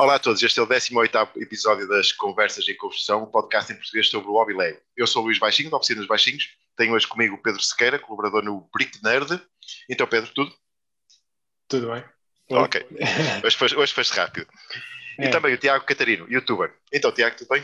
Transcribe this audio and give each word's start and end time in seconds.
Olá 0.00 0.14
a 0.14 0.18
todos, 0.18 0.42
este 0.42 0.58
é 0.58 0.62
o 0.62 0.66
18 0.66 1.18
episódio 1.36 1.86
das 1.86 2.10
Conversas 2.10 2.66
em 2.66 2.74
Construção, 2.74 3.22
um 3.22 3.26
podcast 3.26 3.70
em 3.70 3.76
português 3.76 4.08
sobre 4.08 4.30
o 4.30 4.32
hobby. 4.32 4.54
Eu 4.96 5.06
sou 5.06 5.20
o 5.20 5.26
Luís 5.26 5.38
Baixinho, 5.38 5.68
da 5.68 5.76
Oficina 5.76 5.98
dos 5.98 6.08
Baixinhos, 6.08 6.56
tenho 6.74 6.94
hoje 6.94 7.06
comigo 7.06 7.34
o 7.34 7.42
Pedro 7.42 7.60
Sequeira, 7.60 7.98
colaborador 7.98 8.42
no 8.42 8.66
Brick 8.72 8.98
Nerd. 9.04 9.38
Então, 9.90 10.06
Pedro, 10.06 10.32
tudo? 10.32 10.54
Tudo 11.68 11.92
bem. 11.92 12.02
Ok, 12.48 12.86
hoje 13.44 13.56
foste, 13.58 13.76
hoje 13.76 13.92
foste 13.92 14.14
rápido. 14.14 14.48
É. 15.18 15.26
E 15.26 15.30
também 15.30 15.52
o 15.52 15.58
Tiago 15.58 15.84
Catarino, 15.84 16.26
youtuber. 16.32 16.74
Então, 16.90 17.12
Tiago, 17.12 17.36
tudo 17.36 17.48
bem? 17.48 17.62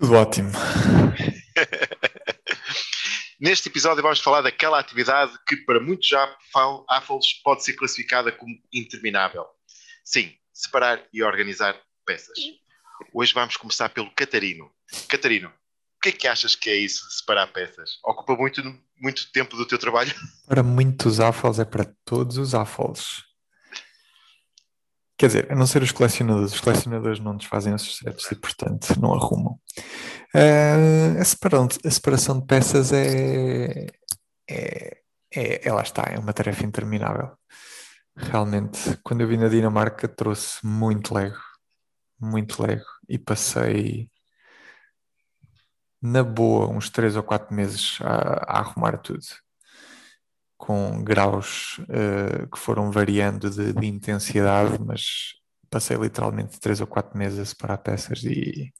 Tudo 0.00 0.14
ótimo. 0.14 0.50
Neste 3.38 3.68
episódio 3.68 4.02
vamos 4.02 4.18
falar 4.18 4.40
daquela 4.40 4.80
atividade 4.80 5.32
que 5.46 5.58
para 5.58 5.78
muitos 5.78 6.10
AFOLs 6.88 7.34
pode 7.44 7.62
ser 7.62 7.74
classificada 7.74 8.32
como 8.32 8.52
interminável. 8.72 9.46
Sim, 10.04 10.34
separar 10.60 11.02
e 11.12 11.22
organizar 11.22 11.76
peças. 12.04 12.38
Hoje 13.14 13.32
vamos 13.32 13.56
começar 13.56 13.88
pelo 13.88 14.10
Catarino. 14.14 14.70
Catarino, 15.08 15.48
o 15.48 16.00
que 16.02 16.10
é 16.10 16.12
que 16.12 16.28
achas 16.28 16.54
que 16.54 16.68
é 16.68 16.76
isso 16.76 17.06
de 17.08 17.14
separar 17.14 17.46
peças? 17.46 17.98
Ocupa 18.04 18.36
muito, 18.36 18.62
muito 19.00 19.32
tempo 19.32 19.56
do 19.56 19.66
teu 19.66 19.78
trabalho? 19.78 20.14
Para 20.46 20.62
muitos 20.62 21.20
AFOLs 21.20 21.58
é 21.58 21.64
para 21.64 21.90
todos 22.04 22.36
os 22.36 22.54
AFOLs. 22.54 23.24
Quer 25.16 25.26
dizer, 25.26 25.52
a 25.52 25.54
não 25.54 25.66
ser 25.66 25.82
os 25.82 25.92
colecionadores, 25.92 26.54
os 26.54 26.60
colecionadores 26.60 27.20
não 27.20 27.36
desfazem 27.36 27.74
esses 27.74 27.98
sets 27.98 28.32
e, 28.32 28.34
portanto, 28.34 28.98
não 28.98 29.12
arrumam. 29.12 29.60
Uh, 30.34 31.20
a, 31.20 31.24
separação, 31.24 31.68
a, 31.84 31.90
separação, 31.90 32.40
de 32.40 32.46
peças 32.46 32.90
é, 32.90 33.86
é, 34.48 34.96
é, 35.34 35.68
é, 35.68 35.72
lá 35.72 35.82
está, 35.82 36.04
é 36.10 36.18
uma 36.18 36.32
tarefa 36.32 36.64
interminável. 36.64 37.36
Realmente, 38.28 38.98
quando 39.02 39.22
eu 39.22 39.28
vim 39.28 39.36
na 39.36 39.48
Dinamarca, 39.48 40.06
trouxe 40.06 40.64
muito 40.64 41.14
Lego, 41.14 41.38
muito 42.20 42.62
Lego, 42.62 42.84
e 43.08 43.18
passei 43.18 44.10
na 46.00 46.22
boa 46.22 46.68
uns 46.68 46.90
3 46.90 47.16
ou 47.16 47.22
4 47.22 47.54
meses 47.54 47.98
a, 48.02 48.56
a 48.56 48.58
arrumar 48.60 48.98
tudo. 48.98 49.24
Com 50.56 51.02
graus 51.02 51.78
uh, 51.78 52.46
que 52.52 52.58
foram 52.58 52.90
variando 52.90 53.50
de, 53.50 53.72
de, 53.72 53.86
intensidade, 53.86 54.78
mas 54.78 55.34
passei 55.70 55.96
literalmente 55.96 56.60
três 56.60 56.80
ou 56.80 56.86
quatro 56.86 57.16
meses 57.16 57.38
a 57.38 57.44
separar 57.44 57.78
peças 57.78 58.22
e, 58.24 58.72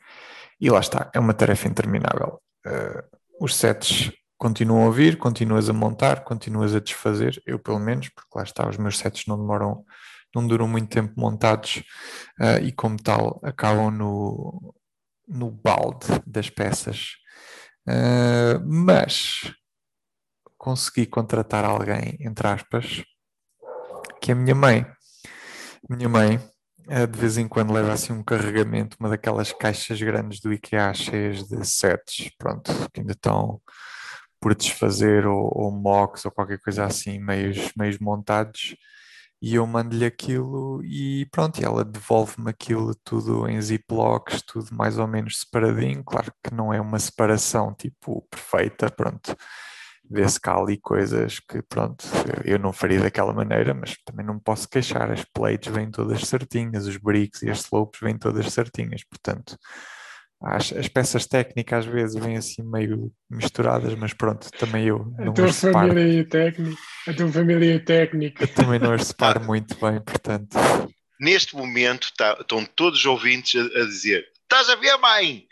e 0.60 0.70
lá 0.70 0.80
está, 0.80 1.10
é 1.14 1.18
uma 1.18 1.32
tarefa 1.32 1.68
interminável. 1.68 2.40
Uh, 2.66 3.18
os 3.40 3.56
sets 3.56 4.12
continuam 4.40 4.88
a 4.88 4.90
vir, 4.90 5.18
continuas 5.18 5.68
a 5.68 5.72
montar, 5.74 6.24
continuas 6.24 6.74
a 6.74 6.80
desfazer, 6.80 7.42
eu 7.44 7.58
pelo 7.58 7.78
menos, 7.78 8.08
porque 8.08 8.30
lá 8.34 8.42
está, 8.42 8.66
os 8.66 8.78
meus 8.78 8.96
sets 8.96 9.26
não 9.26 9.36
demoram, 9.36 9.84
não 10.34 10.46
duram 10.46 10.66
muito 10.66 10.88
tempo 10.88 11.12
montados 11.14 11.82
uh, 12.40 12.58
e 12.62 12.72
como 12.72 12.96
tal 12.96 13.38
acabam 13.44 13.90
no, 13.90 14.74
no 15.28 15.50
balde 15.50 16.06
das 16.26 16.48
peças. 16.48 17.16
Uh, 17.86 18.64
mas 18.66 19.52
consegui 20.56 21.04
contratar 21.04 21.66
alguém, 21.66 22.16
entre 22.20 22.48
aspas, 22.48 23.04
que 24.22 24.30
é 24.30 24.34
a 24.34 24.36
minha 24.38 24.54
mãe. 24.54 24.86
Minha 25.86 26.08
mãe, 26.08 26.40
eh, 26.88 27.06
de 27.06 27.18
vez 27.18 27.36
em 27.36 27.48
quando, 27.48 27.72
leva 27.72 27.92
assim 27.92 28.12
um 28.12 28.22
carregamento, 28.22 28.96
uma 29.00 29.08
daquelas 29.08 29.52
caixas 29.52 30.00
grandes 30.00 30.40
do 30.40 30.52
IKEA 30.52 30.92
cheias 30.94 31.46
de 31.48 31.66
sets, 31.66 32.30
pronto, 32.38 32.70
que 32.92 33.00
ainda 33.00 33.12
estão 33.12 33.60
por 34.40 34.54
desfazer, 34.54 35.26
ou, 35.26 35.50
ou 35.54 35.70
mocks, 35.72 36.24
ou 36.24 36.30
qualquer 36.32 36.58
coisa 36.60 36.84
assim, 36.84 37.18
meios, 37.18 37.72
meios 37.76 37.98
montados, 37.98 38.76
e 39.42 39.54
eu 39.54 39.66
mando-lhe 39.66 40.04
aquilo 40.04 40.82
e 40.84 41.26
pronto, 41.30 41.60
e 41.60 41.64
ela 41.64 41.84
devolve-me 41.84 42.50
aquilo 42.50 42.94
tudo 43.04 43.48
em 43.48 43.60
ziplocs, 43.60 44.42
tudo 44.42 44.74
mais 44.74 44.98
ou 44.98 45.06
menos 45.06 45.40
separadinho, 45.40 46.04
claro 46.04 46.32
que 46.44 46.54
não 46.54 46.72
é 46.74 46.80
uma 46.80 46.98
separação 46.98 47.74
tipo 47.74 48.26
perfeita, 48.30 48.90
pronto, 48.90 49.34
vê-se 50.10 50.40
cá 50.40 50.56
ali 50.56 50.76
coisas 50.76 51.38
que, 51.40 51.62
pronto, 51.62 52.04
eu 52.44 52.58
não 52.58 52.72
faria 52.72 53.00
daquela 53.00 53.32
maneira, 53.32 53.72
mas 53.72 53.96
também 54.04 54.26
não 54.26 54.38
posso 54.40 54.68
queixar. 54.68 55.10
As 55.10 55.24
plates 55.24 55.72
vêm 55.72 55.90
todas 55.90 56.26
certinhas, 56.26 56.86
os 56.86 56.96
bricks 56.96 57.42
e 57.42 57.50
as 57.50 57.60
slopes 57.60 58.00
vêm 58.00 58.18
todas 58.18 58.52
certinhas, 58.52 59.04
portanto, 59.04 59.56
as, 60.42 60.72
as 60.72 60.88
peças 60.88 61.26
técnicas 61.26 61.86
às 61.86 61.92
vezes 61.92 62.22
vêm 62.22 62.36
assim 62.36 62.62
meio 62.62 63.12
misturadas, 63.28 63.94
mas 63.94 64.14
pronto, 64.14 64.50
também 64.52 64.86
eu. 64.86 65.14
A 65.18 65.30
tua 65.32 65.52
família 65.52 66.20
é 66.20 66.24
técnica, 66.24 66.80
a 67.06 67.12
tua 67.12 67.28
família 67.28 67.74
é 67.74 67.78
técnica. 67.78 68.44
Eu 68.44 68.48
também 68.48 68.78
não 68.78 68.92
as 68.92 69.06
separo 69.08 69.44
muito 69.44 69.74
bem, 69.74 70.00
portanto. 70.00 70.56
Neste 71.20 71.54
momento 71.54 72.10
tá, 72.16 72.38
estão 72.40 72.64
todos 72.64 73.00
os 73.00 73.04
ouvintes 73.04 73.60
a, 73.60 73.64
a 73.82 73.84
dizer: 73.84 74.26
Estás 74.42 74.70
a 74.70 74.76
ver, 74.76 74.96
mãe? 74.96 75.44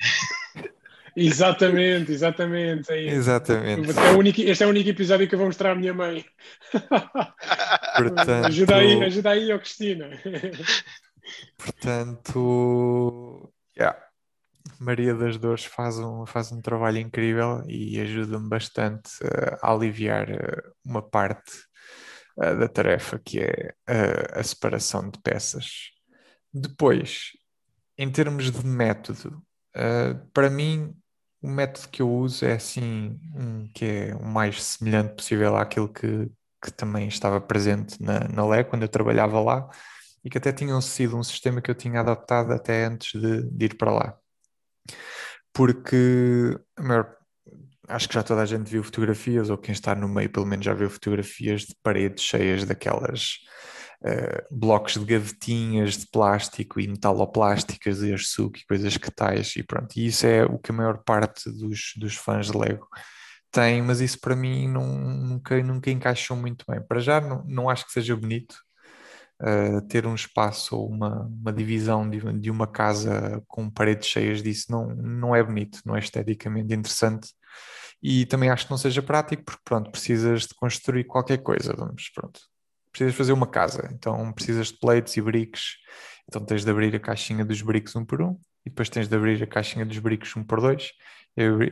Exatamente, 1.20 2.12
exatamente. 2.12 2.92
É 2.92 3.06
exatamente. 3.08 3.90
Este 3.90 4.00
é, 4.00 4.10
o 4.12 4.18
único, 4.18 4.40
este 4.40 4.62
é 4.62 4.66
o 4.68 4.70
único 4.70 4.88
episódio 4.88 5.26
que 5.26 5.34
eu 5.34 5.38
vou 5.38 5.48
mostrar 5.48 5.72
à 5.72 5.74
minha 5.74 5.92
mãe. 5.92 6.24
Portanto, 7.96 8.46
ajuda 8.46 8.76
aí, 8.76 9.02
ajuda 9.02 9.30
aí, 9.30 9.52
ó 9.52 9.58
Cristina. 9.58 10.10
Portanto, 11.58 13.52
yeah. 13.76 13.98
Maria 14.80 15.14
das 15.14 15.38
Dores 15.38 15.64
faz 15.64 15.98
um, 15.98 16.26
faz 16.26 16.52
um 16.52 16.60
trabalho 16.60 16.98
incrível 16.98 17.62
e 17.66 18.00
ajuda-me 18.00 18.48
bastante 18.48 19.10
a 19.62 19.72
aliviar 19.72 20.30
eh, 20.30 20.62
uma 20.84 21.02
parte 21.02 21.52
eh, 22.40 22.54
da 22.56 22.68
tarefa 22.68 23.18
que 23.18 23.40
é 23.40 23.74
a, 23.86 24.40
a 24.40 24.42
separação 24.44 25.10
de 25.10 25.20
peças. 25.22 25.90
Depois, 26.52 27.32
em 27.96 28.10
termos 28.10 28.50
de 28.50 28.66
método, 28.66 29.42
Uh, 29.76 30.26
para 30.32 30.50
mim, 30.50 30.92
o 31.40 31.48
método 31.48 31.88
que 31.88 32.02
eu 32.02 32.10
uso 32.10 32.44
é 32.44 32.54
assim, 32.54 33.18
um, 33.34 33.68
que 33.72 33.84
é 33.84 34.14
o 34.14 34.24
mais 34.24 34.62
semelhante 34.62 35.14
possível 35.14 35.56
àquilo 35.56 35.88
que, 35.88 36.28
que 36.62 36.72
também 36.72 37.06
estava 37.06 37.40
presente 37.40 38.02
na, 38.02 38.20
na 38.28 38.56
LE 38.56 38.64
quando 38.64 38.82
eu 38.82 38.88
trabalhava 38.88 39.40
lá 39.40 39.68
e 40.24 40.30
que 40.30 40.38
até 40.38 40.52
tinham 40.52 40.80
sido 40.80 41.16
um 41.16 41.22
sistema 41.22 41.60
que 41.62 41.70
eu 41.70 41.74
tinha 41.76 42.00
adaptado 42.00 42.52
até 42.52 42.86
antes 42.86 43.20
de, 43.20 43.42
de 43.42 43.66
ir 43.66 43.76
para 43.76 43.92
lá. 43.92 44.18
Porque 45.52 46.56
maior, 46.78 47.14
acho 47.88 48.08
que 48.08 48.14
já 48.14 48.22
toda 48.22 48.42
a 48.42 48.46
gente 48.46 48.70
viu 48.70 48.84
fotografias, 48.84 49.50
ou 49.50 49.58
quem 49.58 49.72
está 49.72 49.94
no 49.94 50.08
meio 50.08 50.30
pelo 50.30 50.46
menos 50.46 50.64
já 50.64 50.74
viu 50.74 50.90
fotografias 50.90 51.62
de 51.62 51.74
paredes 51.82 52.22
cheias 52.22 52.64
daquelas 52.64 53.38
uh, 54.04 54.56
blocos 54.56 54.94
de 54.94 55.04
gavetinhas 55.04 55.98
de 55.98 56.06
plástico 56.10 56.80
e 56.80 56.88
metaloplásticas 56.88 58.02
e 58.02 58.12
arsuco 58.12 58.58
e 58.58 58.66
coisas 58.66 58.96
que 58.96 59.10
tais 59.10 59.56
e 59.56 59.62
pronto. 59.62 59.96
E 59.96 60.06
isso 60.06 60.26
é 60.26 60.44
o 60.44 60.58
que 60.58 60.70
a 60.70 60.74
maior 60.74 61.02
parte 61.04 61.50
dos, 61.50 61.92
dos 61.96 62.14
fãs 62.14 62.50
de 62.50 62.56
Lego 62.56 62.86
tem, 63.50 63.82
mas 63.82 64.00
isso 64.00 64.20
para 64.20 64.36
mim 64.36 64.68
não, 64.68 64.86
nunca, 64.86 65.62
nunca 65.62 65.90
encaixou 65.90 66.36
muito 66.36 66.64
bem. 66.68 66.80
Para 66.86 67.00
já 67.00 67.20
não, 67.20 67.44
não 67.46 67.70
acho 67.70 67.86
que 67.86 67.92
seja 67.92 68.14
bonito 68.14 68.56
uh, 69.42 69.80
ter 69.88 70.06
um 70.06 70.14
espaço 70.14 70.76
ou 70.76 70.88
uma, 70.88 71.22
uma 71.26 71.52
divisão 71.52 72.08
de, 72.08 72.20
de 72.38 72.50
uma 72.50 72.66
casa 72.66 73.42
com 73.46 73.70
paredes 73.70 74.08
cheias 74.08 74.42
disso, 74.42 74.66
não, 74.70 74.88
não 74.94 75.34
é 75.34 75.42
bonito, 75.42 75.80
não 75.84 75.96
é 75.96 75.98
esteticamente 75.98 76.74
interessante 76.74 77.28
e 78.02 78.26
também 78.26 78.50
acho 78.50 78.66
que 78.66 78.70
não 78.70 78.78
seja 78.78 79.02
prático 79.02 79.44
porque 79.44 79.62
pronto, 79.64 79.90
precisas 79.90 80.42
de 80.42 80.54
construir 80.54 81.04
qualquer 81.04 81.38
coisa, 81.38 81.74
vamos, 81.76 82.10
pronto, 82.14 82.40
precisas 82.92 83.14
fazer 83.14 83.32
uma 83.32 83.46
casa, 83.46 83.88
então 83.92 84.32
precisas 84.32 84.68
de 84.68 84.78
plates 84.78 85.16
e 85.16 85.20
bricks, 85.20 85.76
então 86.28 86.44
tens 86.44 86.64
de 86.64 86.70
abrir 86.70 86.94
a 86.94 87.00
caixinha 87.00 87.44
dos 87.44 87.60
bricks 87.62 87.96
um 87.96 88.04
por 88.04 88.22
um, 88.22 88.38
e 88.64 88.70
depois 88.70 88.88
tens 88.88 89.08
de 89.08 89.16
abrir 89.16 89.42
a 89.42 89.46
caixinha 89.46 89.84
dos 89.84 89.98
bricks 89.98 90.36
um 90.36 90.44
por 90.44 90.60
dois, 90.60 90.92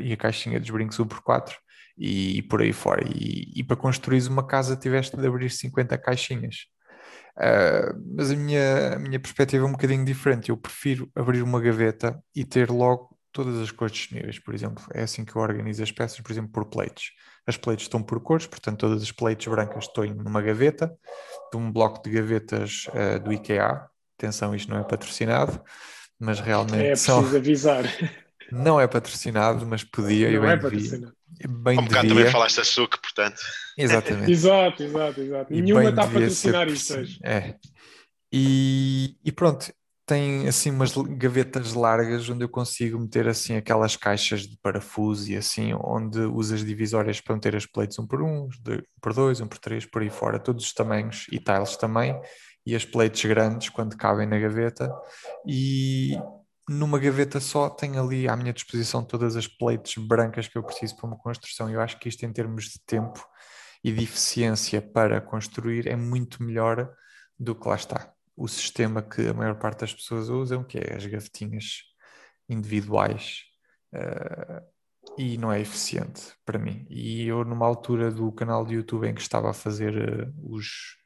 e 0.00 0.12
a 0.12 0.16
caixinha 0.16 0.60
dos 0.60 0.70
bricks 0.70 0.98
um 0.98 1.06
por 1.06 1.20
quatro, 1.22 1.56
e, 1.96 2.38
e 2.38 2.42
por 2.42 2.60
aí 2.60 2.72
fora. 2.72 3.02
E, 3.06 3.52
e 3.56 3.64
para 3.64 3.76
construir 3.76 4.26
uma 4.28 4.46
casa 4.46 4.76
tiveste 4.76 5.16
de 5.16 5.26
abrir 5.26 5.50
50 5.50 5.96
caixinhas. 5.98 6.66
Uh, 7.36 7.92
mas 8.16 8.30
a 8.30 8.36
minha, 8.36 8.94
a 8.94 8.98
minha 8.98 9.20
perspectiva 9.20 9.64
é 9.64 9.68
um 9.68 9.72
bocadinho 9.72 10.04
diferente. 10.04 10.48
Eu 10.48 10.56
prefiro 10.56 11.10
abrir 11.14 11.42
uma 11.42 11.60
gaveta 11.60 12.18
e 12.34 12.44
ter 12.44 12.70
logo 12.70 13.16
todas 13.30 13.60
as 13.60 13.70
cores 13.70 13.94
disponíveis, 13.94 14.38
por 14.38 14.54
exemplo. 14.54 14.82
É 14.94 15.02
assim 15.02 15.24
que 15.24 15.36
eu 15.36 15.42
organizo 15.42 15.82
as 15.82 15.92
peças, 15.92 16.18
por 16.20 16.32
exemplo, 16.32 16.50
por 16.50 16.64
plates. 16.64 17.10
As 17.46 17.56
plates 17.56 17.84
estão 17.84 18.02
por 18.02 18.18
cores, 18.20 18.46
portanto, 18.46 18.80
todas 18.80 19.02
as 19.02 19.12
plates 19.12 19.46
brancas 19.46 19.84
estão 19.84 20.04
numa 20.06 20.40
gaveta, 20.40 20.96
de 21.52 21.58
um 21.58 21.70
bloco 21.70 22.02
de 22.02 22.10
gavetas 22.10 22.86
uh, 22.88 23.20
do 23.22 23.32
IKEA. 23.32 23.86
Atenção, 24.18 24.54
isto 24.54 24.70
não 24.70 24.78
é 24.78 24.84
patrocinado, 24.84 25.62
mas 26.18 26.40
realmente. 26.40 26.86
É 26.86 26.90
preciso 26.92 27.28
são... 27.28 27.36
avisar. 27.36 27.84
Não 28.52 28.80
é 28.80 28.86
patrocinado, 28.86 29.66
mas 29.66 29.82
podia. 29.84 30.30
Não 30.30 30.48
é 30.48 30.56
patrocinado. 30.56 31.14
Bem 31.48 31.78
um 31.78 31.84
bocado 31.84 32.08
também 32.08 32.30
falaste 32.30 32.60
açúcar, 32.60 32.98
portanto. 32.98 33.40
Exatamente. 33.76 34.30
exato, 34.32 34.82
exato, 34.82 35.20
exato. 35.20 35.52
Nenhuma 35.52 35.90
está 35.90 36.04
a 36.04 36.06
patrocinar 36.06 36.68
isto 36.68 36.94
hoje. 36.94 37.18
É. 37.22 37.54
E, 38.32 39.16
e 39.24 39.32
pronto, 39.32 39.70
tem 40.06 40.46
assim 40.46 40.70
umas 40.70 40.94
gavetas 40.96 41.74
largas 41.74 42.28
onde 42.30 42.44
eu 42.44 42.48
consigo 42.48 42.98
meter 42.98 43.26
assim 43.26 43.56
aquelas 43.56 43.96
caixas 43.96 44.42
de 44.42 44.56
parafuso 44.62 45.30
e 45.30 45.36
assim, 45.36 45.74
onde 45.74 46.20
usas 46.20 46.64
divisórias 46.64 47.20
para 47.20 47.34
meter 47.34 47.56
as 47.56 47.66
plates 47.66 47.98
um 47.98 48.06
por 48.06 48.22
um, 48.22 48.44
um 48.44 48.48
por 49.02 49.12
dois, 49.12 49.40
um 49.40 49.48
por 49.48 49.58
três, 49.58 49.84
por 49.84 50.02
aí 50.02 50.10
fora, 50.10 50.38
todos 50.38 50.64
os 50.64 50.72
tamanhos 50.72 51.26
e 51.32 51.40
tiles 51.40 51.76
também, 51.76 52.18
e 52.64 52.76
as 52.76 52.84
plates 52.84 53.28
grandes 53.28 53.68
quando 53.68 53.96
cabem 53.96 54.26
na 54.26 54.38
gaveta 54.38 54.88
e 55.44 56.16
numa 56.68 56.98
gaveta 56.98 57.38
só 57.40 57.70
tenho 57.70 58.02
ali 58.02 58.28
à 58.28 58.36
minha 58.36 58.52
disposição 58.52 59.04
todas 59.04 59.36
as 59.36 59.46
plates 59.46 60.02
brancas 60.02 60.48
que 60.48 60.58
eu 60.58 60.62
preciso 60.62 60.96
para 60.96 61.06
uma 61.06 61.18
construção. 61.18 61.70
Eu 61.70 61.80
acho 61.80 61.98
que 61.98 62.08
isto 62.08 62.24
em 62.24 62.32
termos 62.32 62.64
de 62.64 62.80
tempo 62.84 63.24
e 63.84 63.92
de 63.92 64.02
eficiência 64.02 64.82
para 64.82 65.20
construir 65.20 65.86
é 65.86 65.94
muito 65.94 66.42
melhor 66.42 66.92
do 67.38 67.54
que 67.54 67.68
lá 67.68 67.76
está. 67.76 68.12
O 68.36 68.48
sistema 68.48 69.00
que 69.00 69.28
a 69.28 69.34
maior 69.34 69.56
parte 69.56 69.80
das 69.80 69.94
pessoas 69.94 70.28
usam, 70.28 70.64
que 70.64 70.78
é 70.78 70.94
as 70.94 71.06
gavetinhas 71.06 71.82
individuais, 72.48 73.42
uh, 73.94 74.62
e 75.16 75.38
não 75.38 75.52
é 75.52 75.60
eficiente 75.60 76.34
para 76.44 76.58
mim. 76.58 76.84
E 76.90 77.26
eu, 77.26 77.44
numa 77.44 77.66
altura 77.66 78.10
do 78.10 78.30
canal 78.32 78.66
de 78.66 78.74
YouTube 78.74 79.06
em 79.06 79.14
que 79.14 79.20
estava 79.20 79.50
a 79.50 79.54
fazer 79.54 79.96
uh, 79.96 80.34
os, 80.42 80.96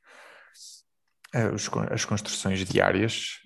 uh, 1.34 1.54
os, 1.54 1.68
as 1.90 2.04
construções 2.04 2.64
diárias, 2.64 3.40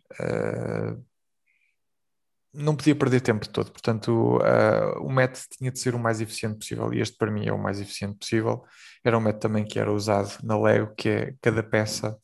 não 2.55 2.77
podia 2.77 2.95
perder 2.95 3.21
tempo 3.21 3.49
todo, 3.49 3.71
portanto 3.73 4.39
uh, 4.39 5.03
o 5.03 5.11
método 5.11 5.45
tinha 5.59 5.71
de 5.73 5.79
ser 5.79 5.95
o 5.95 5.99
mais 5.99 6.21
eficiente 6.21 6.59
possível 6.59 6.93
e 6.95 7.01
este 7.01 7.17
para 7.17 7.31
mim 7.31 7.47
é 7.47 7.53
o 7.53 7.59
mais 7.59 7.81
eficiente 7.81 8.17
possível. 8.19 8.65
Era 9.03 9.19
um 9.19 9.21
método 9.21 9.43
também 9.43 9.65
que 9.65 9.79
era 9.79 9.93
usado 9.93 10.39
na 10.43 10.59
Lego, 10.59 10.95
que 10.97 11.09
é 11.09 11.35
cada 11.43 11.63
peça 11.63 12.17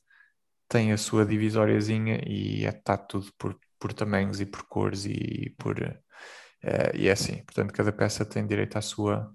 tem 0.68 0.92
a 0.92 0.96
sua 0.96 1.26
divisóriazinha 1.26 2.20
e 2.26 2.64
está 2.64 2.94
é, 2.94 2.96
tudo 2.96 3.32
por, 3.36 3.58
por 3.78 3.92
tamanhos 3.92 4.40
e 4.40 4.46
por 4.46 4.62
cores 4.64 5.04
e 5.04 5.54
por 5.58 5.76
uh, 5.78 6.96
e 6.96 7.08
é 7.08 7.12
assim, 7.12 7.42
portanto 7.44 7.72
cada 7.72 7.92
peça 7.92 8.24
tem 8.24 8.46
direito 8.46 8.76
à 8.76 8.82
sua 8.82 9.32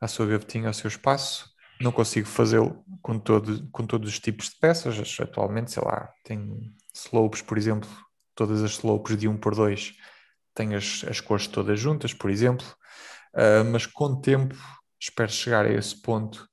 à 0.00 0.08
sua 0.08 0.26
gavetinha, 0.26 0.68
ao 0.68 0.74
seu 0.74 0.88
espaço. 0.88 1.50
Não 1.80 1.92
consigo 1.92 2.26
fazê-lo 2.26 2.84
com, 3.02 3.18
todo, 3.18 3.68
com 3.70 3.86
todos 3.86 4.08
os 4.08 4.18
tipos 4.18 4.50
de 4.50 4.56
peças. 4.58 5.16
Atualmente, 5.20 5.72
sei 5.72 5.82
lá, 5.84 6.12
tem 6.24 6.74
slopes, 6.94 7.42
por 7.42 7.56
exemplo, 7.56 7.88
todas 8.34 8.62
as 8.62 8.72
slopes 8.72 9.16
de 9.16 9.28
1 9.28 9.36
por 9.38 9.54
2 9.54 9.94
tem 10.58 10.74
as, 10.74 11.04
as 11.08 11.20
cores 11.20 11.46
todas 11.46 11.78
juntas, 11.78 12.12
por 12.12 12.28
exemplo, 12.28 12.66
uh, 13.34 13.64
mas 13.70 13.86
com 13.86 14.06
o 14.06 14.20
tempo 14.20 14.56
espero 15.00 15.30
chegar 15.30 15.64
a 15.64 15.72
esse 15.72 16.02
ponto 16.02 16.48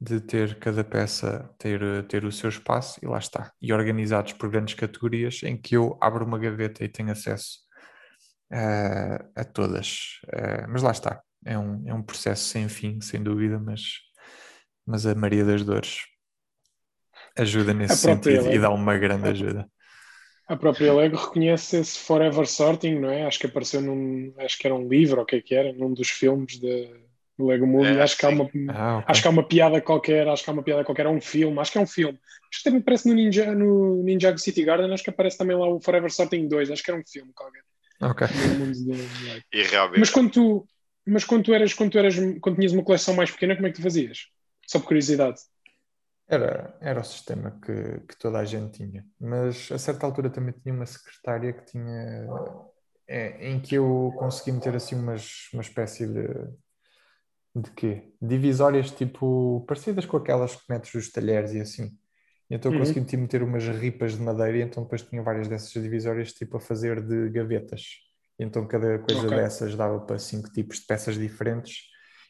de 0.00 0.18
ter 0.18 0.58
cada 0.58 0.82
peça 0.82 1.50
ter, 1.58 2.06
ter 2.08 2.24
o 2.24 2.32
seu 2.32 2.48
espaço 2.48 2.98
e 3.02 3.06
lá 3.06 3.18
está. 3.18 3.52
E 3.60 3.72
organizados 3.72 4.32
por 4.32 4.50
grandes 4.50 4.74
categorias 4.74 5.42
em 5.42 5.56
que 5.56 5.76
eu 5.76 5.98
abro 6.00 6.24
uma 6.24 6.38
gaveta 6.38 6.82
e 6.82 6.88
tenho 6.88 7.12
acesso 7.12 7.58
uh, 8.50 9.30
a 9.36 9.44
todas. 9.44 10.20
Uh, 10.26 10.66
mas 10.68 10.82
lá 10.82 10.90
está. 10.90 11.22
É 11.44 11.58
um, 11.58 11.86
é 11.86 11.92
um 11.92 12.02
processo 12.02 12.44
sem 12.44 12.66
fim, 12.68 12.98
sem 13.02 13.22
dúvida, 13.22 13.58
mas, 13.58 13.98
mas 14.86 15.06
a 15.06 15.14
Maria 15.14 15.44
das 15.44 15.62
Dores 15.62 16.00
ajuda 17.36 17.74
nesse 17.74 17.98
sentido 17.98 18.50
e 18.50 18.58
dá 18.58 18.70
uma 18.70 18.96
grande 18.96 19.28
ajuda. 19.28 19.68
A 20.46 20.56
própria 20.56 20.92
Lego 20.92 21.16
reconhece 21.16 21.78
esse 21.78 21.98
forever 21.98 22.46
sorting, 22.46 22.96
não 22.96 23.10
é? 23.10 23.24
Acho 23.24 23.38
que 23.38 23.46
apareceu 23.46 23.80
num. 23.80 24.32
Acho 24.38 24.58
que 24.58 24.66
era 24.66 24.74
um 24.74 24.86
livro, 24.86 25.16
ou 25.16 25.22
o 25.22 25.26
que 25.26 25.36
é 25.36 25.40
que 25.40 25.54
era, 25.54 25.72
num 25.72 25.94
dos 25.94 26.10
filmes 26.10 26.58
de 26.58 26.90
Lego 27.38 27.66
Movie. 27.66 27.96
É, 27.96 28.02
acho, 28.02 28.16
que 28.16 28.26
há 28.26 28.28
uma, 28.28 28.44
ah, 28.68 28.98
okay. 28.98 29.04
acho 29.08 29.22
que 29.22 29.28
há 29.28 29.30
uma 29.30 29.42
piada 29.42 29.80
qualquer, 29.80 30.28
acho 30.28 30.44
que 30.44 30.50
há 30.50 30.52
uma 30.52 30.62
piada 30.62 30.84
qualquer, 30.84 31.06
é 31.06 31.08
um 31.08 31.20
filme, 31.20 31.58
acho 31.58 31.72
que 31.72 31.78
é 31.78 31.80
um 31.80 31.86
filme. 31.86 32.18
Acho 32.50 32.58
que 32.58 32.64
também 32.64 32.80
aparece 32.80 33.08
no 33.08 33.14
Ninja, 33.14 33.54
no 33.54 34.02
Ninja 34.02 34.36
City 34.36 34.64
Garden, 34.64 34.92
acho 34.92 35.02
que 35.02 35.10
aparece 35.10 35.38
também 35.38 35.56
lá 35.56 35.66
o 35.66 35.80
Forever 35.80 36.12
Sorting 36.12 36.46
2, 36.46 36.70
acho 36.70 36.82
que 36.82 36.90
era 36.90 37.00
um 37.00 37.04
filme 37.04 37.32
qualquer. 37.34 37.62
Ok. 38.00 38.26
E 39.52 39.62
realmente. 39.62 40.00
Mas 40.00 40.10
quando 40.10 40.30
tu, 40.30 40.66
mas 41.06 41.24
quando 41.24 41.44
tu 41.44 41.54
eras, 41.54 41.72
quando 41.74 41.92
tu 41.92 41.98
eras, 41.98 42.14
quando 42.40 42.56
tinhas 42.56 42.72
uma 42.72 42.84
coleção 42.84 43.14
mais 43.14 43.30
pequena, 43.30 43.54
como 43.56 43.66
é 43.66 43.70
que 43.70 43.76
tu 43.76 43.82
fazias? 43.82 44.28
Só 44.66 44.78
por 44.78 44.88
curiosidade. 44.88 45.40
Era, 46.26 46.76
era 46.80 47.00
o 47.00 47.04
sistema 47.04 47.58
que, 47.62 48.00
que 48.08 48.18
toda 48.18 48.38
a 48.38 48.44
gente 48.44 48.78
tinha, 48.78 49.06
mas 49.20 49.70
a 49.70 49.78
certa 49.78 50.06
altura 50.06 50.30
também 50.30 50.54
tinha 50.54 50.74
uma 50.74 50.86
secretária 50.86 51.52
que 51.52 51.66
tinha 51.66 52.26
é, 53.06 53.50
em 53.50 53.60
que 53.60 53.74
eu 53.74 54.10
consegui 54.16 54.52
meter 54.52 54.74
assim 54.74 54.94
umas, 54.94 55.50
uma 55.52 55.60
espécie 55.60 56.06
de 56.06 56.26
de 57.54 57.70
quê? 57.70 58.12
Divisórias 58.20 58.90
tipo 58.90 59.64
parecidas 59.66 60.04
com 60.06 60.16
aquelas 60.16 60.56
que 60.56 60.62
metes 60.68 60.92
os 60.94 61.10
talheres 61.10 61.52
e 61.52 61.60
assim. 61.60 61.96
Então 62.50 62.70
eu 62.70 62.78
uhum. 62.78 62.84
consegui 62.84 63.16
meter 63.16 63.42
umas 63.42 63.64
ripas 63.64 64.16
de 64.16 64.22
madeira 64.22 64.58
e 64.58 64.62
então 64.62 64.82
depois 64.82 65.02
tinha 65.02 65.22
várias 65.22 65.48
dessas 65.48 65.70
divisórias 65.70 66.32
tipo 66.32 66.56
a 66.56 66.60
fazer 66.60 67.00
de 67.00 67.30
gavetas. 67.30 67.82
E 68.38 68.44
então 68.44 68.66
cada 68.66 68.98
coisa 68.98 69.26
okay. 69.26 69.38
dessas 69.38 69.76
dava 69.76 70.00
para 70.00 70.18
cinco 70.18 70.50
tipos 70.52 70.80
de 70.80 70.86
peças 70.86 71.16
diferentes 71.16 71.84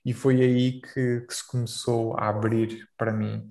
e 0.04 0.12
foi 0.12 0.42
aí 0.42 0.80
que, 0.82 1.22
que 1.22 1.34
se 1.34 1.46
começou 1.46 2.14
a 2.18 2.28
abrir 2.28 2.86
para 2.96 3.12
mim 3.12 3.48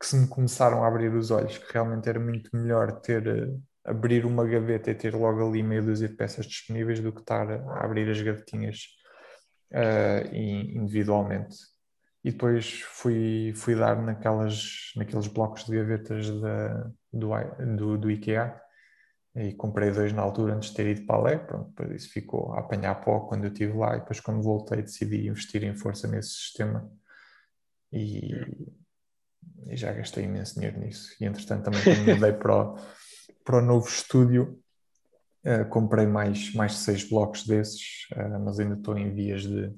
que 0.00 0.06
se 0.06 0.16
me 0.16 0.26
começaram 0.26 0.82
a 0.82 0.88
abrir 0.88 1.12
os 1.14 1.30
olhos, 1.30 1.58
que 1.58 1.72
realmente 1.74 2.08
era 2.08 2.18
muito 2.18 2.56
melhor 2.56 3.00
ter 3.02 3.26
eh, 3.26 3.54
abrir 3.84 4.24
uma 4.24 4.46
gaveta 4.46 4.90
e 4.90 4.94
ter 4.94 5.14
logo 5.14 5.46
ali 5.46 5.62
meia 5.62 5.82
dúzia 5.82 6.08
de 6.08 6.16
peças 6.16 6.46
disponíveis 6.46 7.00
do 7.00 7.12
que 7.12 7.20
estar 7.20 7.50
a 7.50 7.84
abrir 7.84 8.08
as 8.10 8.20
gavetinhas 8.20 8.86
uh, 9.72 10.34
individualmente. 10.34 11.56
E 12.24 12.30
depois 12.32 12.80
fui, 12.82 13.52
fui 13.54 13.74
dar 13.74 14.00
naquelas, 14.00 14.92
naqueles 14.96 15.26
blocos 15.26 15.64
de 15.64 15.76
gavetas 15.76 16.28
da, 16.40 16.90
do, 17.12 17.30
do, 17.76 17.98
do 17.98 18.10
IKEA 18.10 18.58
e 19.34 19.54
comprei 19.54 19.90
dois 19.90 20.12
na 20.12 20.22
altura 20.22 20.54
antes 20.54 20.70
de 20.70 20.76
ter 20.76 20.86
ido 20.88 21.06
para 21.06 21.34
a 21.34 21.38
pronto, 21.38 21.68
depois 21.70 22.02
isso 22.02 22.12
ficou 22.12 22.52
a 22.52 22.60
apanhar 22.60 22.94
pó 22.96 23.20
quando 23.20 23.44
eu 23.44 23.52
estive 23.52 23.72
lá 23.74 23.96
e 23.96 24.00
depois 24.00 24.20
quando 24.20 24.42
voltei 24.42 24.82
decidi 24.82 25.28
investir 25.28 25.62
em 25.62 25.74
força 25.76 26.08
nesse 26.08 26.30
sistema 26.30 26.90
e, 27.92 28.32
e 29.70 29.76
já 29.76 29.92
gastei 29.92 30.24
imenso 30.24 30.54
dinheiro 30.54 30.78
nisso. 30.78 31.14
E 31.20 31.24
entretanto 31.24 31.64
também 31.64 31.82
quando 31.82 32.14
mudei 32.14 32.32
para 32.32 32.56
o, 32.56 32.78
para 33.44 33.58
o 33.58 33.62
novo 33.62 33.88
estúdio, 33.88 34.62
uh, 35.44 35.68
comprei 35.68 36.06
mais, 36.06 36.52
mais 36.54 36.72
de 36.72 36.78
seis 36.78 37.08
blocos 37.08 37.46
desses, 37.46 38.06
uh, 38.12 38.38
mas 38.44 38.58
ainda 38.58 38.74
estou 38.74 38.98
em 38.98 39.14
vias 39.14 39.42
de, 39.42 39.68
de, 39.68 39.76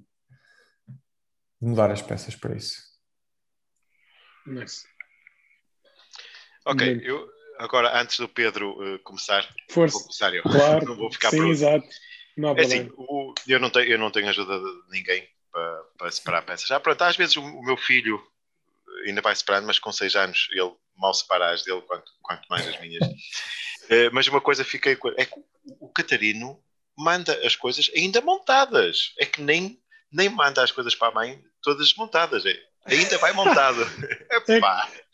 mudar 1.60 1.90
as 1.90 2.02
peças 2.02 2.34
para 2.34 2.56
isso. 2.56 2.80
Nice. 4.46 4.84
Ok, 6.64 7.00
eu 7.02 7.28
agora 7.58 8.00
antes 8.00 8.18
do 8.18 8.28
Pedro 8.28 8.72
uh, 8.72 8.98
começar, 9.00 9.48
Força. 9.70 9.94
vou 9.94 10.02
começar 10.02 10.34
eu. 10.34 10.42
Claro, 10.42 10.86
não 10.88 10.96
vou 10.96 11.12
ficar 11.12 11.30
sim, 11.30 11.48
exato. 11.48 11.86
Não 12.36 12.50
há 12.50 12.56
é 12.56 12.60
assim, 12.62 12.90
o, 12.96 13.34
eu, 13.46 13.60
não 13.60 13.68
tenho, 13.68 13.90
eu 13.90 13.98
não 13.98 14.10
tenho 14.10 14.28
ajuda 14.28 14.58
de 14.58 14.90
ninguém 14.90 15.28
para, 15.50 15.84
para 15.98 16.10
separar 16.10 16.42
peças. 16.42 16.66
Já 16.66 16.80
pronto, 16.80 17.02
às 17.02 17.16
vezes 17.16 17.36
o, 17.36 17.42
o 17.42 17.62
meu 17.62 17.76
filho 17.76 18.18
ainda 19.06 19.20
vai 19.20 19.34
separando, 19.34 19.66
mas 19.66 19.78
com 19.78 19.92
6 19.92 20.14
anos 20.16 20.48
ele 20.52 20.72
mal 20.96 21.14
separa 21.14 21.50
as 21.50 21.62
dele, 21.62 21.82
quanto, 21.82 22.10
quanto 22.22 22.46
mais 22.48 22.66
as 22.66 22.80
minhas. 22.80 23.06
uh, 23.06 24.10
mas 24.12 24.26
uma 24.28 24.40
coisa 24.40 24.64
fiquei 24.64 24.96
é 25.16 25.24
que 25.24 25.34
o 25.80 25.88
Catarino 25.88 26.58
manda 26.96 27.34
as 27.46 27.56
coisas 27.56 27.90
ainda 27.96 28.20
montadas. 28.20 29.12
É 29.18 29.26
que 29.26 29.42
nem, 29.42 29.78
nem 30.12 30.28
manda 30.28 30.62
as 30.62 30.72
coisas 30.72 30.94
para 30.94 31.08
a 31.08 31.14
mãe 31.14 31.42
todas 31.62 31.94
montadas. 31.94 32.44
É, 32.44 32.56
ainda 32.86 33.18
vai 33.18 33.32
montado. 33.32 33.80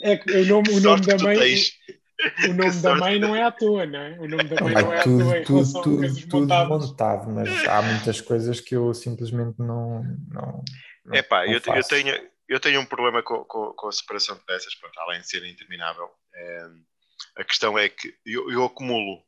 é, 0.02 0.12
é, 0.12 0.40
o 0.42 0.46
nome, 0.46 0.70
o 0.70 0.80
nome 0.80 1.06
da 1.06 1.18
mãe. 1.18 1.38
O 2.48 2.52
nome 2.52 2.82
da 2.82 2.94
mãe 2.96 3.18
não 3.20 3.36
é 3.36 3.44
à 3.44 3.52
toa, 3.52 3.86
não 3.86 3.98
é? 4.00 4.18
O 4.18 4.28
nome 4.28 4.44
da 4.44 4.60
mãe 4.60 4.74
não 4.74 4.92
é 4.92 4.98
à 4.98 5.02
tudo, 5.04 5.24
toa 5.24 5.38
em 5.38 5.44
tudo, 5.44 5.82
tudo, 5.82 6.28
tudo 6.28 6.68
montado, 6.68 7.30
mas 7.30 7.68
há 7.68 7.80
muitas 7.80 8.20
coisas 8.20 8.60
que 8.60 8.74
eu 8.74 8.92
simplesmente 8.92 9.56
não. 9.58 10.02
não, 10.28 10.64
não 11.04 11.14
é 11.14 11.22
pá, 11.22 11.46
eu, 11.46 11.52
eu, 11.52 11.84
tenho, 11.84 12.12
eu 12.48 12.58
tenho 12.58 12.80
um 12.80 12.86
problema 12.86 13.22
com, 13.22 13.44
com, 13.44 13.72
com 13.74 13.88
a 13.88 13.92
separação 13.92 14.36
de 14.36 14.44
peças, 14.44 14.74
pronto, 14.74 14.98
além 15.00 15.20
de 15.20 15.28
ser 15.28 15.44
interminável. 15.44 16.10
É, 16.34 16.68
a 17.36 17.44
questão 17.44 17.78
é 17.78 17.88
que 17.88 18.14
eu, 18.24 18.50
eu, 18.50 18.64
acumulo, 18.64 19.22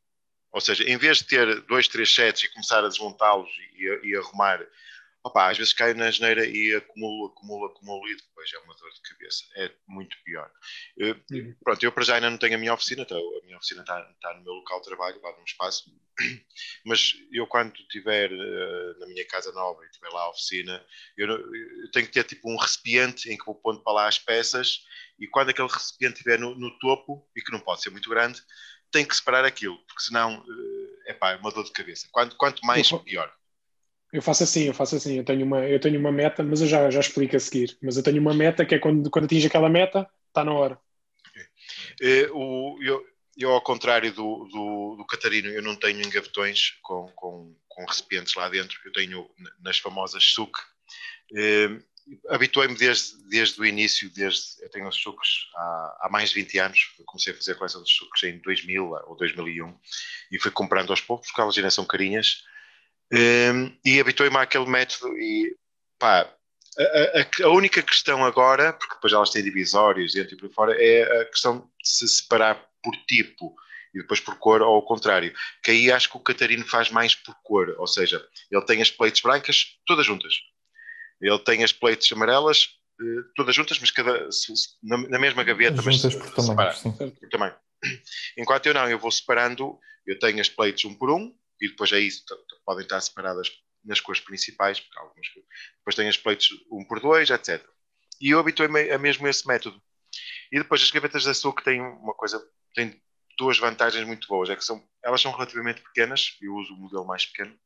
ou 0.52 0.60
seja, 0.60 0.84
em 0.84 0.96
vez 0.96 1.18
de 1.18 1.24
ter 1.24 1.60
dois, 1.62 1.86
três 1.86 2.12
sets 2.12 2.44
e 2.44 2.52
começar 2.52 2.84
a 2.84 2.88
desmontá-los 2.88 3.50
e, 3.74 4.08
e, 4.08 4.16
arrumar 4.16 4.60
opa, 5.22 5.50
às 5.50 5.58
vezes 5.58 5.72
caio 5.72 5.94
na 5.94 6.10
geneira 6.10 6.46
e 6.46 6.74
acumulo, 6.74 7.26
acumulo, 7.26 7.66
acumulo 7.66 8.08
e 8.08 8.16
depois 8.16 8.50
é 8.52 8.58
uma 8.60 8.74
dor 8.74 8.90
de 8.90 9.02
cabeça. 9.02 9.44
É 9.56 9.70
muito 9.86 10.16
pior. 10.24 10.50
Eu, 10.96 11.14
uhum. 11.30 11.54
Pronto, 11.62 11.84
eu 11.84 11.92
para 11.92 12.04
já 12.04 12.14
ainda 12.14 12.30
não 12.30 12.38
tenho 12.38 12.54
a 12.54 12.58
minha 12.58 12.74
oficina, 12.74 13.02
então 13.02 13.18
a 13.18 13.44
minha 13.44 13.58
oficina 13.58 13.82
está, 13.82 14.00
está 14.14 14.34
no 14.34 14.42
meu 14.42 14.54
local 14.54 14.80
de 14.80 14.86
trabalho, 14.86 15.20
lá 15.22 15.36
num 15.36 15.44
espaço, 15.44 15.92
mas 16.84 17.14
eu 17.32 17.46
quando 17.46 17.74
estiver 17.76 18.32
uh, 18.32 18.98
na 18.98 19.06
minha 19.06 19.26
casa 19.26 19.52
nova 19.52 19.84
e 19.84 19.90
tiver 19.90 20.08
lá 20.08 20.22
a 20.22 20.30
oficina, 20.30 20.84
eu, 21.16 21.28
eu, 21.28 21.90
tenho 21.92 22.06
que 22.06 22.12
ter 22.12 22.24
tipo 22.24 22.50
um 22.50 22.56
recipiente 22.56 23.30
em 23.30 23.36
que 23.36 23.44
vou 23.44 23.54
pondo 23.54 23.82
para 23.82 23.92
lá 23.92 24.08
as 24.08 24.18
peças 24.18 24.84
e 25.18 25.26
quando 25.28 25.50
aquele 25.50 25.68
recipiente 25.68 26.14
estiver 26.14 26.38
no, 26.38 26.54
no 26.54 26.78
topo, 26.78 27.28
e 27.36 27.42
que 27.42 27.52
não 27.52 27.60
pode 27.60 27.82
ser 27.82 27.90
muito 27.90 28.08
grande, 28.08 28.42
tenho 28.90 29.06
que 29.06 29.14
separar 29.14 29.44
aquilo, 29.44 29.76
porque 29.86 30.02
senão 30.02 30.40
uh, 30.40 31.10
epá, 31.10 31.32
é 31.32 31.36
uma 31.36 31.50
dor 31.50 31.64
de 31.64 31.72
cabeça. 31.72 32.08
Quanto, 32.10 32.36
quanto 32.36 32.64
mais, 32.64 32.90
pior. 32.90 33.32
Eu 34.12 34.20
faço 34.22 34.42
assim, 34.42 34.64
eu 34.64 34.74
faço 34.74 34.96
assim, 34.96 35.18
eu 35.18 35.24
tenho 35.24 35.46
uma, 35.46 35.66
eu 35.66 35.78
tenho 35.78 35.98
uma 35.98 36.10
meta, 36.10 36.42
mas 36.42 36.60
eu 36.60 36.66
já, 36.66 36.90
já 36.90 37.00
explico 37.00 37.36
a 37.36 37.40
seguir. 37.40 37.76
Mas 37.80 37.96
eu 37.96 38.02
tenho 38.02 38.20
uma 38.20 38.34
meta 38.34 38.64
que 38.66 38.74
é 38.74 38.78
quando, 38.78 39.08
quando 39.10 39.26
atinge 39.26 39.46
aquela 39.46 39.68
meta, 39.68 40.08
está 40.28 40.44
na 40.44 40.52
hora. 40.52 40.78
Okay. 41.30 42.24
Uh, 42.26 42.36
o, 42.36 42.82
eu, 42.82 43.04
eu, 43.38 43.50
ao 43.52 43.60
contrário 43.60 44.12
do, 44.12 44.48
do, 44.50 44.96
do, 44.96 45.06
Catarino, 45.06 45.48
eu 45.48 45.62
não 45.62 45.76
tenho 45.76 46.00
engavetões 46.00 46.78
com, 46.82 47.06
com, 47.14 47.54
com 47.68 47.84
recipientes 47.84 48.34
lá 48.34 48.48
dentro, 48.48 48.76
eu 48.84 48.92
tenho 48.92 49.30
nas 49.60 49.78
famosas 49.78 50.24
SUC. 50.24 50.52
Uh, 51.32 51.82
habituei-me 52.28 52.74
desde, 52.74 53.16
desde 53.28 53.60
o 53.60 53.64
início, 53.64 54.10
desde 54.10 54.62
eu 54.62 54.70
tenho 54.70 54.88
os 54.88 54.96
sucos 54.96 55.50
há, 55.54 55.98
há, 56.02 56.08
mais 56.10 56.30
de 56.30 56.36
20 56.36 56.58
anos, 56.58 56.94
eu 56.98 57.04
comecei 57.04 57.32
a 57.32 57.36
fazer 57.36 57.52
a 57.52 57.54
coleção 57.54 57.80
dos 57.80 57.94
sucos 57.94 58.22
em 58.24 58.38
2000 58.38 58.90
ou 59.06 59.16
2001 59.16 59.78
e 60.32 60.38
fui 60.38 60.50
comprando 60.50 60.90
aos 60.90 61.00
poucos, 61.00 61.28
porque 61.28 61.40
elas 61.40 61.56
ainda 61.56 61.70
são 61.70 61.84
carinhas, 61.84 62.42
um, 63.12 63.76
e 63.84 64.00
habituei-me 64.00 64.36
àquele 64.36 64.66
método 64.66 65.16
e 65.18 65.56
pá, 65.98 66.32
a, 66.78 66.82
a, 66.82 67.46
a, 67.46 67.50
única 67.50 67.82
questão 67.82 68.24
agora, 68.24 68.72
porque 68.72 68.94
depois 68.94 69.12
elas 69.12 69.30
têm 69.30 69.42
divisórios 69.42 70.14
dentro 70.14 70.34
e 70.34 70.38
por 70.38 70.52
fora, 70.52 70.76
é 70.78 71.22
a 71.22 71.24
questão 71.26 71.68
de 71.82 71.88
se 71.88 72.08
separar 72.08 72.54
por 72.82 72.94
tipo 73.06 73.54
e 73.92 74.00
depois 74.00 74.20
por 74.20 74.36
cor 74.38 74.62
ou 74.62 74.74
ao 74.74 74.82
contrário. 74.84 75.34
Que 75.62 75.72
aí 75.72 75.90
acho 75.90 76.08
que 76.08 76.16
o 76.16 76.20
Catarino 76.20 76.64
faz 76.64 76.90
mais 76.90 77.14
por 77.14 77.34
cor, 77.42 77.74
ou 77.78 77.86
seja, 77.86 78.24
ele 78.50 78.64
tem 78.64 78.80
as 78.80 78.90
plates 78.90 79.20
brancas 79.20 79.76
todas 79.84 80.06
juntas. 80.06 80.34
Ele 81.20 81.38
tem 81.40 81.64
as 81.64 81.72
plates 81.72 82.10
amarelas 82.12 82.68
eh, 83.00 83.22
todas 83.34 83.54
juntas, 83.54 83.78
mas 83.78 83.90
cada, 83.90 84.28
na, 84.82 85.18
mesma 85.18 85.42
gaveta, 85.42 85.82
juntas 85.82 85.86
mas 85.86 86.14
por 86.20 87.28
tamanho. 87.28 87.54
Enquanto 88.38 88.66
eu 88.66 88.74
não, 88.74 88.88
eu 88.88 88.98
vou 88.98 89.10
separando, 89.10 89.76
eu 90.06 90.18
tenho 90.18 90.40
as 90.40 90.48
plates 90.48 90.84
um 90.84 90.94
por 90.94 91.10
um 91.10 91.34
e 91.60 91.68
depois 91.68 91.92
aí 91.92 92.08
podem 92.64 92.84
estar 92.84 93.00
separadas 93.00 93.50
nas 93.84 94.00
cores 94.00 94.20
principais, 94.20 94.80
porque 94.80 94.98
algumas 94.98 95.26
depois 95.78 95.94
tenho 95.94 96.08
as 96.08 96.16
plates 96.16 96.48
um 96.70 96.84
por 96.84 97.00
dois, 97.00 97.30
etc. 97.30 97.64
E 98.20 98.30
eu 98.30 98.38
habituei-me 98.38 98.90
a 98.90 98.98
mesmo 98.98 99.26
esse 99.26 99.46
método. 99.46 99.80
E 100.52 100.58
depois 100.58 100.82
as 100.82 100.90
gavetas 100.90 101.22
de 101.22 101.30
açúcar 101.30 101.62
têm 101.62 101.80
uma 101.80 102.14
coisa, 102.14 102.42
têm 102.74 103.00
duas 103.38 103.58
vantagens 103.58 104.06
muito 104.06 104.28
boas. 104.28 104.50
É 104.50 104.56
que 104.56 104.64
são, 104.64 104.86
elas 105.02 105.20
são 105.20 105.32
relativamente 105.32 105.80
pequenas, 105.80 106.36
eu 106.42 106.54
uso 106.54 106.74
o 106.74 106.76
modelo 106.76 107.06
mais 107.06 107.24
pequeno, 107.24 107.58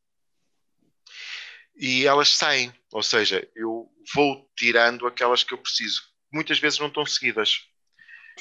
e 1.76 2.06
elas 2.06 2.28
saem, 2.30 2.72
ou 2.92 3.02
seja, 3.02 3.48
eu 3.54 3.90
vou 4.14 4.48
tirando 4.56 5.06
aquelas 5.06 5.42
que 5.42 5.52
eu 5.52 5.58
preciso. 5.58 6.02
Muitas 6.32 6.58
vezes 6.58 6.78
não 6.78 6.86
estão 6.86 7.04
seguidas. 7.04 7.68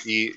E, 0.06 0.32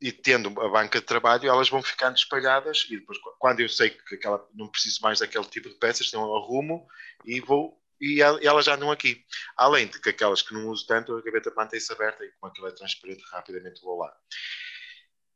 e 0.00 0.12
tendo 0.12 0.48
a 0.60 0.68
banca 0.68 1.00
de 1.00 1.06
trabalho, 1.06 1.48
elas 1.48 1.68
vão 1.68 1.82
ficando 1.82 2.16
espalhadas 2.16 2.86
e 2.90 2.98
depois, 2.98 3.18
quando 3.38 3.60
eu 3.60 3.68
sei 3.68 3.90
que 3.90 4.14
aquela, 4.14 4.46
não 4.54 4.68
preciso 4.68 5.00
mais 5.02 5.20
daquele 5.20 5.44
tipo 5.46 5.68
de 5.68 5.74
peças, 5.76 6.08
então 6.08 6.22
eu 6.22 6.36
arrumo 6.36 6.86
e 7.24 7.40
vou 7.40 7.80
e 7.98 8.20
elas 8.20 8.66
já 8.66 8.74
andam 8.74 8.90
aqui. 8.90 9.24
Além 9.56 9.86
de 9.86 9.98
que 9.98 10.10
aquelas 10.10 10.42
que 10.42 10.52
não 10.52 10.68
uso 10.68 10.86
tanto, 10.86 11.16
a 11.16 11.22
gaveta 11.22 11.50
mantém-se 11.56 11.90
aberta 11.90 12.24
e 12.24 12.30
como 12.32 12.52
aquilo 12.52 12.68
é 12.68 12.72
transparente, 12.72 13.24
rapidamente 13.30 13.80
vou 13.80 13.98
lá. 13.98 14.14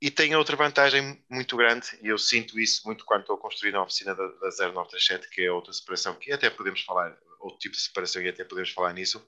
E 0.00 0.10
tem 0.10 0.34
outra 0.34 0.56
vantagem 0.56 1.22
muito 1.28 1.56
grande, 1.56 1.88
e 2.02 2.08
eu 2.08 2.18
sinto 2.18 2.58
isso 2.58 2.82
muito 2.86 3.04
quando 3.04 3.22
estou 3.22 3.36
a 3.36 3.40
construir 3.40 3.72
na 3.72 3.82
oficina 3.82 4.14
da, 4.14 4.26
da 4.26 4.48
0937, 4.48 5.28
que 5.30 5.42
é 5.42 5.52
outra 5.52 5.72
separação, 5.72 6.14
que 6.14 6.32
até 6.32 6.48
podemos 6.48 6.82
falar, 6.82 7.16
outro 7.38 7.58
tipo 7.58 7.74
de 7.74 7.82
separação, 7.82 8.22
e 8.22 8.28
até 8.28 8.44
podemos 8.44 8.70
falar 8.70 8.92
nisso. 8.94 9.26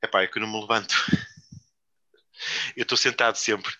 É 0.00 0.06
pá, 0.06 0.22
é 0.22 0.28
que 0.28 0.38
eu 0.38 0.42
não 0.42 0.52
me 0.52 0.60
levanto. 0.60 0.94
eu 2.76 2.82
estou 2.82 2.96
sentado 2.96 3.36
sempre. 3.36 3.72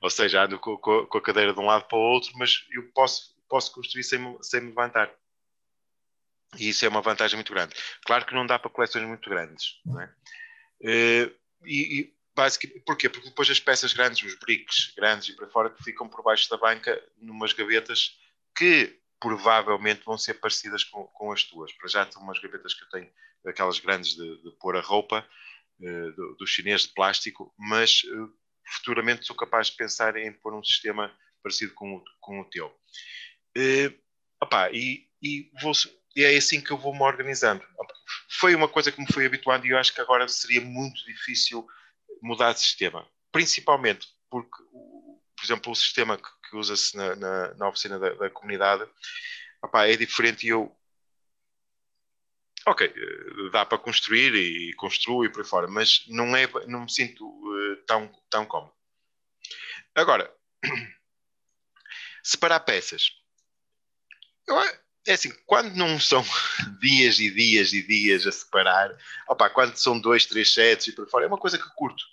Ou 0.00 0.10
seja, 0.10 0.44
ando 0.44 0.58
com, 0.58 0.76
com, 0.76 1.18
a 1.18 1.22
cadeira 1.22 1.52
de 1.52 1.60
um 1.60 1.66
lado 1.66 1.84
para 1.86 1.98
o 1.98 2.00
outro, 2.00 2.32
mas 2.36 2.66
eu 2.70 2.90
posso, 2.92 3.34
posso 3.48 3.72
construir 3.72 4.04
sem 4.04 4.18
sem 4.42 4.60
me 4.60 4.68
levantar. 4.68 5.10
E 6.58 6.68
isso 6.68 6.84
é 6.84 6.88
uma 6.88 7.00
vantagem 7.00 7.36
muito 7.36 7.52
grande. 7.52 7.74
Claro 8.04 8.26
que 8.26 8.34
não 8.34 8.46
dá 8.46 8.58
para 8.58 8.70
coleções 8.70 9.06
muito 9.06 9.28
grandes. 9.30 9.80
Não 9.86 10.00
é? 10.00 10.06
Uh, 10.80 11.34
e, 11.64 12.00
e 12.00 12.14
basicamente, 12.34 12.80
porquê? 12.84 13.08
Porque 13.08 13.28
depois 13.28 13.48
as 13.48 13.60
peças 13.60 13.92
grandes, 13.92 14.22
os 14.22 14.38
bricks 14.38 14.92
grandes 14.96 15.28
e 15.28 15.36
para 15.36 15.48
fora, 15.48 15.70
que 15.70 15.82
ficam 15.82 16.08
por 16.08 16.22
baixo 16.22 16.48
da 16.50 16.56
banca, 16.56 17.02
numas 17.16 17.52
gavetas 17.52 18.18
que 18.56 18.98
provavelmente 19.20 20.04
vão 20.04 20.18
ser 20.18 20.34
parecidas 20.34 20.84
com, 20.84 21.04
com 21.04 21.32
as 21.32 21.44
tuas. 21.44 21.72
Para 21.72 21.88
já 21.88 22.10
são 22.10 22.22
umas 22.22 22.38
gavetas 22.38 22.74
que 22.74 22.84
eu 22.84 22.88
tenho, 22.88 23.10
aquelas 23.46 23.78
grandes 23.78 24.14
de, 24.14 24.42
de 24.42 24.50
pôr 24.58 24.76
a 24.76 24.80
roupa, 24.80 25.26
uh, 25.80 26.12
do, 26.12 26.34
do, 26.34 26.46
chinês 26.46 26.82
de 26.82 26.88
plástico, 26.88 27.54
mas 27.56 28.02
uh, 28.04 28.32
futuramente 28.66 29.26
sou 29.26 29.36
capaz 29.36 29.68
de 29.68 29.76
pensar 29.76 30.16
em 30.16 30.32
pôr 30.32 30.54
um 30.54 30.64
sistema 30.64 31.14
parecido 31.42 31.74
com 31.74 31.96
o, 31.96 32.04
com 32.20 32.40
o 32.40 32.44
teu. 32.44 32.68
Uh, 33.56 33.94
opá, 34.42 34.70
e, 34.70 35.08
e, 35.22 35.50
vou, 35.60 35.72
e 36.16 36.24
é 36.24 36.36
assim 36.36 36.60
que 36.60 36.70
eu 36.70 36.78
vou 36.78 36.94
me 36.94 37.02
organizando. 37.02 37.64
Foi 38.28 38.54
uma 38.54 38.68
coisa 38.68 38.90
que 38.90 39.00
me 39.00 39.12
foi 39.12 39.26
habituando 39.26 39.66
e 39.66 39.70
eu 39.70 39.78
acho 39.78 39.94
que 39.94 40.00
agora 40.00 40.26
seria 40.28 40.60
muito 40.60 41.04
difícil 41.04 41.66
mudar 42.22 42.52
de 42.52 42.60
sistema. 42.60 43.06
Principalmente 43.30 44.06
porque, 44.30 44.62
por 45.36 45.44
exemplo, 45.44 45.72
o 45.72 45.76
sistema 45.76 46.16
que, 46.16 46.28
que 46.48 46.56
usa-se 46.56 46.96
na, 46.96 47.16
na, 47.16 47.54
na, 47.54 47.68
oficina 47.68 47.98
da, 47.98 48.10
da 48.14 48.30
comunidade 48.30 48.88
opá, 49.62 49.86
é 49.86 49.96
diferente 49.96 50.46
e 50.46 50.50
eu 50.50 50.74
ok, 52.66 52.86
eh, 52.86 53.50
dá 53.50 53.64
para 53.66 53.78
construir 53.78 54.34
e 54.34 54.72
construo 54.74 55.24
e 55.24 55.28
por 55.28 55.42
aí 55.42 55.48
fora, 55.48 55.68
mas 55.68 56.04
não, 56.08 56.36
é, 56.36 56.48
não 56.66 56.82
me 56.82 56.92
sinto 56.92 57.26
uh, 57.26 57.61
tão, 57.86 58.12
tão 58.30 58.46
cómodo. 58.46 58.72
Agora, 59.94 60.32
separar 62.22 62.60
peças. 62.60 63.12
Eu, 64.46 64.58
é 65.06 65.12
assim, 65.12 65.32
quando 65.46 65.74
não 65.74 65.98
são 65.98 66.24
dias 66.80 67.18
e 67.18 67.30
dias 67.30 67.72
e 67.72 67.82
dias 67.82 68.26
a 68.26 68.32
separar, 68.32 68.96
opa, 69.28 69.50
quando 69.50 69.76
são 69.76 69.98
dois, 69.98 70.26
três 70.26 70.52
sets 70.52 70.86
e 70.86 70.92
por 70.92 71.08
fora, 71.08 71.24
é 71.24 71.28
uma 71.28 71.38
coisa 71.38 71.58
que 71.58 71.74
curto. 71.74 72.04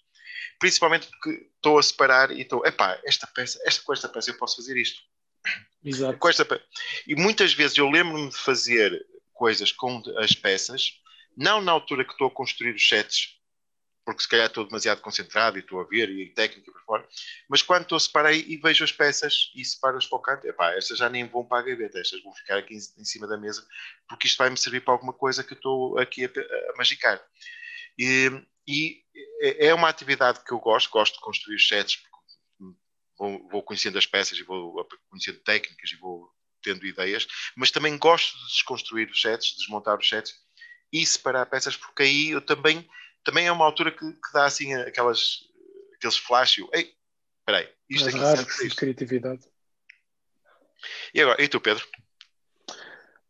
Principalmente 0.57 1.07
porque 1.07 1.49
estou 1.55 1.79
a 1.79 1.83
separar 1.83 2.31
e 2.31 2.41
estou, 2.41 2.65
epá, 2.65 2.99
esta 3.05 3.27
peça, 3.27 3.59
esta, 3.65 3.81
com 3.83 3.93
esta 3.93 4.09
peça 4.09 4.31
eu 4.31 4.37
posso 4.37 4.57
fazer 4.57 4.77
isto. 4.77 5.01
Exato. 5.83 6.17
Com 6.17 6.27
esta, 6.27 6.45
e 7.07 7.15
muitas 7.15 7.53
vezes 7.53 7.77
eu 7.77 7.89
lembro-me 7.89 8.29
de 8.29 8.35
fazer 8.35 9.05
coisas 9.33 9.71
com 9.71 10.03
as 10.17 10.35
peças, 10.35 10.99
não 11.37 11.61
na 11.61 11.71
altura 11.71 12.03
que 12.03 12.11
estou 12.11 12.27
a 12.27 12.31
construir 12.31 12.75
os 12.75 12.87
sets, 12.87 13.38
porque 14.09 14.23
se 14.23 14.27
calhar 14.27 14.47
estou 14.47 14.65
demasiado 14.65 15.01
concentrado 15.01 15.57
e 15.57 15.61
estou 15.61 15.79
a 15.79 15.83
ver 15.83 16.09
e 16.09 16.33
técnica 16.33 16.71
por 16.71 16.81
fora, 16.81 17.07
mas 17.47 17.61
quando 17.61 17.83
estou 17.83 17.95
a 17.95 17.99
separar 17.99 18.33
e 18.33 18.57
vejo 18.57 18.83
as 18.83 18.91
peças 18.91 19.51
e 19.55 19.63
separo-as 19.63 20.07
para 20.07 20.17
o 20.17 20.21
canto, 20.21 20.47
epá, 20.47 20.73
estas 20.73 20.97
já 20.97 21.07
nem 21.07 21.27
vão 21.27 21.45
para 21.45 21.59
a 21.59 21.61
gaveta, 21.61 21.99
estas 21.99 22.23
vão 22.23 22.33
ficar 22.33 22.57
aqui 22.57 22.73
em, 22.73 23.05
cima 23.05 23.27
da 23.27 23.37
mesa, 23.37 23.63
porque 24.07 24.25
isto 24.25 24.39
vai-me 24.39 24.57
servir 24.57 24.81
para 24.81 24.95
alguma 24.95 25.13
coisa 25.13 25.43
que 25.43 25.53
estou 25.53 25.95
aqui 25.99 26.25
a, 26.25 26.27
a 26.27 26.75
magicar. 26.75 27.23
E, 27.99 28.31
e, 28.67 29.03
é, 29.41 29.67
é 29.67 29.73
uma 29.75 29.89
atividade 29.89 30.43
que 30.43 30.51
eu 30.51 30.59
gosto, 30.59 30.89
gosto 30.89 31.13
de 31.13 31.21
construir 31.21 31.57
os 31.57 31.67
sets, 31.67 32.01
vou, 33.15 33.47
vou 33.47 33.61
conhecendo 33.61 33.99
as 33.99 34.07
peças 34.07 34.39
e 34.39 34.43
vou 34.43 34.83
conhecendo 35.07 35.37
técnicas 35.41 35.91
e 35.91 35.97
vou 35.97 36.31
tendo 36.63 36.83
ideias, 36.83 37.27
mas 37.55 37.69
também 37.69 37.95
gosto 37.95 38.35
de 38.39 38.47
desconstruir 38.53 39.07
os 39.11 39.21
sets, 39.21 39.55
desmontar 39.55 39.99
os 39.99 40.09
sets 40.09 40.33
e 40.91 41.05
separar 41.05 41.45
peças, 41.45 41.77
porque 41.77 42.03
aí 42.03 42.29
eu 42.29 42.41
também, 42.41 42.89
também 43.29 43.45
é 43.45 43.51
uma 43.51 43.65
altura 43.65 43.91
que, 43.91 43.99
que 43.99 44.33
dá 44.33 44.45
assim 44.45 44.73
aquelas, 44.73 45.41
aqueles 45.93 46.17
flash, 46.17 46.57
ei, 46.73 46.95
espera 47.39 47.59
aí, 47.59 47.69
isto 47.87 48.09
é 48.09 48.11
raro, 48.11 48.43
de 48.43 48.75
criatividade. 48.75 49.45
E 51.13 51.21
agora, 51.21 51.39
e 51.39 51.47
tu 51.47 51.61
Pedro? 51.61 51.85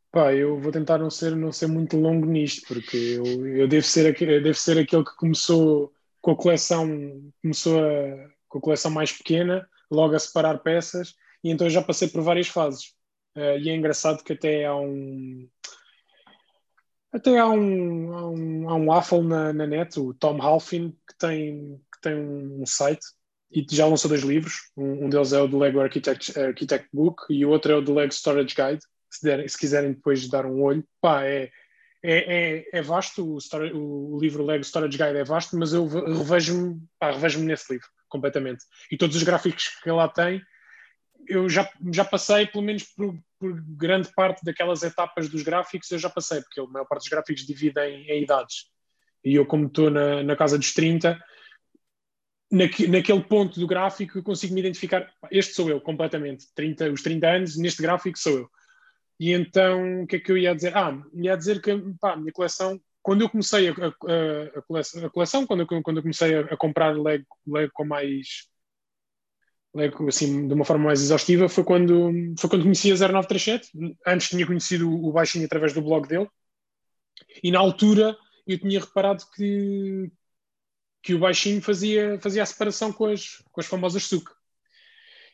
Pá, 0.09 0.33
eu 0.33 0.57
vou 0.57 0.71
tentar 0.71 0.99
não 0.99 1.09
ser, 1.09 1.35
não 1.35 1.51
ser 1.51 1.67
muito 1.67 1.97
longo 1.97 2.25
nisto, 2.25 2.65
porque 2.65 2.95
eu, 2.95 3.45
eu 3.45 3.67
devo, 3.67 3.85
ser 3.85 4.07
aquele, 4.07 4.39
devo 4.39 4.57
ser 4.57 4.79
aquele 4.79 5.03
que 5.03 5.15
começou 5.17 5.93
com 6.21 6.31
a 6.31 6.35
coleção, 6.37 6.87
começou 7.41 7.83
a, 7.83 8.29
com 8.47 8.59
a 8.59 8.61
coleção 8.61 8.91
mais 8.91 9.11
pequena, 9.11 9.69
logo 9.91 10.15
a 10.15 10.19
separar 10.19 10.59
peças, 10.59 11.13
e 11.43 11.51
então 11.51 11.67
eu 11.67 11.71
já 11.71 11.81
passei 11.81 12.07
por 12.07 12.21
várias 12.21 12.47
fases. 12.47 12.93
Uh, 13.35 13.59
e 13.59 13.69
é 13.69 13.75
engraçado 13.75 14.23
que 14.23 14.33
até 14.33 14.65
há 14.65 14.75
um. 14.75 15.47
Até 17.11 17.39
há 17.39 17.47
um, 17.47 18.13
há 18.13 18.29
um, 18.29 18.69
há 18.69 18.75
um 18.75 18.85
waffle 18.85 19.23
na, 19.23 19.51
na 19.51 19.65
net, 19.65 19.99
o 19.99 20.13
Tom 20.13 20.41
Halfin, 20.41 20.91
que 21.07 21.17
tem, 21.17 21.81
que 21.91 22.01
tem 22.01 22.15
um 22.15 22.65
site 22.65 23.05
e 23.51 23.65
já 23.69 23.87
lançou 23.87 24.09
dois 24.09 24.21
livros. 24.21 24.71
Um, 24.77 25.05
um 25.05 25.09
deles 25.09 25.33
é 25.33 25.41
o 25.41 25.47
do 25.47 25.57
Lego 25.57 25.79
Architect, 25.79 26.39
Architect 26.39 26.87
Book 26.93 27.23
e 27.29 27.45
o 27.45 27.49
outro 27.49 27.71
é 27.71 27.75
o 27.75 27.81
do 27.81 27.93
Lego 27.93 28.13
Storage 28.13 28.55
Guide. 28.55 28.83
Se, 29.09 29.23
derem, 29.23 29.47
se 29.47 29.57
quiserem 29.57 29.93
depois 29.93 30.27
dar 30.27 30.45
um 30.45 30.61
olho, 30.61 30.85
pá, 31.01 31.23
é, 31.23 31.49
é, 32.03 32.59
é, 32.59 32.65
é 32.73 32.81
vasto. 32.81 33.35
O, 33.35 33.37
story, 33.39 33.71
o, 33.73 34.19
livro 34.19 34.45
Lego 34.45 34.63
Storage 34.63 34.97
Guide 34.97 35.17
é 35.17 35.23
vasto, 35.23 35.57
mas 35.57 35.73
eu 35.73 35.87
revejo-me 35.87 36.79
revejo 37.01 37.39
nesse 37.39 37.73
livro 37.73 37.87
completamente. 38.07 38.63
E 38.91 38.97
todos 38.97 39.15
os 39.15 39.23
gráficos 39.23 39.69
que 39.81 39.91
lá 39.91 40.07
tem 40.07 40.41
eu 41.29 41.47
já, 41.47 41.69
já 41.93 42.03
passei, 42.03 42.47
pelo 42.47 42.63
menos 42.63 42.83
por, 42.83 43.15
por, 43.39 43.61
grande 43.77 44.11
parte 44.13 44.43
daquelas 44.43 44.81
etapas 44.83 45.29
dos 45.29 45.43
gráficos, 45.43 45.89
eu 45.91 45.99
já 45.99 46.09
passei, 46.09 46.41
porque 46.41 46.59
a 46.59 46.65
maior 46.65 46.85
parte 46.85 47.03
dos 47.03 47.09
gráficos 47.09 47.45
divide 47.45 47.79
em, 47.79 48.09
em 48.09 48.23
idades. 48.23 48.65
E 49.23 49.35
eu, 49.35 49.45
como 49.45 49.67
estou 49.67 49.89
na, 49.89 50.23
na 50.23 50.35
casa 50.35 50.57
dos 50.57 50.73
30, 50.73 51.21
naque, 52.51 52.87
naquele 52.87 53.21
ponto 53.21 53.59
do 53.59 53.67
gráfico 53.67 54.17
eu 54.17 54.23
consigo 54.23 54.53
me 54.53 54.59
identificar. 54.59 55.11
Este 55.29 55.53
sou 55.53 55.69
eu, 55.69 55.79
completamente. 55.79 56.47
30, 56.55 56.91
os 56.91 57.03
30 57.03 57.27
anos, 57.27 57.57
neste 57.57 57.81
gráfico 57.81 58.17
sou 58.17 58.39
eu. 58.39 58.49
E 59.19 59.33
então, 59.33 60.03
o 60.03 60.07
que 60.07 60.15
é 60.15 60.19
que 60.19 60.31
eu 60.31 60.37
ia 60.37 60.55
dizer? 60.55 60.75
Ah, 60.75 60.97
ia 61.13 61.35
dizer 61.35 61.61
que 61.61 61.71
pá, 61.99 62.13
a 62.13 62.15
minha 62.15 62.31
coleção, 62.31 62.81
quando 63.01 63.21
eu 63.21 63.29
comecei 63.29 63.69
a, 63.69 63.71
a, 63.73 64.59
a, 64.59 64.61
coleção, 64.61 65.05
a 65.05 65.09
coleção, 65.09 65.45
quando 65.45 65.61
eu, 65.61 65.83
quando 65.83 65.97
eu 65.97 66.03
comecei 66.03 66.35
a, 66.35 66.57
comprar 66.57 66.97
Lego, 66.97 67.25
Lego 67.45 67.71
com 67.73 67.85
mais 67.85 68.47
assim, 70.07 70.47
de 70.47 70.53
uma 70.53 70.65
forma 70.65 70.85
mais 70.85 71.01
exaustiva, 71.01 71.47
foi 71.47 71.63
quando, 71.63 72.11
foi 72.37 72.49
quando 72.49 72.63
conheci 72.63 72.91
a 72.91 72.95
0937. 72.95 73.71
Antes 74.05 74.29
tinha 74.29 74.45
conhecido 74.45 74.91
o 74.91 75.11
Baixinho 75.11 75.45
através 75.45 75.73
do 75.73 75.81
blog 75.81 76.07
dele. 76.07 76.27
E 77.43 77.51
na 77.51 77.59
altura 77.59 78.17
eu 78.47 78.57
tinha 78.57 78.79
reparado 78.79 79.23
que, 79.35 80.11
que 81.03 81.13
o 81.13 81.19
baixinho 81.19 81.61
fazia, 81.61 82.19
fazia 82.19 82.43
a 82.43 82.45
separação 82.45 82.91
com 82.91 83.05
as, 83.05 83.43
com 83.51 83.61
as 83.61 83.67
famosas 83.67 84.03
suc. 84.03 84.27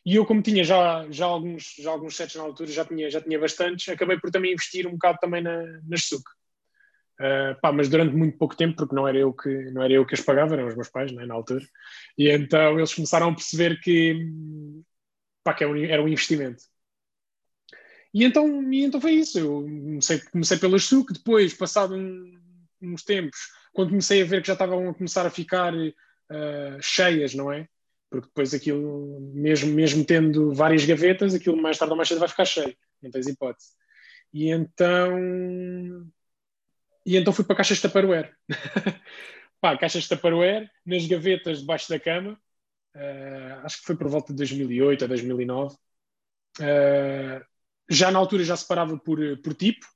E 0.04 0.14
eu, 0.16 0.24
como 0.24 0.42
tinha 0.42 0.62
já, 0.62 1.10
já, 1.10 1.26
alguns, 1.26 1.74
já 1.78 1.90
alguns 1.90 2.14
sets 2.16 2.36
na 2.36 2.42
altura, 2.42 2.70
já 2.70 2.84
tinha, 2.84 3.10
já 3.10 3.20
tinha 3.20 3.40
bastantes, 3.40 3.88
acabei 3.88 4.20
por 4.20 4.30
também 4.30 4.52
investir 4.52 4.86
um 4.86 4.92
bocado 4.92 5.18
também 5.20 5.42
na, 5.42 5.62
nas 5.84 6.04
suc. 6.04 6.22
Uh, 7.18 7.58
pá, 7.62 7.72
mas 7.72 7.88
durante 7.88 8.14
muito 8.14 8.36
pouco 8.36 8.56
tempo, 8.56 8.76
porque 8.76 8.94
não 8.94 9.08
era 9.08 9.18
eu 9.18 9.32
que, 9.32 9.48
não 9.70 9.82
era 9.82 9.94
eu 9.94 10.04
que 10.04 10.14
as 10.14 10.20
pagava, 10.20 10.54
eram 10.54 10.68
os 10.68 10.74
meus 10.74 10.90
pais, 10.90 11.10
né, 11.12 11.24
na 11.24 11.34
altura. 11.34 11.64
E 12.18 12.28
então 12.28 12.76
eles 12.78 12.92
começaram 12.92 13.30
a 13.30 13.34
perceber 13.34 13.80
que, 13.80 14.14
pá, 15.42 15.54
que 15.54 15.64
era 15.64 15.72
um, 15.72 15.84
era 15.84 16.02
um 16.02 16.08
investimento. 16.08 16.62
E 18.12 18.24
então, 18.24 18.72
e 18.72 18.84
então 18.84 19.00
foi 19.00 19.12
isso. 19.12 19.38
Eu 19.38 19.62
comecei, 19.62 20.20
comecei 20.20 20.58
pelas 20.58 20.84
SUC, 20.84 21.12
depois, 21.12 21.54
passado 21.54 21.94
um, 21.94 22.38
uns 22.82 23.02
tempos, 23.02 23.38
quando 23.72 23.90
comecei 23.90 24.22
a 24.22 24.24
ver 24.24 24.40
que 24.42 24.48
já 24.48 24.54
estavam 24.54 24.88
a 24.88 24.94
começar 24.94 25.26
a 25.26 25.30
ficar 25.30 25.74
uh, 25.74 26.82
cheias, 26.82 27.34
não 27.34 27.52
é? 27.52 27.68
Porque 28.10 28.28
depois 28.28 28.54
aquilo, 28.54 29.20
mesmo, 29.34 29.72
mesmo 29.72 30.04
tendo 30.04 30.52
várias 30.54 30.84
gavetas, 30.84 31.34
aquilo 31.34 31.60
mais 31.60 31.78
tarde 31.78 31.92
ou 31.92 31.96
mais 31.96 32.08
cedo 32.08 32.20
vai 32.20 32.28
ficar 32.28 32.44
cheio, 32.44 32.76
não 33.02 33.10
tens 33.10 33.26
hipótese. 33.26 33.70
E 34.32 34.50
então. 34.50 36.06
E 37.06 37.16
então 37.16 37.32
fui 37.32 37.44
para 37.44 37.54
caixas 37.54 37.76
de 37.78 37.82
Tupperware. 37.82 38.34
Pá, 39.60 39.78
caixas 39.78 40.02
de 40.02 40.08
Tupperware, 40.08 40.68
nas 40.84 41.06
gavetas 41.06 41.60
debaixo 41.60 41.88
da 41.88 42.00
cama, 42.00 42.32
uh, 42.96 43.64
acho 43.64 43.78
que 43.78 43.86
foi 43.86 43.96
por 43.96 44.08
volta 44.08 44.32
de 44.32 44.38
2008 44.38 45.04
a 45.04 45.06
2009. 45.06 45.76
Uh, 46.58 47.44
já 47.88 48.10
na 48.10 48.18
altura 48.18 48.42
já 48.42 48.56
separava 48.56 48.98
por, 48.98 49.20
por 49.38 49.54
tipo, 49.54 49.86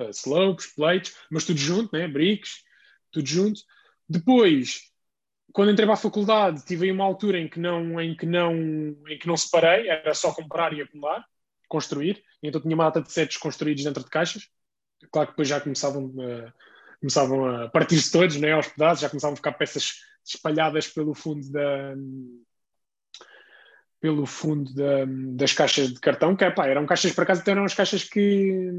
uh, 0.00 0.10
slopes, 0.10 0.68
plates, 0.68 1.16
mas 1.28 1.44
tudo 1.44 1.58
junto, 1.58 1.96
né? 1.96 2.06
bricks, 2.06 2.62
tudo 3.10 3.26
junto. 3.26 3.60
Depois, 4.08 4.90
quando 5.52 5.72
entrei 5.72 5.86
para 5.86 5.94
a 5.94 5.98
faculdade, 5.98 6.64
tive 6.64 6.86
aí 6.86 6.92
uma 6.92 7.04
altura 7.04 7.40
em 7.40 7.48
que 7.48 7.58
não, 7.58 8.00
em 8.00 8.16
que 8.16 8.26
não, 8.26 8.54
em 9.08 9.18
que 9.18 9.26
não 9.26 9.36
separei, 9.36 9.88
era 9.88 10.14
só 10.14 10.32
comprar 10.32 10.72
e 10.72 10.82
acumular, 10.82 11.26
construir. 11.68 12.22
Então 12.40 12.60
tinha 12.60 12.74
uma 12.76 12.84
data 12.84 13.02
de 13.02 13.12
sets 13.12 13.36
construídos 13.36 13.82
dentro 13.82 14.04
de 14.04 14.10
caixas. 14.10 14.48
Claro 15.10 15.28
que 15.28 15.32
depois 15.32 15.48
já 15.48 15.60
começavam, 15.60 16.06
uh, 16.06 16.52
começavam 17.00 17.46
a 17.46 17.68
partir-se 17.68 18.10
todos, 18.10 18.36
né, 18.36 18.52
aos 18.52 18.68
pedaços, 18.68 19.00
já 19.00 19.08
começavam 19.08 19.34
a 19.34 19.36
ficar 19.36 19.52
peças 19.52 20.00
espalhadas 20.24 20.86
pelo 20.88 21.14
fundo 21.14 21.50
da, 21.50 21.94
pelo 24.00 24.26
fundo 24.26 24.72
da, 24.74 25.04
das 25.34 25.52
caixas 25.52 25.92
de 25.92 26.00
cartão, 26.00 26.34
que 26.34 26.50
pá, 26.50 26.66
eram 26.66 26.86
caixas 26.86 27.12
para 27.12 27.26
casa, 27.26 27.40
então 27.40 27.52
eram 27.52 27.64
as 27.64 27.74
caixas 27.74 28.04
que 28.04 28.70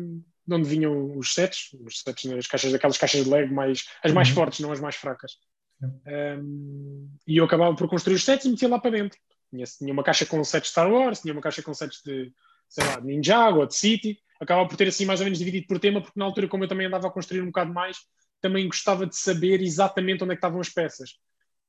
de 0.47 0.55
onde 0.55 0.67
vinham 0.67 1.17
os 1.17 1.33
sets, 1.33 1.69
os 1.85 2.01
sets 2.01 2.31
as 2.31 2.47
caixas, 2.47 2.73
aquelas 2.73 2.97
caixas 2.97 3.23
de 3.23 3.29
Lego 3.29 3.53
mais, 3.53 3.85
as 4.03 4.11
mais 4.11 4.29
uhum. 4.29 4.35
fortes, 4.35 4.59
não 4.59 4.71
as 4.71 4.79
mais 4.79 4.95
fracas. 4.95 5.37
Um, 5.81 7.09
e 7.27 7.37
eu 7.37 7.45
acabava 7.45 7.75
por 7.75 7.87
construir 7.87 8.15
os 8.15 8.23
sets 8.23 8.45
e 8.45 8.49
metia 8.49 8.67
lá 8.67 8.79
para 8.79 8.91
dentro. 8.91 9.17
Tinha, 9.49 9.65
tinha 9.65 9.93
uma 9.93 10.03
caixa 10.03 10.25
com 10.25 10.43
sets 10.43 10.71
Star 10.71 10.91
Wars, 10.91 11.21
tinha 11.21 11.33
uma 11.33 11.41
caixa 11.41 11.61
com 11.61 11.73
sets 11.73 12.01
de, 12.03 12.31
sei 12.69 12.85
lá, 12.85 12.99
de 12.99 13.05
Ninjago 13.05 13.59
ou 13.59 13.67
de 13.67 13.75
City. 13.75 14.19
Acabava 14.41 14.67
por 14.67 14.75
ter 14.75 14.87
assim 14.87 15.05
mais 15.05 15.19
ou 15.19 15.25
menos 15.25 15.37
dividido 15.37 15.67
por 15.67 15.79
tema, 15.79 16.01
porque 16.01 16.19
na 16.19 16.25
altura, 16.25 16.47
como 16.47 16.63
eu 16.63 16.67
também 16.67 16.87
andava 16.87 17.07
a 17.07 17.11
construir 17.11 17.41
um 17.41 17.45
bocado 17.45 17.71
mais, 17.71 17.97
também 18.41 18.65
gostava 18.65 19.05
de 19.05 19.15
saber 19.15 19.61
exatamente 19.61 20.23
onde 20.23 20.33
é 20.33 20.35
que 20.35 20.39
estavam 20.39 20.59
as 20.59 20.69
peças. 20.69 21.11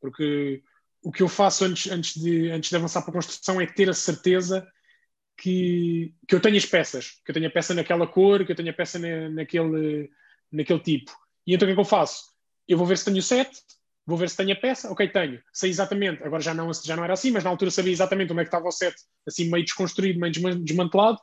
Porque 0.00 0.62
o 1.02 1.12
que 1.12 1.23
eu 1.23 1.29
faço 1.29 1.67
antes, 1.67 1.93
antes, 1.93 2.19
de, 2.19 2.50
antes 2.50 2.71
de 2.71 2.76
avançar 2.76 3.02
para 3.02 3.11
a 3.11 3.14
construção 3.14 3.61
é 3.61 3.67
ter 3.67 3.91
a 3.91 3.93
certeza 3.93 4.67
que, 5.37 6.14
que 6.26 6.35
eu 6.35 6.41
tenho 6.41 6.57
as 6.57 6.64
peças, 6.64 7.21
que 7.23 7.31
eu 7.31 7.35
tenho 7.35 7.47
a 7.47 7.50
peça 7.50 7.75
naquela 7.75 8.07
cor, 8.07 8.45
que 8.47 8.52
eu 8.52 8.57
tenho 8.57 8.71
a 8.71 8.75
peça 8.75 8.99
na, 8.99 9.29
naquele, 9.29 10.11
naquele 10.50 10.81
tipo. 10.81 11.12
E 11.47 11.55
então 11.55 11.67
o 11.67 11.69
que 11.69 11.73
é 11.73 11.75
que 11.75 11.81
eu 11.81 11.85
faço? 11.85 12.25
Eu 12.67 12.79
vou 12.79 12.87
ver 12.87 12.97
se 12.97 13.05
tenho 13.05 13.19
o 13.19 13.23
set, 13.23 13.50
vou 14.07 14.17
ver 14.17 14.31
se 14.31 14.37
tenho 14.37 14.52
a 14.52 14.57
peça, 14.57 14.91
ok, 14.91 15.09
tenho, 15.09 15.43
sei 15.52 15.69
exatamente, 15.69 16.23
agora 16.23 16.43
já 16.43 16.55
não, 16.55 16.73
já 16.73 16.97
não 16.97 17.05
era 17.05 17.12
assim, 17.12 17.31
mas 17.31 17.45
na 17.45 17.50
altura 17.50 17.71
sabia 17.71 17.93
exatamente 17.93 18.33
onde 18.33 18.41
é 18.41 18.45
que 18.45 18.49
estava 18.49 18.67
o 18.67 18.73
set, 18.73 18.95
assim 19.26 19.50
meio 19.50 19.64
desconstruído, 19.64 20.19
meio 20.19 20.33
desmantelado, 20.33 21.19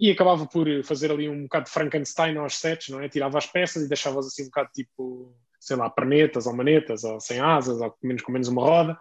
e 0.00 0.10
acabava 0.10 0.46
por 0.46 0.66
fazer 0.82 1.12
ali 1.12 1.28
um 1.28 1.42
bocado 1.42 1.66
de 1.66 1.70
Frankenstein 1.70 2.36
aos 2.38 2.58
sets, 2.58 2.88
não 2.88 3.00
é? 3.00 3.08
Tirava 3.08 3.38
as 3.38 3.46
peças 3.46 3.84
e 3.84 3.88
deixava-as 3.88 4.26
assim 4.26 4.44
um 4.44 4.46
bocado 4.46 4.70
tipo 4.74 5.36
sei 5.60 5.76
lá, 5.76 5.90
pernetas 5.90 6.46
ou 6.46 6.56
manetas, 6.56 7.04
ou 7.04 7.20
sem 7.20 7.38
asas, 7.38 7.80
ou 7.80 7.94
menos 8.02 8.22
com 8.22 8.32
menos 8.32 8.48
uma 8.48 8.62
roda. 8.62 8.98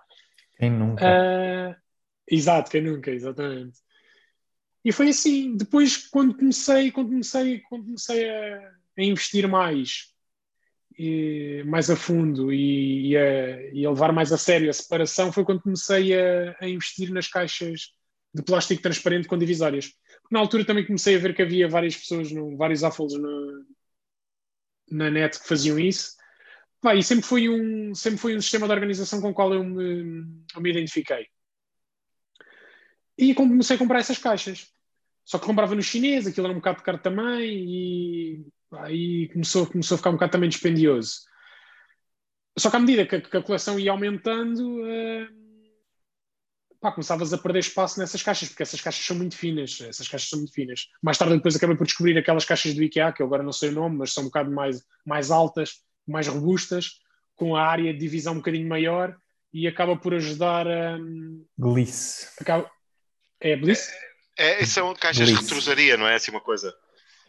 Quem 0.57 0.69
nunca? 0.69 1.05
Uh, 1.05 1.75
exato, 2.27 2.69
quem 2.69 2.81
nunca, 2.81 3.09
exatamente. 3.09 3.79
E 4.83 4.91
foi 4.91 5.09
assim. 5.09 5.55
Depois, 5.55 5.95
quando 6.09 6.35
comecei, 6.35 6.91
quando 6.91 7.09
comecei, 7.09 7.61
quando 7.61 7.85
comecei 7.85 8.29
a, 8.29 8.71
a 8.97 9.03
investir 9.03 9.47
mais, 9.47 10.13
e, 10.97 11.63
mais 11.65 11.89
a 11.89 11.95
fundo 11.95 12.51
e, 12.51 13.11
e, 13.11 13.17
a, 13.17 13.73
e, 13.73 13.85
a, 13.85 13.89
levar 13.89 14.11
mais 14.11 14.33
a 14.33 14.37
sério 14.37 14.69
a 14.69 14.73
separação, 14.73 15.31
foi 15.31 15.45
quando 15.45 15.61
comecei 15.61 16.13
a, 16.13 16.57
a 16.59 16.67
investir 16.67 17.09
nas 17.11 17.27
caixas 17.27 17.93
de 18.33 18.43
plástico 18.43 18.81
transparente 18.81 19.27
com 19.27 19.37
divisórias. 19.37 19.93
Na 20.29 20.39
altura 20.39 20.65
também 20.65 20.85
comecei 20.85 21.15
a 21.15 21.19
ver 21.19 21.35
que 21.35 21.41
havia 21.41 21.67
várias 21.67 21.95
pessoas, 21.95 22.31
no, 22.31 22.55
vários 22.55 22.83
Affles 22.83 23.13
na 24.91 25.09
net 25.09 25.39
que 25.39 25.47
faziam 25.47 25.79
isso 25.79 26.19
Pá, 26.81 26.95
e 26.95 27.03
sempre 27.03 27.25
foi, 27.25 27.49
um, 27.49 27.93
sempre 27.93 28.19
foi 28.19 28.35
um 28.37 28.41
sistema 28.41 28.65
de 28.65 28.73
organização 28.73 29.19
com 29.21 29.29
o 29.31 29.33
qual 29.33 29.53
eu 29.53 29.63
me, 29.63 30.25
eu 30.55 30.61
me 30.61 30.69
identifiquei. 30.69 31.27
E 33.17 33.33
comecei 33.35 33.75
a 33.75 33.79
comprar 33.79 33.99
essas 33.99 34.17
caixas. 34.17 34.71
Só 35.25 35.37
que 35.37 35.45
comprava 35.45 35.75
no 35.75 35.81
chinês, 35.81 36.25
aquilo 36.25 36.47
era 36.47 36.53
um 36.53 36.59
bocado 36.59 36.81
caro 36.81 36.97
também, 36.99 37.65
e 37.67 38.45
aí 38.71 39.29
começou, 39.29 39.67
começou 39.67 39.95
a 39.95 39.97
ficar 39.97 40.09
um 40.09 40.13
bocado 40.13 40.31
também 40.31 40.49
dispendioso. 40.49 41.21
Só 42.57 42.69
que 42.69 42.77
à 42.77 42.79
medida 42.79 43.05
que, 43.05 43.21
que 43.21 43.37
a 43.37 43.43
coleção 43.43 43.77
ia 43.77 43.91
aumentando, 43.91 44.81
uh, 44.81 45.27
pá, 46.79 46.91
começavas 46.91 47.33
a 47.33 47.37
perder 47.37 47.59
espaço 47.59 47.99
nessas 47.99 48.23
caixas, 48.23 48.49
porque 48.49 48.63
essas 48.63 48.81
caixas 48.81 49.05
são 49.05 49.15
muito 49.15 49.35
finas. 49.35 49.79
Essas 49.81 50.07
caixas 50.07 50.29
são 50.29 50.39
muito 50.39 50.53
finas. 50.53 50.87
Mais 51.01 51.17
tarde, 51.17 51.35
depois, 51.35 51.55
acabei 51.55 51.75
por 51.75 51.85
descobrir 51.85 52.17
aquelas 52.17 52.45
caixas 52.45 52.73
do 52.73 52.83
IKEA, 52.83 53.11
que 53.11 53.21
eu 53.21 53.25
agora 53.25 53.43
não 53.43 53.51
sei 53.51 53.69
o 53.69 53.73
nome, 53.73 53.97
mas 53.97 54.13
são 54.13 54.23
um 54.23 54.27
bocado 54.27 54.51
mais, 54.51 54.81
mais 55.05 55.31
altas 55.31 55.81
mais 56.09 56.27
robustas, 56.27 56.99
com 57.35 57.55
a 57.55 57.63
área 57.63 57.93
de 57.93 57.99
divisão 57.99 58.33
um 58.33 58.37
bocadinho 58.37 58.67
maior 58.67 59.15
e 59.53 59.67
acaba 59.67 59.95
por 59.95 60.13
ajudar 60.13 60.67
a. 60.67 60.97
Bliss. 61.57 62.33
Acaba... 62.39 62.69
É 63.39 63.55
Bliss? 63.55 63.89
É, 64.37 64.61
é, 64.61 64.65
são 64.65 64.93
caixas 64.95 65.29
Bliss. 65.29 65.39
de 65.39 65.45
retrosaria, 65.45 65.97
não 65.97 66.07
é 66.07 66.15
assim 66.15 66.31
uma 66.31 66.41
coisa? 66.41 66.75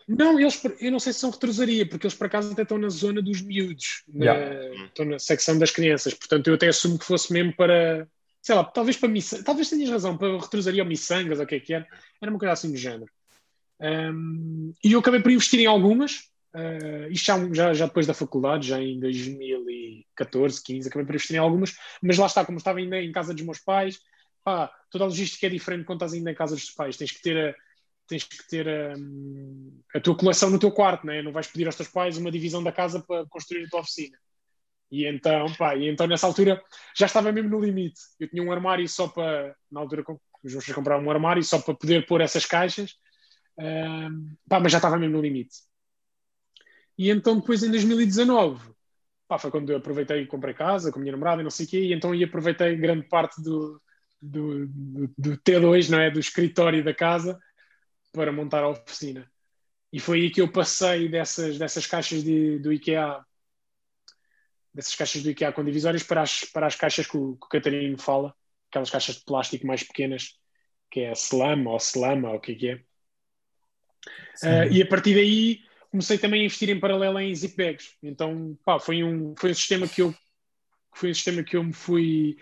Não, 0.08 0.40
eles, 0.40 0.60
eu 0.80 0.90
não 0.90 0.98
sei 0.98 1.12
se 1.12 1.20
são 1.20 1.30
retrosaria, 1.30 1.88
porque 1.88 2.06
eles 2.06 2.16
por 2.16 2.26
acaso 2.26 2.50
até 2.50 2.62
estão 2.62 2.78
na 2.78 2.88
zona 2.88 3.22
dos 3.22 3.40
miúdos, 3.42 4.02
yeah. 4.12 4.40
na, 4.40 4.86
estão 4.86 5.04
na 5.06 5.18
secção 5.20 5.56
das 5.56 5.70
crianças, 5.70 6.14
portanto 6.14 6.48
eu 6.48 6.54
até 6.54 6.66
assumo 6.66 6.98
que 6.98 7.04
fosse 7.04 7.32
mesmo 7.32 7.54
para, 7.54 8.08
sei 8.42 8.55
lá, 8.55 8.64
talvez 8.64 8.96
para 8.96 9.11
talvez 9.44 9.68
tenhas 9.68 9.90
razão, 9.90 10.16
para 10.16 10.38
retrosaria 10.38 10.85
miçangas, 10.85 11.38
ou 11.38 11.44
o 11.44 11.48
que 11.48 11.57
é 11.57 11.61
que 11.61 11.74
era, 11.74 11.87
era 12.20 12.31
uma 12.31 12.38
coisa 12.38 12.53
assim 12.53 12.70
do 12.70 12.76
género. 12.76 13.11
Um, 13.81 14.74
e 14.85 14.92
eu 14.92 15.00
acabei 15.00 15.20
por 15.20 15.31
investir 15.31 15.61
em 15.61 15.66
algumas, 15.66 16.31
Uh, 16.53 17.07
isto 17.12 17.26
já, 17.26 17.55
já, 17.55 17.74
já, 17.74 17.87
depois 17.87 18.09
da 18.09 18.14
faculdade, 18.14 18.66
já 18.66 18.83
em 18.83 18.98
2014, 18.98 20.61
15, 20.61 20.88
acabei 20.88 21.07
por 21.07 21.14
investir 21.14 21.37
em 21.37 21.38
algumas, 21.38 21.76
mas 22.03 22.18
lá 22.18 22.26
está, 22.26 22.44
como 22.44 22.59
estava 22.59 22.81
ainda 22.81 23.00
em 23.00 23.12
casa 23.12 23.33
dos 23.33 23.44
meus 23.44 23.61
pais, 23.61 24.00
pá, 24.42 24.68
toda 24.90 25.05
a 25.05 25.07
logística 25.07 25.46
é 25.46 25.50
diferente 25.50 25.85
quando 25.85 25.98
estás 25.98 26.12
ainda 26.12 26.31
em 26.31 26.35
casa 26.35 26.57
dos 26.57 26.70
pais, 26.70 26.96
tens 26.96 27.12
que 27.12 27.22
ter 27.22 27.50
a, 27.50 27.55
tens 28.09 28.24
que 28.24 28.48
ter 28.48 28.68
a, 28.68 28.94
a 29.94 30.00
tua 30.00 30.16
coleção 30.16 30.50
no 30.50 30.59
teu 30.59 30.72
quarto, 30.72 31.07
né? 31.07 31.22
não 31.22 31.31
vais 31.31 31.46
pedir 31.46 31.66
aos 31.66 31.76
teus 31.76 31.88
pais 31.88 32.16
uma 32.16 32.33
divisão 32.33 32.62
da 32.62 32.72
casa 32.72 33.00
para 33.00 33.24
construir 33.26 33.66
a 33.66 33.68
tua 33.68 33.81
oficina. 33.81 34.18
E 34.90 35.07
então, 35.07 35.53
pá, 35.55 35.76
e 35.76 35.88
então 35.88 36.07
nessa 36.07 36.26
altura 36.26 36.61
já 36.96 37.07
estava 37.07 37.31
mesmo 37.31 37.48
no 37.48 37.61
limite. 37.61 38.00
Eu 38.18 38.29
tinha 38.29 38.42
um 38.42 38.50
armário 38.50 38.88
só 38.88 39.07
para, 39.07 39.55
na 39.70 39.81
altura, 39.81 40.05
os 40.42 40.53
meus 40.53 40.66
comprar 40.72 40.98
um 40.98 41.11
armário 41.11 41.42
só 41.44 41.61
para 41.61 41.74
poder 41.74 42.07
pôr 42.07 42.20
essas 42.20 42.44
caixas, 42.44 42.92
uh, 43.59 44.37
pá, 44.48 44.59
mas 44.59 44.72
já 44.72 44.79
estava 44.79 44.98
mesmo 44.98 45.16
no 45.16 45.22
limite. 45.22 45.59
E 46.98 47.09
então 47.11 47.38
depois 47.38 47.62
em 47.62 47.70
2019, 47.70 48.74
pá, 49.29 49.38
foi 49.38 49.50
quando 49.50 49.70
eu 49.70 49.76
aproveitei 49.79 50.22
e 50.22 50.26
comprei 50.26 50.55
casa 50.55 50.90
com 50.90 50.98
a 50.98 51.03
minha 51.03 51.12
namorada 51.12 51.40
e 51.40 51.44
não 51.44 51.50
sei 51.50 51.66
o 51.66 51.68
quê, 51.68 51.81
e 51.85 51.92
então 51.92 52.11
aí 52.12 52.24
aproveitei 52.24 52.76
grande 52.76 53.07
parte 53.09 53.40
do, 53.40 53.81
do, 54.20 54.66
do, 54.66 55.14
do, 55.16 55.38
T2, 55.38 55.88
não 55.88 56.00
é? 56.00 56.11
Do 56.11 56.20
escritório 56.20 56.85
da 56.85 56.92
casa 56.92 57.38
para 58.12 58.33
montar 58.33 58.64
a 58.64 58.68
oficina. 58.68 59.31
E 59.92 60.00
foi 60.00 60.22
aí 60.22 60.31
que 60.31 60.40
eu 60.40 60.50
passei 60.50 61.09
dessas, 61.09 61.59
dessas 61.59 61.87
caixas 61.87 62.22
de, 62.22 62.59
do 62.59 62.72
IKEA, 62.72 63.24
dessas 64.72 64.94
caixas 64.94 65.22
do 65.22 65.30
IKEA 65.30 65.52
com 65.52 65.64
divisórias 65.64 66.02
para 66.02 66.22
as, 66.22 66.44
para 66.44 66.66
as 66.66 66.74
caixas 66.74 67.06
que 67.06 67.16
o, 67.16 67.37
que 67.37 67.46
o 67.46 67.48
Catarino 67.48 67.98
fala, 67.98 68.35
aquelas 68.70 68.90
caixas 68.90 69.16
de 69.16 69.24
plástico 69.24 69.66
mais 69.66 69.83
pequenas, 69.83 70.38
que 70.90 71.00
é 71.00 71.11
a 71.11 71.12
Slam 71.12 71.66
ou 71.66 71.76
Slama, 71.76 72.30
ou 72.30 72.37
o 72.37 72.40
que 72.40 72.52
é 72.52 72.54
que 72.54 72.68
é. 72.68 72.74
Uh, 74.42 74.72
e 74.72 74.83
a 74.83 74.87
partir 74.87 75.14
daí 75.14 75.61
comecei 75.90 76.16
também 76.16 76.42
a 76.42 76.44
investir 76.44 76.70
em 76.70 76.80
paralelo 76.80 77.18
em 77.18 77.35
zip 77.35 77.56
bags. 77.56 77.94
Então, 78.02 78.59
pá, 78.64 78.78
foi 78.78 79.02
um, 79.02 79.35
foi 79.37 79.50
um 79.50 79.54
sistema 79.54 79.87
que 79.87 80.02
eu 80.02 80.14
foi 80.94 81.11
um 81.11 81.14
sistema 81.14 81.42
que 81.42 81.56
eu 81.56 81.62
me 81.62 81.72
fui 81.72 82.37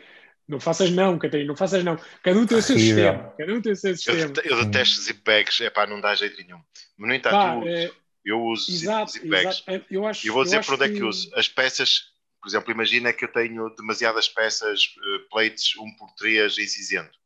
não 0.48 0.58
faças 0.58 0.90
não, 0.90 1.18
Catarina, 1.18 1.48
não 1.48 1.56
faças 1.56 1.84
não. 1.84 1.98
Cada 2.22 2.40
um 2.40 2.46
tem 2.46 2.56
o 2.56 2.62
seu 2.62 2.78
sistema. 2.78 3.34
Cada 3.36 3.52
um 3.52 3.60
tem 3.60 3.72
o 3.72 3.76
seu 3.76 3.94
sistema. 3.94 4.32
Eu, 4.42 4.56
eu 4.56 4.64
detesto 4.64 5.02
zip 5.02 5.20
bags, 5.22 5.60
é 5.60 5.68
pá, 5.68 5.86
não 5.86 6.00
dá 6.00 6.14
jeito 6.14 6.42
nenhum. 6.42 6.60
Mas, 6.96 7.08
no 7.08 7.14
entanto, 7.14 7.32
pá, 7.32 7.54
eu, 7.56 7.68
é... 7.68 7.90
Eu 8.24 8.42
uso 8.42 8.72
exato, 8.72 9.12
zip, 9.12 9.28
bags. 9.28 9.62
Exato. 9.66 9.86
Eu, 9.90 10.06
acho, 10.06 10.26
eu 10.26 10.32
vou 10.32 10.44
dizer 10.44 10.56
eu 10.56 10.64
para 10.64 10.74
onde 10.74 10.84
é 10.84 10.88
que 10.88 11.02
uso. 11.02 11.30
As 11.34 11.48
peças, 11.48 12.06
por 12.40 12.48
exemplo, 12.48 12.70
imagina 12.70 13.12
que 13.12 13.24
eu 13.24 13.33
tenho 13.33 13.68
demasiadas 13.70 14.29
peças, 14.29 14.85
uh, 14.85 15.29
plates 15.29 15.77
1 15.77 15.96
por 15.96 16.12
3 16.14 16.59
em 16.59 16.66
cinzento. 16.66 17.18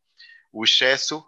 O 0.53 0.65
excesso, 0.65 1.25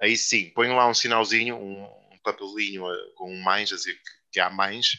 aí 0.00 0.16
sim, 0.16 0.50
ponho 0.50 0.76
lá 0.76 0.88
um 0.88 0.94
sinalzinho, 0.94 1.56
um, 1.56 1.88
papelinho 2.22 2.84
uh, 2.84 3.14
com 3.14 3.32
um 3.32 3.40
mais, 3.40 3.72
a 3.72 3.76
dizer 3.76 3.94
que, 3.94 4.10
que 4.32 4.40
há 4.40 4.50
mais, 4.50 4.92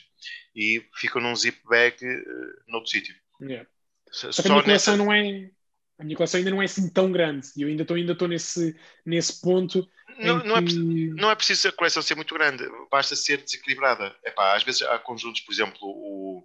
e 0.56 0.84
fica 0.96 1.20
num 1.20 1.36
zip 1.36 1.60
bag 1.68 1.98
uh, 2.06 2.72
noutro 2.72 2.90
sítio. 2.90 3.16
Yeah. 3.42 3.68
Só, 4.12 4.28
a 4.28 4.50
minha 4.50 4.64
coleção 4.64 4.98
nessa... 4.98 4.98
não 4.98 5.14
é 5.14 5.50
a 5.98 6.04
minha 6.04 6.18
coleção 6.18 6.40
ainda 6.40 6.50
não 6.50 6.62
é 6.62 6.66
assim 6.66 6.90
tão 6.90 7.12
grande 7.12 7.48
e 7.56 7.62
eu 7.62 7.68
ainda 7.68 7.84
estou 7.84 7.96
ainda 7.96 8.12
estou 8.12 8.28
nesse 8.28 8.76
nesse 9.06 9.40
ponto 9.40 9.88
não, 10.22 10.44
não, 10.44 10.58
é, 10.58 10.62
não 10.62 11.32
é 11.32 11.36
preciso 11.36 11.68
a 11.68 11.72
coleção 11.72 12.02
ser 12.02 12.16
muito 12.16 12.34
grande, 12.34 12.64
basta 12.92 13.16
ser 13.16 13.38
desequilibrada. 13.38 14.16
Epá, 14.24 14.56
às 14.56 14.64
vezes 14.64 14.82
há 14.84 15.00
conjuntos, 15.00 15.42
por 15.42 15.52
exemplo, 15.52 15.80
o, 15.82 16.44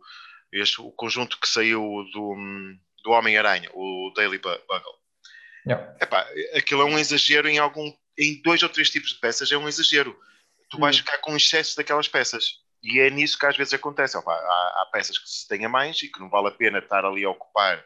este, 0.53 0.81
o 0.81 0.91
conjunto 0.93 1.39
que 1.39 1.49
saiu 1.49 1.81
do, 2.13 2.37
do 3.03 3.11
Homem-Aranha, 3.11 3.71
o 3.75 4.13
Daily 4.15 4.39
Bugle. 4.39 4.97
Yeah. 5.67 5.97
Epá, 6.01 6.27
aquilo 6.55 6.83
é 6.83 6.85
um 6.85 6.99
exagero 6.99 7.49
em 7.49 7.59
algum 7.59 7.93
em 8.19 8.41
dois 8.41 8.63
ou 8.63 8.69
três 8.69 8.89
tipos 8.89 9.11
de 9.11 9.21
peças, 9.21 9.51
é 9.53 9.57
um 9.57 9.69
exagero. 9.69 10.19
Tu 10.71 10.79
vais 10.79 10.97
hum. 10.97 11.01
ficar 11.01 11.19
com 11.19 11.37
excesso 11.37 11.77
daquelas 11.77 12.09
peças. 12.09 12.65
E 12.83 13.01
é 13.01 13.11
nisso 13.11 13.39
que 13.39 13.47
às 13.47 13.57
vezes 13.57 13.75
acontece. 13.75 14.17
Opa, 14.17 14.33
há, 14.33 14.83
há, 14.83 14.91
peças 14.93 15.19
que 15.19 15.29
se 15.29 15.47
tenha 15.49 15.69
mais 15.69 16.01
e 16.03 16.09
que 16.09 16.21
não 16.21 16.31
vale 16.31 16.49
a 16.49 16.53
pena 16.53 16.79
estar 16.79 17.05
ali 17.05 17.25
a 17.25 17.31
ocupar 17.31 17.85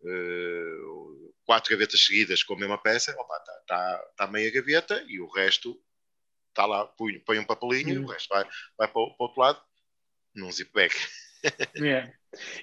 uh, 0.00 1.34
quatro 1.44 1.70
gavetas 1.70 2.04
seguidas 2.04 2.42
com 2.42 2.54
a 2.54 2.58
mesma 2.58 2.78
peça. 2.78 3.12
Está 3.12 3.62
tá, 3.66 4.04
tá 4.16 4.26
meia 4.26 4.50
gaveta 4.50 5.04
e 5.06 5.20
o 5.20 5.30
resto 5.30 5.78
está 6.48 6.66
lá, 6.66 6.86
põe, 6.86 7.18
põe 7.20 7.38
um 7.38 7.44
papelinho, 7.44 8.00
uhum. 8.00 8.06
o 8.06 8.10
resto 8.10 8.28
vai, 8.28 8.44
vai 8.76 8.88
para, 8.88 9.02
o, 9.02 9.16
para 9.16 9.24
o 9.24 9.26
outro 9.26 9.40
lado 9.40 9.62
num 10.34 10.50
zip 10.50 10.72
bag. 10.72 10.94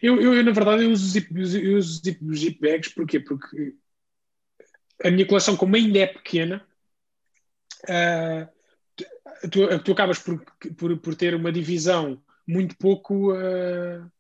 Eu, 0.02 0.22
eu, 0.22 0.44
na 0.44 0.52
verdade, 0.52 0.84
eu 0.84 0.92
uso, 0.92 1.08
zip, 1.08 1.34
eu 1.34 1.78
uso 1.78 2.02
zip, 2.04 2.36
zip 2.36 2.60
bags 2.60 2.94
porquê? 2.94 3.20
porque 3.20 3.76
a 5.04 5.12
minha 5.12 5.26
coleção, 5.26 5.56
como 5.56 5.76
ainda 5.76 6.00
é 6.00 6.08
pequena, 6.08 6.66
uh, 7.86 9.48
tu, 9.50 9.80
tu 9.84 9.92
acabas 9.92 10.20
por, 10.20 10.44
por, 10.78 10.98
por, 10.98 11.16
ter 11.16 11.36
uma 11.36 11.52
divisão 11.52 12.22
muito 12.48 12.76
pouco 12.78 13.34
uh, 13.34 14.12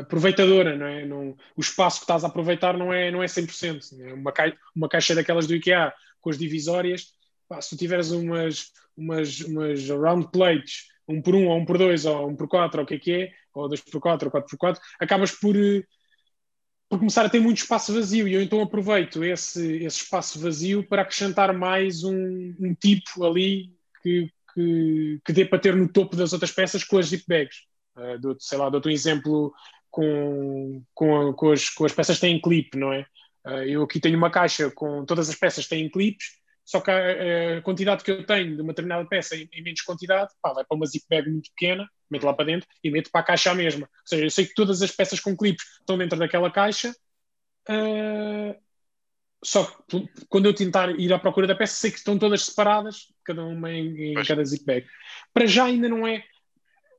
aproveitadora, 0.00 0.76
não 0.76 0.86
é? 0.86 1.04
Não, 1.04 1.36
o 1.56 1.60
espaço 1.60 1.98
que 1.98 2.04
estás 2.04 2.24
a 2.24 2.28
aproveitar 2.28 2.76
não 2.76 2.92
é, 2.92 3.10
não 3.10 3.22
é 3.22 3.26
100%. 3.26 4.00
É 4.00 4.14
uma, 4.14 4.32
caixa, 4.32 4.56
uma 4.74 4.88
caixa 4.88 5.14
daquelas 5.14 5.46
do 5.46 5.54
IKEA 5.54 5.92
com 6.20 6.30
as 6.30 6.38
divisórias, 6.38 7.12
pá, 7.48 7.60
se 7.60 7.70
tu 7.70 7.76
tiveres 7.76 8.10
umas, 8.10 8.72
umas, 8.96 9.40
umas 9.40 9.88
round 9.90 10.30
plates, 10.30 10.88
um 11.06 11.20
por 11.20 11.34
um, 11.34 11.48
ou 11.48 11.58
um 11.58 11.64
por 11.66 11.76
dois, 11.76 12.06
ou 12.06 12.28
um 12.28 12.36
por 12.36 12.48
quatro, 12.48 12.80
ou 12.80 12.84
o 12.84 12.86
que 12.86 12.94
é 12.94 12.98
que 12.98 13.12
é, 13.12 13.32
ou 13.54 13.68
dois 13.68 13.80
por 13.80 14.00
quatro, 14.00 14.26
ou 14.26 14.30
quatro 14.30 14.50
por 14.50 14.58
quatro, 14.58 14.82
acabas 14.98 15.30
por, 15.32 15.54
por 16.88 16.98
começar 16.98 17.24
a 17.24 17.28
ter 17.28 17.40
muito 17.40 17.58
espaço 17.58 17.94
vazio 17.94 18.28
e 18.28 18.34
eu 18.34 18.42
então 18.42 18.60
aproveito 18.60 19.24
esse, 19.24 19.76
esse 19.76 20.02
espaço 20.02 20.38
vazio 20.38 20.86
para 20.86 21.02
acrescentar 21.02 21.52
mais 21.52 22.04
um, 22.04 22.54
um 22.60 22.74
tipo 22.74 23.24
ali 23.24 23.72
que, 24.02 24.30
que, 24.52 25.20
que 25.24 25.32
dê 25.32 25.44
para 25.44 25.58
ter 25.58 25.74
no 25.74 25.90
topo 25.90 26.16
das 26.16 26.32
outras 26.32 26.52
peças 26.52 26.84
com 26.84 26.98
as 26.98 27.06
zip 27.06 27.24
bags. 27.26 27.58
Uh, 27.96 28.18
dou 28.18 28.36
sei 28.38 28.58
lá, 28.58 28.68
dou-te 28.68 28.88
um 28.88 28.92
exemplo 28.92 29.54
com, 29.90 30.82
com, 30.92 31.32
com, 31.32 31.52
as, 31.52 31.70
com 31.70 31.84
as 31.84 31.92
peças 31.92 32.16
que 32.16 32.22
têm 32.22 32.40
clipe, 32.40 32.76
não 32.76 32.92
é? 32.92 33.06
Uh, 33.46 33.62
eu 33.64 33.82
aqui 33.84 34.00
tenho 34.00 34.18
uma 34.18 34.30
caixa 34.30 34.70
com 34.70 35.04
todas 35.04 35.28
as 35.28 35.36
peças 35.36 35.64
que 35.64 35.70
têm 35.70 35.88
clipes, 35.88 36.26
só 36.64 36.80
que 36.80 36.90
a, 36.90 37.58
a, 37.58 37.62
quantidade 37.62 38.02
que 38.02 38.10
eu 38.10 38.24
tenho 38.24 38.56
de 38.56 38.62
uma 38.62 38.72
determinada 38.72 39.06
peça 39.06 39.36
em, 39.36 39.48
em 39.52 39.62
menos 39.62 39.82
quantidade, 39.82 40.32
pá, 40.42 40.52
vai 40.52 40.64
para 40.64 40.76
uma 40.76 40.86
zip 40.86 41.04
bag 41.08 41.30
muito 41.30 41.50
pequena, 41.50 41.88
meto 42.10 42.24
lá 42.24 42.34
para 42.34 42.46
dentro 42.46 42.68
e 42.82 42.90
meto 42.90 43.10
para 43.10 43.20
a 43.20 43.24
caixa 43.24 43.50
a 43.50 43.54
mesma. 43.54 43.88
Ou 43.90 44.06
seja, 44.06 44.24
eu 44.24 44.30
sei 44.30 44.46
que 44.46 44.54
todas 44.54 44.82
as 44.82 44.90
peças 44.90 45.20
com 45.20 45.36
clipes 45.36 45.64
estão 45.80 45.98
dentro 45.98 46.18
daquela 46.18 46.50
caixa, 46.50 46.94
uh, 47.68 48.64
só 49.44 49.64
que 49.88 50.08
quando 50.28 50.46
eu 50.46 50.54
tentar 50.54 50.98
ir 50.98 51.12
à 51.12 51.18
procura 51.18 51.46
da 51.46 51.54
peça, 51.54 51.76
sei 51.76 51.90
que 51.90 51.98
estão 51.98 52.18
todas 52.18 52.46
separadas, 52.46 53.12
cada 53.22 53.44
uma 53.44 53.70
em, 53.70 54.12
em 54.12 54.24
cada 54.24 54.42
zip 54.42 54.64
bag. 54.64 54.86
Para 55.34 55.46
já 55.46 55.64
ainda 55.66 55.88
não 55.88 56.06
é. 56.06 56.24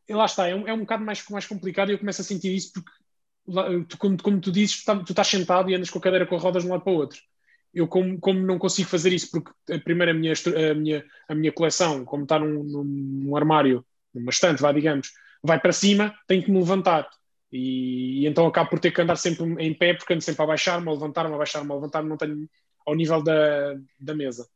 Lá 0.07 0.25
está, 0.25 0.47
é 0.47 0.53
um, 0.53 0.67
é 0.67 0.73
um 0.73 0.81
bocado 0.81 1.03
mais, 1.03 1.27
mais 1.29 1.47
complicado 1.47 1.89
e 1.89 1.93
eu 1.93 1.99
começo 1.99 2.21
a 2.21 2.23
sentir 2.23 2.55
isso 2.55 2.71
porque, 2.73 2.91
tu, 3.89 3.97
como, 3.97 4.21
como 4.21 4.39
tu 4.39 4.51
dizes, 4.51 4.81
tu, 4.81 4.85
tá, 4.85 4.95
tu 5.03 5.11
estás 5.11 5.27
sentado 5.27 5.71
e 5.71 5.75
andas 5.75 5.89
com 5.89 5.97
a 5.97 6.01
cadeira 6.01 6.27
com 6.27 6.37
rodas 6.37 6.61
de 6.61 6.69
um 6.69 6.71
lado 6.73 6.83
para 6.83 6.93
o 6.93 6.97
outro. 6.97 7.19
Eu, 7.73 7.87
como, 7.87 8.19
como 8.19 8.39
não 8.39 8.59
consigo 8.59 8.87
fazer 8.87 9.11
isso, 9.11 9.31
porque 9.31 9.51
a 9.73 9.79
primeira 9.79 10.11
a 10.11 10.15
minha, 10.15 10.33
a 10.33 10.73
minha, 10.75 11.05
a 11.27 11.35
minha 11.35 11.51
coleção, 11.51 12.05
como 12.05 12.23
está 12.23 12.37
num, 12.37 12.63
num 12.63 13.35
armário, 13.35 13.83
numa 14.19 14.29
estante, 14.29 14.61
vá, 14.61 14.71
digamos, 14.71 15.11
vai 15.43 15.59
para 15.59 15.71
cima, 15.71 16.13
tenho 16.27 16.43
que 16.43 16.51
me 16.51 16.59
levantar. 16.59 17.07
E, 17.51 18.23
e, 18.23 18.27
então 18.27 18.45
acabo 18.47 18.69
por 18.69 18.79
ter 18.79 18.91
que 18.91 19.01
andar 19.01 19.15
sempre 19.15 19.45
em 19.59 19.73
pé, 19.73 19.93
porque 19.93 20.13
ando 20.13 20.23
sempre 20.23 20.43
a 20.43 20.47
baixar-me, 20.47 20.87
a 20.89 20.91
levantar-me, 20.91 21.33
a 21.33 21.37
baixar-me, 21.37 21.71
a 21.71 21.75
levantar-me, 21.75 22.09
não 22.09 22.17
tenho 22.17 22.49
ao 22.85 22.95
nível 22.95 23.21
da, 23.21 23.75
da 23.99 24.13
mesa. 24.13 24.47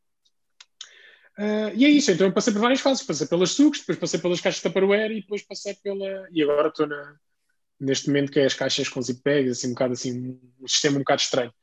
Uh, 1.38 1.72
e 1.74 1.86
é 1.86 1.90
isso, 1.90 2.12
então 2.12 2.28
eu 2.28 2.34
passei 2.34 2.52
por 2.52 2.60
várias 2.60 2.82
fases, 2.82 3.04
passei 3.04 3.26
pelas 3.26 3.52
sucos, 3.52 3.80
depois 3.80 3.98
passei 3.98 4.20
pelas 4.20 4.42
caixas 4.42 4.62
de 4.62 4.68
Tupperware 4.68 5.12
e 5.12 5.22
depois 5.22 5.42
passei 5.42 5.74
pela. 5.76 6.28
E 6.32 6.44
agora 6.44 6.68
estou 6.68 6.86
na, 6.86 7.16
neste 7.80 8.08
momento 8.08 8.32
que 8.32 8.40
é 8.40 8.46
as 8.46 8.54
caixas 8.54 8.90
com 8.90 9.02
zip 9.02 9.22
bags, 9.24 9.52
assim 9.52 9.68
um 9.68 9.74
bocado 9.74 9.94
assim, 9.94 10.38
um 10.60 10.68
sistema 10.68 10.98
um 10.98 11.00
bocado 11.00 11.22
estranho. 11.22 11.54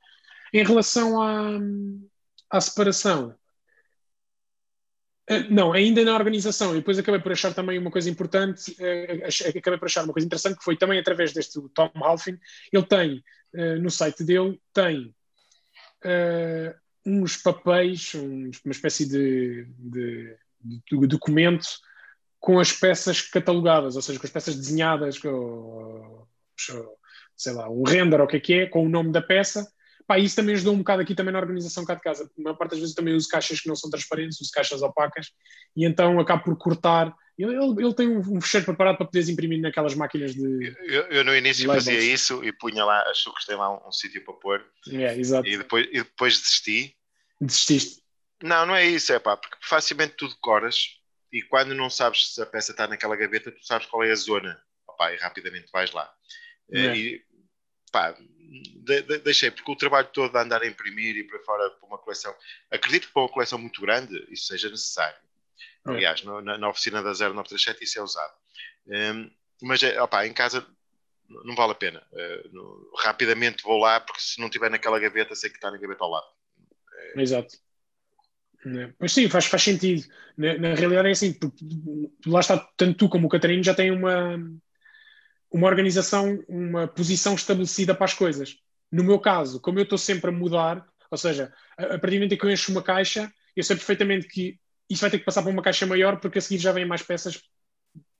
Em 0.53 0.65
relação 0.65 1.21
à, 1.21 1.59
à 2.49 2.61
separação, 2.61 3.35
não, 5.51 5.73
ainda 5.73 6.05
na 6.05 6.15
organização. 6.15 6.73
E 6.73 6.79
depois 6.79 6.99
acabei 6.99 7.21
por 7.21 7.33
achar 7.33 7.53
também 7.55 7.79
uma 7.79 7.91
coisa 7.91 8.09
importante, 8.09 8.73
uh, 8.73 9.59
acabei 9.59 9.79
por 9.79 9.87
achar 9.87 10.05
uma 10.05 10.12
coisa 10.12 10.27
interessante, 10.27 10.59
que 10.59 10.65
foi 10.65 10.77
também 10.77 10.99
através 10.99 11.33
deste 11.33 11.61
Tom 11.75 11.91
Halfin. 11.97 12.39
Ele 12.73 12.87
tem, 12.87 13.25
no 13.81 13.91
site 13.91 14.23
dele, 14.23 14.61
tem 14.73 15.15
uns 17.07 17.37
papéis, 17.37 18.12
um, 18.17 18.51
uma 18.65 18.73
espécie 18.73 19.09
de, 19.09 19.65
de, 19.79 20.37
de, 20.61 21.07
documento 21.07 21.67
com 22.41 22.59
as 22.59 22.73
peças 22.73 23.23
catalogadas, 23.23 23.95
ou 23.95 24.03
seja, 24.03 24.19
com 24.19 24.27
as 24.27 24.33
peças 24.33 24.57
desenhadas, 24.57 25.17
com, 25.19 26.27
sei 27.37 27.53
lá, 27.53 27.71
um 27.71 27.85
render 27.85 28.21
ou 28.21 28.27
o 28.27 28.29
que 28.29 28.37
é 28.37 28.41
que 28.41 28.55
é, 28.55 28.67
com 28.67 28.85
o 28.85 28.89
nome 28.89 29.12
da 29.12 29.23
peça, 29.23 29.73
Pá, 30.07 30.19
isso 30.19 30.37
também 30.37 30.55
ajudou 30.55 30.75
um 30.75 30.79
bocado 30.79 31.03
aqui 31.03 31.14
também 31.14 31.33
na 31.33 31.40
organização 31.40 31.85
cá 31.85 31.95
de 31.95 32.01
casa. 32.01 32.31
A 32.38 32.42
maior 32.42 32.57
parte 32.57 32.73
das 32.73 32.81
vezes 32.81 32.95
também 32.95 33.14
uso 33.14 33.29
caixas 33.29 33.61
que 33.61 33.69
não 33.69 33.75
são 33.75 33.90
transparentes, 33.90 34.40
uso 34.40 34.51
caixas 34.53 34.81
opacas 34.83 35.33
e 35.77 35.85
então 35.85 36.21
acabo 36.21 36.45
por 36.45 36.57
cortar. 36.57 37.12
Ele, 37.37 37.55
ele, 37.55 37.85
ele 37.85 37.95
tem 37.95 38.09
um, 38.09 38.40
fecheiro 38.40 38.64
preparado 38.64 38.97
para 38.97 39.07
poderes 39.07 39.29
imprimir 39.29 39.61
naquelas 39.61 39.95
máquinas 39.95 40.35
de. 40.35 40.75
Eu, 40.87 41.03
eu 41.09 41.25
no 41.25 41.37
início 41.37 41.66
fazia 41.66 42.01
isso 42.01 42.42
e 42.45 42.53
punha 42.53 42.85
lá, 42.85 43.03
achou 43.11 43.35
que 43.35 43.45
tem 43.45 43.57
lá 43.57 43.71
um, 43.71 43.88
um 43.88 43.92
sítio 43.92 44.25
para 44.25 44.35
pôr. 44.35 44.64
É, 44.90 45.19
exato. 45.19 45.47
E 45.47 45.59
depois, 45.59 45.87
e 45.90 45.99
depois 45.99 46.38
desisti. 46.38 46.97
Desististe? 47.40 48.03
Não, 48.42 48.64
não 48.64 48.77
é 48.77 48.87
isso, 48.87 49.12
é 49.12 49.19
pá, 49.19 49.37
porque 49.37 49.57
facilmente 49.61 50.14
tu 50.16 50.29
decoras 50.29 51.01
e 51.33 51.42
quando 51.42 51.75
não 51.75 51.90
sabes 51.90 52.35
se 52.35 52.40
a 52.40 52.47
peça 52.47 52.73
está 52.73 52.87
naquela 52.87 53.16
gaveta, 53.16 53.51
tu 53.51 53.64
sabes 53.64 53.87
qual 53.87 54.05
é 54.05 54.12
a 54.12 54.16
zona. 54.16 54.59
Opá, 54.88 55.12
e 55.12 55.16
rapidamente 55.16 55.71
vais 55.73 55.92
lá. 55.92 56.11
É. 56.73 56.97
E 56.97 57.23
pá, 57.92 58.16
de, 58.62 59.03
de, 59.03 59.19
deixei, 59.19 59.51
porque 59.51 59.71
o 59.71 59.77
trabalho 59.77 60.09
todo 60.12 60.33
de 60.33 60.38
andar 60.38 60.62
a 60.62 60.66
imprimir 60.66 61.16
e 61.16 61.25
para 61.25 61.38
fora 61.40 61.71
para 61.71 61.87
uma 61.87 61.99
coleção, 61.99 62.35
acredito 62.71 63.09
que 63.09 63.12
para 63.12 63.23
uma 63.23 63.29
coleção 63.29 63.59
muito 63.59 63.81
grande 63.81 64.27
isso 64.31 64.47
seja 64.47 64.69
necessário. 64.69 65.19
É. 65.87 65.90
Aliás, 65.90 66.23
no, 66.23 66.40
na, 66.40 66.59
na, 66.59 66.69
oficina 66.69 67.03
da 67.03 67.11
0937 67.11 67.85
isso 67.85 67.99
é 67.99 68.03
usado. 68.03 68.35
Um, 68.87 69.31
mas 69.62 69.83
é, 69.83 70.01
opa, 70.01 70.27
em 70.27 70.33
casa 70.33 70.66
não 71.29 71.55
vale 71.55 71.73
a 71.73 71.77
pena. 71.77 72.03
Uh, 72.12 72.49
no, 72.53 72.92
rapidamente 72.99 73.62
vou 73.62 73.79
lá, 73.79 74.01
porque 74.01 74.21
se 74.21 74.38
não 74.38 74.47
estiver 74.47 74.71
naquela 74.71 74.99
gaveta, 74.99 75.35
sei 75.35 75.51
que 75.51 75.57
está 75.57 75.71
na 75.71 75.79
gaveta 75.79 76.05
ao 76.05 76.11
lado. 76.11 76.27
É... 77.14 77.21
Exato. 77.21 77.57
É. 78.64 78.92
Mas 78.99 79.12
sim, 79.12 79.29
faz, 79.29 79.47
faz 79.47 79.62
sentido. 79.62 80.07
Na, 80.37 80.59
na 80.59 80.75
realidade 80.75 81.09
é 81.09 81.12
assim, 81.12 81.33
porque 81.33 81.64
lá 82.27 82.40
está, 82.40 82.59
tanto 82.77 82.97
tu 82.97 83.09
como 83.09 83.27
o 83.27 83.31
Catarino 83.31 83.62
já 83.62 83.75
têm 83.75 83.90
uma, 83.90 84.37
uma 85.57 85.69
organização, 85.69 86.38
uma 86.47 86.87
posição 86.87 87.35
estabelecida 87.35 87.95
para 87.95 88.05
as 88.05 88.12
coisas. 88.12 88.57
No 88.92 89.03
meu 89.03 89.19
caso, 89.19 89.59
como 89.59 89.79
eu 89.79 89.85
estou 89.85 89.97
sempre 89.97 90.29
a 90.29 90.33
mudar, 90.33 90.87
ou 91.11 91.16
seja, 91.16 91.51
a, 91.79 91.99
partir 91.99 92.11
do 92.11 92.14
momento 92.16 92.35
em 92.35 92.37
que 92.37 92.45
eu 92.45 92.51
encho 92.51 92.71
uma 92.71 92.83
caixa, 92.83 93.33
eu 93.57 93.64
sei 93.64 93.75
perfeitamente 93.75 94.29
que 94.29 94.61
isso 94.88 95.01
vai 95.01 95.11
ter 95.11 95.19
que 95.19 95.25
passar 95.25 95.42
para 95.42 95.51
uma 95.51 95.62
caixa 95.62 95.87
maior 95.87 96.21
porque 96.21 96.38
a 96.38 96.42
seguir 96.42 96.59
já 96.59 96.73
vêm 96.73 96.85
mais 96.85 97.03
peças 97.03 97.40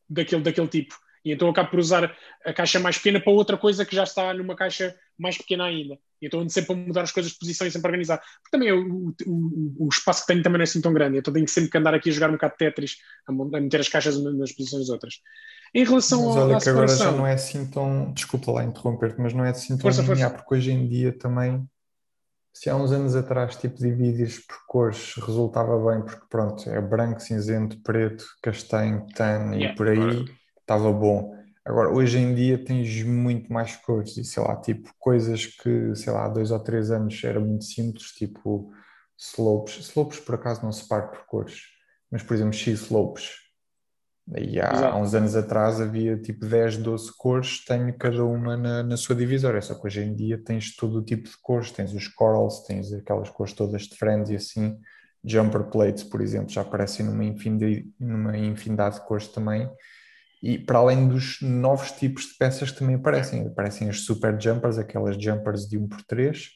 daquele, 0.09 0.43
daquele 0.43 0.67
tipo. 0.67 0.95
E 1.27 1.33
então 1.33 1.49
eu 1.49 1.53
acabo 1.53 1.71
por 1.71 1.79
usar 1.79 2.17
a 2.45 2.53
caixa 2.55 2.81
mais 2.81 2.97
pequena 2.97 3.21
para 3.21 3.33
outra 3.33 3.59
coisa 3.59 3.85
que 3.85 3.95
já 3.95 4.05
está 4.05 4.33
numa 4.33 4.57
caixa 4.57 4.97
mais 5.19 5.37
pequena 5.37 5.65
ainda. 5.65 5.99
E 6.23 6.27
então 6.27 6.41
ando 6.41 6.51
sempre 6.51 6.73
a 6.73 6.77
mudar 6.77 7.03
as 7.03 7.13
coisas 7.13 7.33
de 7.33 7.39
posição 7.39 7.67
e 7.67 7.71
sempre 7.71 7.87
a 7.87 7.91
organizar. 7.91 8.19
Porque 8.19 8.51
também 8.51 8.73
o, 8.73 9.15
o, 9.27 9.87
o, 9.87 9.89
espaço 9.89 10.23
que 10.23 10.29
tenho 10.29 10.43
também 10.43 10.59
não 10.59 10.63
é 10.63 10.65
assim 10.65 10.81
tão 10.81 10.95
grande. 10.95 11.19
Então 11.19 11.35
tenho 11.35 11.47
sempre 11.49 11.71
que 11.71 11.77
andar 11.77 11.93
aqui 11.93 12.09
a 12.09 12.13
jogar 12.13 12.31
um 12.31 12.35
bocado 12.35 12.55
de 12.55 12.59
Tetris, 12.59 12.97
a, 13.27 13.33
meter 13.61 13.81
as 13.81 13.89
caixas 13.89 14.23
nas 14.23 14.53
posições 14.53 14.89
outras. 14.89 15.21
Em 15.75 15.85
relação 15.85 16.27
mas 16.27 16.37
olha 16.37 16.59
que 16.59 16.69
agora 16.69 16.89
já 16.89 17.13
não 17.13 17.27
é 17.27 17.35
assim 17.35 17.67
tão. 17.67 18.13
Desculpa 18.13 18.53
lá 18.53 18.65
interromper-te, 18.65 19.21
mas 19.21 19.33
não 19.33 19.45
é 19.45 19.51
assim 19.51 19.77
tão 19.77 19.81
força, 19.81 20.03
linear, 20.03 20.31
força. 20.31 20.35
porque 20.37 20.55
hoje 20.55 20.73
em 20.73 20.89
dia 20.89 21.17
também 21.17 21.69
se 22.57 22.71
há 22.71 22.77
uns 22.77 22.91
anos 22.91 23.15
atrás, 23.15 23.55
tipo, 23.57 23.77
dividir 23.77 24.31
por 24.49 24.57
cores 24.67 25.15
resultava 25.17 25.79
bem, 25.91 26.03
porque 26.03 26.25
pronto, 26.31 26.67
é 26.71 26.81
branco, 26.81 27.21
cinzento, 27.21 27.79
preto, 27.83 28.25
castanho, 28.43 29.07
tan 29.15 29.53
yeah. 29.53 29.67
e 29.67 29.75
por 29.75 29.89
aí, 29.89 30.25
estava 30.59 30.91
bom. 30.91 31.37
Agora, 31.63 31.91
hoje 31.91 32.17
em 32.17 32.35
dia 32.35 32.57
tens 32.57 33.03
muito 33.03 33.53
mais 33.53 33.77
cores 33.77 34.17
e 34.17 34.25
sei 34.25 34.43
lá, 34.43 34.57
tipo, 34.57 34.91
coisas 34.99 35.45
que, 35.45 35.95
sei 35.95 36.11
lá, 36.11 36.25
há 36.25 36.29
dois 36.31 36.51
ou 36.51 36.59
três 36.59 36.91
anos 36.91 37.23
era 37.23 37.39
muito 37.39 37.65
simples, 37.65 38.13
tipo 38.13 38.73
slopes. 39.19 39.77
Slopes 39.89 40.19
por 40.21 40.37
acaso 40.37 40.63
não 40.63 40.73
se 40.73 40.89
parte 40.89 41.11
por 41.11 41.27
cores, 41.27 41.61
mas 42.11 42.23
por 42.23 42.33
exemplo, 42.33 42.55
X-slopes 42.55 43.33
e 44.35 44.61
há, 44.61 44.89
há, 44.89 44.97
uns 44.97 45.15
anos 45.15 45.37
atrás 45.37 45.81
havia 45.81 46.17
tipo 46.17 46.45
10, 46.45 46.79
12 46.79 47.13
cores, 47.17 47.65
tenho 47.65 47.97
cada 47.97 48.25
uma 48.25 48.57
na, 48.57 48.83
na 48.83 48.97
sua 48.97 49.15
divisória, 49.15 49.63
só 49.63 49.75
que 49.75 49.87
hoje 49.87 50.03
em 50.03 50.15
dia 50.15 50.37
tens 50.37 50.75
todo 50.75 50.99
o 50.99 51.05
tipo 51.05 51.29
de 51.29 51.37
cores, 51.41 51.71
tens 51.71 51.93
os 51.93 52.09
corals, 52.09 52.65
tens 52.65 52.93
aquelas 52.93 53.31
cores 53.31 53.53
todas 53.53 53.83
de 53.83 53.97
friends 53.97 54.31
e 54.31 54.37
assim, 54.37 54.77
jumper 55.25 55.65
plates, 55.65 56.03
por 56.03 56.21
exemplo, 56.21 56.49
já 56.49 56.63
aparecem 56.63 57.07
numa 57.07 57.25
infinidade, 57.25 57.89
numa 58.01 58.37
infinidade 58.37 58.97
de 58.97 59.07
cores 59.07 59.29
também, 59.29 59.71
e 60.43 60.59
para 60.59 60.79
além 60.79 61.07
dos 61.07 61.39
novos 61.41 61.93
tipos 61.93 62.25
de 62.25 62.35
peças 62.37 62.73
que 62.73 62.79
também 62.81 62.97
aparecem, 62.97 63.47
aparecem 63.47 63.89
as 63.89 64.01
super 64.01 64.41
jumpers, 64.41 64.77
aquelas 64.77 65.23
jumpers 65.23 65.69
de 65.69 65.79
1x3, 65.79 66.49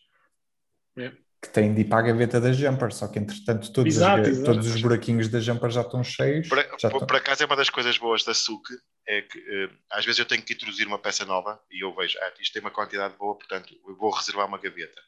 yeah 0.98 1.16
que 1.42 1.48
tem 1.48 1.72
de 1.72 1.80
ir 1.80 1.84
para 1.84 2.00
a 2.00 2.02
gaveta 2.02 2.38
das 2.38 2.54
jumpers, 2.56 2.96
só 2.96 3.08
que 3.08 3.18
entretanto 3.18 3.72
todos, 3.72 3.94
exato, 3.94 4.22
os, 4.22 4.28
exato. 4.28 4.44
todos 4.44 4.66
os 4.66 4.82
buraquinhos 4.82 5.28
das 5.28 5.42
jumpers 5.42 5.72
já 5.72 5.80
estão 5.80 6.04
cheios. 6.04 6.46
Por, 6.46 6.58
já 6.58 6.66
por, 6.66 6.76
estão... 6.76 7.06
por 7.06 7.16
acaso 7.16 7.42
é 7.42 7.46
uma 7.46 7.56
das 7.56 7.70
coisas 7.70 7.96
boas 7.96 8.22
da 8.24 8.34
SUC, 8.34 8.74
é 9.08 9.22
que 9.22 9.38
uh, 9.38 9.70
às 9.90 10.04
vezes 10.04 10.18
eu 10.18 10.26
tenho 10.26 10.42
que 10.42 10.52
introduzir 10.52 10.86
uma 10.86 10.98
peça 10.98 11.24
nova 11.24 11.58
e 11.70 11.82
eu 11.82 11.94
vejo, 11.94 12.18
ah, 12.20 12.32
isto 12.38 12.52
tem 12.52 12.60
uma 12.60 12.70
quantidade 12.70 13.16
boa, 13.16 13.36
portanto 13.36 13.74
eu 13.86 13.96
vou 13.96 14.10
reservar 14.10 14.46
uma 14.46 14.58
gaveta. 14.58 15.00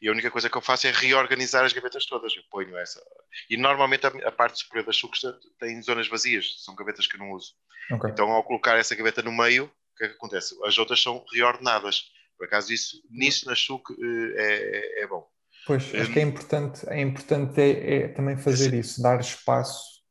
E 0.00 0.08
a 0.08 0.12
única 0.12 0.30
coisa 0.30 0.48
que 0.48 0.56
eu 0.56 0.62
faço 0.62 0.86
é 0.86 0.92
reorganizar 0.92 1.64
as 1.64 1.72
gavetas 1.72 2.06
todas, 2.06 2.32
eu 2.36 2.42
ponho 2.48 2.76
essa. 2.78 3.02
E 3.50 3.56
normalmente 3.56 4.06
a, 4.06 4.10
a 4.28 4.32
parte 4.32 4.60
superior 4.60 4.86
das 4.86 4.96
SUCs 4.96 5.22
tem 5.58 5.82
zonas 5.82 6.06
vazias, 6.06 6.62
são 6.64 6.76
gavetas 6.76 7.08
que 7.08 7.16
eu 7.16 7.20
não 7.20 7.32
uso. 7.32 7.54
Okay. 7.90 8.10
Então 8.10 8.30
ao 8.30 8.44
colocar 8.44 8.78
essa 8.78 8.94
gaveta 8.94 9.20
no 9.20 9.32
meio, 9.32 9.64
o 9.64 9.96
que 9.96 10.04
é 10.04 10.08
que 10.08 10.14
acontece? 10.14 10.56
As 10.64 10.78
outras 10.78 11.02
são 11.02 11.24
reordenadas. 11.32 12.04
Por 12.38 12.46
acaso 12.46 12.72
isso, 12.72 13.02
nisso 13.10 13.46
na 13.46 13.56
SUC 13.56 13.92
uh, 13.92 13.96
é, 14.36 15.00
é, 15.00 15.02
é 15.02 15.06
bom. 15.08 15.28
Pois, 15.66 15.94
acho 15.94 16.12
que 16.12 16.18
é 16.18 16.22
importante, 16.22 16.88
é 16.88 17.00
importante 17.00 17.60
é, 17.60 17.96
é 17.96 18.08
também 18.08 18.36
fazer 18.36 18.74
isso, 18.74 19.00
dar 19.00 19.20
espaço 19.20 20.02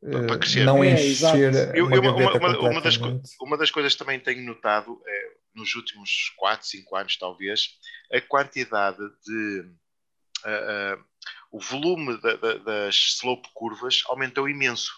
para 0.00 0.34
eh, 0.34 0.38
crescer. 0.38 0.64
Não 0.64 0.82
é, 0.82 0.92
encher 0.94 1.76
eu, 1.76 1.86
uma, 1.86 1.96
eu, 1.96 2.02
uma, 2.02 2.12
uma, 2.12 2.70
uma, 2.70 2.80
das, 2.80 2.96
uma 3.40 3.56
das 3.56 3.70
coisas 3.70 3.92
que 3.92 3.98
também 3.98 4.20
tenho 4.20 4.42
notado 4.44 5.00
é, 5.06 5.30
nos 5.54 5.74
últimos 5.74 6.32
4, 6.36 6.66
5 6.66 6.96
anos, 6.96 7.16
talvez, 7.18 7.68
a 8.12 8.20
quantidade 8.20 8.98
de. 9.26 9.70
Uh, 10.44 10.96
uh, 10.96 11.10
o 11.52 11.60
volume 11.60 12.18
da, 12.22 12.36
da, 12.36 12.54
das 12.58 12.94
slope 12.94 13.48
curvas 13.52 14.02
aumentou 14.06 14.48
imenso. 14.48 14.92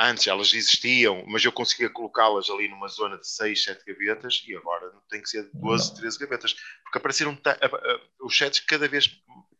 Antes 0.00 0.28
elas 0.28 0.54
existiam, 0.54 1.24
mas 1.26 1.44
eu 1.44 1.50
conseguia 1.50 1.90
colocá-las 1.90 2.48
ali 2.48 2.68
numa 2.68 2.86
zona 2.86 3.18
de 3.18 3.26
6, 3.26 3.64
7 3.64 3.84
gavetas 3.84 4.44
e 4.46 4.54
agora 4.54 4.92
tem 5.10 5.20
que 5.20 5.28
ser 5.28 5.50
12, 5.52 5.96
13 5.96 6.18
gavetas. 6.20 6.54
Porque 6.84 6.98
apareceram 6.98 7.36
os 8.22 8.38
sets 8.38 8.60
cada 8.60 8.86
vez 8.86 9.10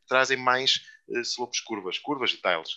trazem 0.09 0.37
mais 0.37 0.81
uh, 1.09 1.20
slopes 1.20 1.61
curvas, 1.61 1.98
curvas 1.98 2.31
e 2.31 2.37
tiles. 2.37 2.70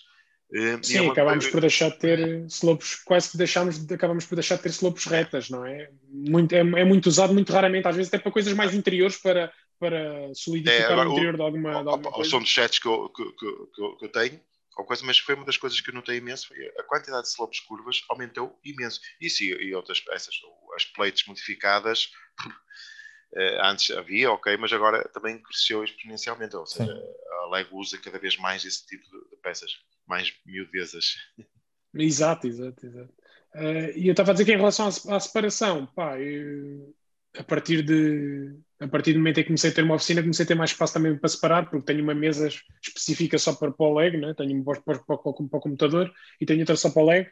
Uh, 0.51 0.83
Sim, 0.83 0.97
é 0.97 1.01
uma... 1.01 1.13
acabamos 1.13 1.47
por 1.47 1.61
deixar 1.61 1.89
de 1.89 1.99
ter 1.99 2.45
slopes, 2.47 2.95
quase 2.95 3.31
que 3.31 3.37
deixamos, 3.37 3.91
acabamos 3.91 4.25
por 4.25 4.35
deixar 4.35 4.55
de 4.55 4.63
ter 4.63 4.69
slopes 4.69 5.05
retas, 5.05 5.49
não 5.49 5.63
é? 5.63 5.89
Muito, 6.09 6.53
é, 6.53 6.59
é, 6.59 6.83
muito 6.83 7.05
usado, 7.07 7.31
muito 7.31 7.53
raramente, 7.53 7.87
às 7.87 7.95
vezes 7.95 8.09
até 8.11 8.17
para 8.17 8.31
coisas 8.31 8.53
mais 8.53 8.73
interiores, 8.73 9.17
para, 9.17 9.53
para 9.79 10.33
solidificar 10.33 10.89
é, 10.89 10.93
agora, 10.93 11.09
o 11.09 11.13
interior 11.13 11.35
o, 11.35 11.37
de 11.37 11.43
alguma, 11.43 11.71
de 11.71 11.89
alguma 11.89 12.11
coisa. 12.11 12.29
Som 12.29 12.39
dos 12.39 12.53
sets 12.53 12.79
que 12.79 12.87
eu, 12.87 13.07
que, 13.09 13.23
que, 13.23 13.97
que 13.99 14.05
eu 14.05 14.11
tenho, 14.11 14.41
ou 14.77 14.85
coisa, 14.85 15.05
mas 15.05 15.19
foi 15.19 15.35
uma 15.35 15.45
das 15.45 15.57
coisas 15.57 15.79
que 15.81 15.89
eu 15.89 15.93
notei 15.93 16.17
imenso, 16.17 16.47
foi 16.47 16.57
a 16.77 16.83
quantidade 16.83 17.23
de 17.23 17.29
slopes 17.29 17.59
curvas 17.61 18.03
aumentou 18.09 18.59
imenso. 18.63 19.01
Isso 19.19 19.43
e, 19.43 19.47
e 19.47 19.75
outras 19.75 19.99
peças, 19.99 20.35
as 20.75 20.85
plates 20.85 21.25
modificadas, 21.27 22.11
eh, 23.35 23.59
antes 23.63 23.91
havia, 23.91 24.31
ok, 24.31 24.55
mas 24.57 24.71
agora 24.71 25.07
também 25.09 25.41
cresceu 25.41 25.83
exponencialmente, 25.83 26.55
ou 26.55 26.65
seja, 26.65 26.93
Sim. 26.93 27.01
a 27.43 27.49
Lego 27.49 27.77
usa 27.77 27.97
cada 27.97 28.17
vez 28.17 28.37
mais 28.37 28.63
esse 28.63 28.85
tipo 28.85 29.03
de, 29.03 29.37
peças, 29.37 29.71
mais 30.07 30.33
miudezas. 30.45 31.15
Exato, 31.93 32.47
exato, 32.47 32.85
exato. 32.85 33.13
Uh, 33.53 33.91
e 33.97 34.07
eu 34.07 34.11
estava 34.11 34.31
a 34.31 34.33
dizer 34.33 34.45
que 34.45 34.53
em 34.53 34.57
relação 34.57 34.85
à, 34.85 35.17
à 35.17 35.19
separação, 35.19 35.85
pá, 35.87 36.17
eu, 36.17 36.95
a 37.37 37.43
partir 37.43 37.83
de 37.83 38.57
a 38.81 38.87
partir 38.87 39.13
do 39.13 39.19
momento 39.19 39.39
em 39.39 39.43
que 39.43 39.47
comecei 39.47 39.69
a 39.69 39.73
ter 39.73 39.83
uma 39.83 39.93
oficina, 39.93 40.23
comecei 40.23 40.43
a 40.43 40.47
ter 40.47 40.55
mais 40.55 40.71
espaço 40.71 40.93
também 40.93 41.15
para 41.15 41.29
separar, 41.29 41.69
porque 41.69 41.85
tenho 41.85 42.03
uma 42.03 42.15
mesa 42.15 42.47
específica 42.81 43.37
só 43.37 43.53
para, 43.53 43.71
para 43.71 43.85
o 43.85 43.93
leg, 43.93 44.17
né? 44.17 44.33
tenho 44.35 44.55
uma 44.55 44.63
para, 44.63 44.81
para, 44.81 44.99
para, 44.99 45.17
para, 45.17 45.29
o 45.29 45.61
computador 45.61 46.11
e 46.39 46.45
tenho 46.47 46.59
outra 46.61 46.75
só 46.75 46.89
para 46.89 47.01
o 47.03 47.05
leg. 47.05 47.29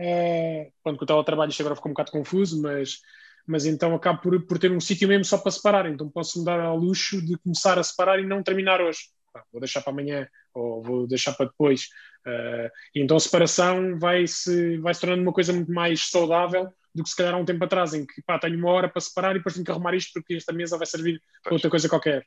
Uh, 0.00 0.72
quando 0.82 0.98
eu 1.06 1.24
trabalho 1.24 1.50
isto 1.50 1.60
agora 1.60 1.76
ficou 1.76 1.90
um 1.90 1.92
bocado 1.92 2.12
confuso, 2.12 2.62
mas, 2.62 3.00
mas 3.46 3.66
então 3.66 3.94
acabo 3.94 4.22
por, 4.22 4.46
por 4.46 4.58
ter 4.58 4.70
um 4.72 4.80
sítio 4.80 5.06
mesmo 5.06 5.24
só 5.24 5.36
para 5.36 5.52
separar, 5.52 5.86
então 5.86 6.08
posso 6.08 6.38
me 6.38 6.46
dar 6.46 6.60
ao 6.60 6.78
luxo 6.78 7.20
de 7.20 7.36
começar 7.38 7.78
a 7.78 7.82
separar 7.82 8.18
e 8.18 8.26
não 8.26 8.42
terminar 8.42 8.80
hoje. 8.80 9.00
vou 9.52 9.60
deixar 9.60 9.82
para 9.82 9.92
amanhã 9.92 10.26
ou 10.54 10.82
vou 10.82 11.06
deixar 11.06 11.34
para 11.34 11.46
depois. 11.46 11.88
Uh, 12.26 12.72
e 12.94 13.02
então 13.02 13.18
a 13.18 13.20
separação 13.20 13.98
vai 13.98 14.26
se, 14.26 14.78
vai 14.78 14.94
se 14.94 15.00
tornando 15.00 15.22
uma 15.22 15.32
coisa 15.32 15.52
muito 15.52 15.70
mais 15.70 16.08
saudável 16.08 16.72
do 16.96 17.02
que 17.02 17.10
se 17.10 17.16
calhar 17.16 17.34
há 17.34 17.36
um 17.36 17.44
tempo 17.44 17.62
atrás, 17.62 17.92
em 17.92 18.06
que 18.06 18.22
pá, 18.22 18.38
tenho 18.38 18.58
uma 18.58 18.70
hora 18.70 18.88
para 18.88 19.00
separar 19.00 19.32
e 19.32 19.38
depois 19.38 19.54
tenho 19.54 19.64
que 19.64 19.70
arrumar 19.70 19.94
isto 19.94 20.12
porque 20.14 20.34
esta 20.34 20.52
mesa 20.52 20.78
vai 20.78 20.86
servir 20.86 21.20
para 21.42 21.52
outra 21.52 21.68
coisa 21.68 21.88
qualquer. 21.88 22.26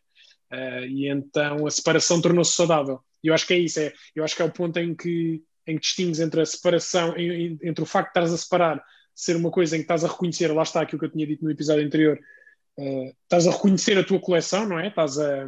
Uh, 0.51 0.85
e 0.87 1.07
então 1.07 1.65
a 1.65 1.71
separação 1.71 2.21
tornou-se 2.21 2.53
saudável. 2.53 3.01
E 3.23 3.27
eu 3.27 3.33
acho 3.33 3.45
que 3.45 3.53
é 3.53 3.59
isso, 3.59 3.79
é, 3.79 3.91
eu 4.15 4.23
acho 4.23 4.35
que 4.35 4.41
é 4.41 4.45
o 4.45 4.51
ponto 4.51 4.77
em 4.77 4.95
que, 4.95 5.43
em 5.67 5.75
que 5.75 5.81
distingues 5.81 6.19
entre 6.19 6.41
a 6.41 6.45
separação, 6.45 7.15
em, 7.17 7.57
entre 7.63 7.83
o 7.83 7.85
facto 7.85 8.13
de 8.13 8.19
estás 8.19 8.33
a 8.33 8.37
separar 8.37 8.83
ser 9.13 9.35
uma 9.35 9.51
coisa 9.51 9.75
em 9.75 9.79
que 9.79 9.83
estás 9.83 10.03
a 10.03 10.07
reconhecer, 10.07 10.47
lá 10.53 10.63
está 10.63 10.81
aquilo 10.81 10.99
que 10.99 11.05
eu 11.05 11.11
tinha 11.11 11.27
dito 11.27 11.43
no 11.43 11.51
episódio 11.51 11.85
anterior, 11.85 12.17
uh, 12.77 13.15
estás 13.23 13.47
a 13.47 13.51
reconhecer 13.51 13.97
a 13.97 14.03
tua 14.03 14.19
coleção, 14.19 14.67
não 14.67 14.79
é? 14.79 14.87
Estás 14.87 15.17
a, 15.17 15.45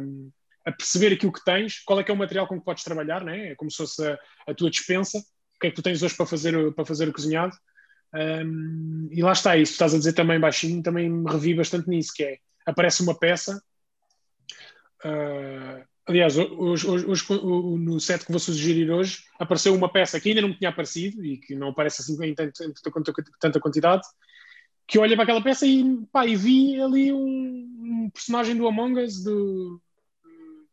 a, 0.66 0.72
perceber 0.72 1.14
aquilo 1.14 1.32
que 1.32 1.44
tens, 1.44 1.80
qual 1.80 1.98
é 2.00 2.04
que 2.04 2.10
é 2.10 2.14
o 2.14 2.18
material 2.18 2.46
com 2.46 2.58
que 2.58 2.64
podes 2.64 2.84
trabalhar, 2.84 3.24
não 3.24 3.32
é? 3.32 3.52
É 3.52 3.54
como 3.54 3.70
se 3.70 3.76
fosse 3.78 4.04
a, 4.04 4.18
a 4.48 4.54
tua 4.54 4.70
dispensa, 4.70 5.18
o 5.18 5.58
que 5.60 5.68
é 5.68 5.70
que 5.70 5.76
tu 5.76 5.82
tens 5.82 6.02
hoje 6.02 6.16
para 6.16 6.26
fazer, 6.26 6.72
para 6.74 6.84
fazer 6.84 7.08
o 7.08 7.12
cozinhado 7.12 7.56
um, 8.14 9.08
e 9.10 9.22
lá 9.22 9.32
está, 9.32 9.56
isso 9.56 9.72
estás 9.72 9.94
a 9.94 9.98
dizer 9.98 10.12
também 10.12 10.38
baixinho, 10.38 10.82
também 10.82 11.08
me 11.08 11.30
revi 11.30 11.54
bastante 11.54 11.88
nisso, 11.88 12.12
que 12.14 12.24
é, 12.24 12.38
aparece 12.66 13.02
uma 13.02 13.18
peça, 13.18 13.62
uh, 15.04 15.84
aliás, 16.06 16.36
hoje, 16.36 16.86
hoje, 16.86 17.06
hoje, 17.06 17.24
no 17.78 17.98
set 17.98 18.24
que 18.24 18.30
vou 18.32 18.38
sugerir 18.38 18.90
hoje, 18.90 19.24
apareceu 19.38 19.74
uma 19.74 19.90
peça 19.90 20.20
que 20.20 20.28
ainda 20.28 20.42
não 20.42 20.54
tinha 20.54 20.70
aparecido 20.70 21.24
e 21.24 21.38
que 21.38 21.54
não 21.54 21.68
aparece 21.68 22.02
assim 22.02 22.22
em 22.24 22.34
tanta, 22.34 22.64
tanta 23.40 23.60
quantidade, 23.60 24.02
que 24.86 24.98
olha 24.98 25.16
para 25.16 25.22
aquela 25.22 25.42
peça 25.42 25.66
e, 25.66 26.06
pá, 26.12 26.26
e 26.26 26.36
vi 26.36 26.80
ali 26.80 27.12
um, 27.12 28.04
um 28.04 28.10
personagem 28.10 28.56
do 28.56 28.66
Among 28.66 29.00
Us 29.00 29.22
do, 29.22 29.80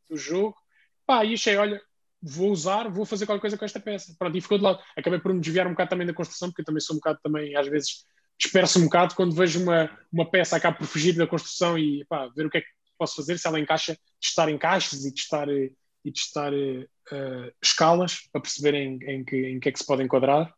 do 0.10 0.18
jogo, 0.18 0.58
pá, 1.06 1.24
e 1.24 1.36
achei, 1.36 1.56
olha, 1.56 1.82
vou 2.22 2.52
usar, 2.52 2.90
vou 2.90 3.06
fazer 3.06 3.26
qualquer 3.26 3.42
coisa 3.42 3.58
com 3.58 3.66
esta 3.66 3.80
peça. 3.80 4.16
Pronto, 4.18 4.38
e 4.38 4.42
ficou 4.42 4.58
de 4.58 4.64
lado. 4.64 4.80
Acabei 4.98 5.20
por 5.20 5.34
me 5.34 5.40
desviar 5.40 5.68
um 5.68 5.72
bocado 5.72 5.90
também 5.90 6.08
da 6.08 6.14
construção, 6.14 6.50
porque 6.50 6.62
eu 6.62 6.66
também 6.66 6.82
sou 6.82 6.96
um 6.96 7.00
bocado 7.00 7.20
também, 7.24 7.56
às 7.56 7.68
vezes, 7.68 8.06
disperso 8.40 8.80
um 8.80 8.84
bocado 8.84 9.16
quando 9.16 9.36
vejo 9.36 9.62
uma, 9.62 9.90
uma 10.12 10.30
peça, 10.30 10.56
acabo 10.56 10.78
por 10.78 10.88
fugir 10.88 11.16
da 11.16 11.28
construção 11.28 11.78
e 11.78 12.06
pá, 12.06 12.28
ver 12.36 12.46
o 12.46 12.50
que 12.50 12.60
é 12.60 12.62
que 12.62 12.68
posso 12.98 13.16
fazer, 13.16 13.38
se 13.38 13.48
ela 13.48 13.60
encaixa, 13.60 13.98
testar 14.22 14.50
encaixes 14.50 15.06
e 15.06 15.14
testar, 15.14 15.48
e 15.50 16.12
testar 16.12 16.54
uh, 16.54 17.52
escalas 17.62 18.28
para 18.32 18.42
perceber 18.42 18.76
em, 18.76 19.24
que, 19.24 19.36
em 19.36 19.60
que 19.60 19.70
é 19.70 19.72
que 19.72 19.80
se 19.80 19.86
pode 19.86 20.04
enquadrar. 20.04 20.54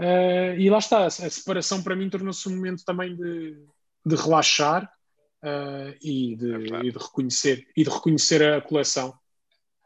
Uh, 0.00 0.58
e 0.58 0.68
lá 0.68 0.78
está, 0.78 1.06
a 1.06 1.10
separação 1.10 1.82
para 1.82 1.94
mim 1.94 2.10
tornou-se 2.10 2.48
um 2.48 2.56
momento 2.56 2.84
também 2.84 3.14
de, 3.14 3.64
de 4.04 4.16
relaxar 4.16 4.84
uh, 5.44 5.96
e, 6.00 6.34
de, 6.36 6.74
é 6.74 6.86
e, 6.86 6.90
de, 6.90 6.98
reconhecer, 6.98 7.68
e 7.76 7.84
de 7.84 7.90
reconhecer 7.90 8.42
a 8.42 8.60
coleção. 8.60 9.14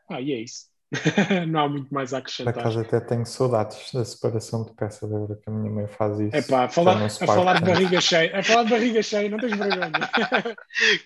Ah, 0.09 0.21
e 0.21 0.33
é 0.33 0.41
isso. 0.41 0.67
não 1.49 1.61
há 1.61 1.69
muito 1.69 1.93
mais 1.93 2.13
a 2.15 2.19
acrescentar. 2.19 2.55
Por 2.55 2.61
acaso 2.61 2.81
até 2.81 3.01
tenho 3.01 3.27
saudades 3.27 3.93
da 3.93 4.05
separação 4.05 4.65
de 4.65 4.73
peças, 4.73 5.13
agora 5.13 5.37
que 5.37 5.49
a 5.49 5.53
minha 5.53 5.71
mãe 5.71 5.87
faz 5.87 6.19
isso. 6.21 6.37
É 6.37 6.43
pá, 6.43 6.65
a 6.65 6.69
falar, 6.69 7.05
a 7.05 7.09
falar 7.09 7.61
de 7.61 7.67
barriga 7.67 8.01
cheia, 8.01 8.39
a 8.39 8.43
falar 8.43 8.65
de 8.65 8.71
barriga 8.71 9.03
cheia, 9.03 9.29
não 9.29 9.39
tens 9.39 9.57
vergonha. 9.57 9.91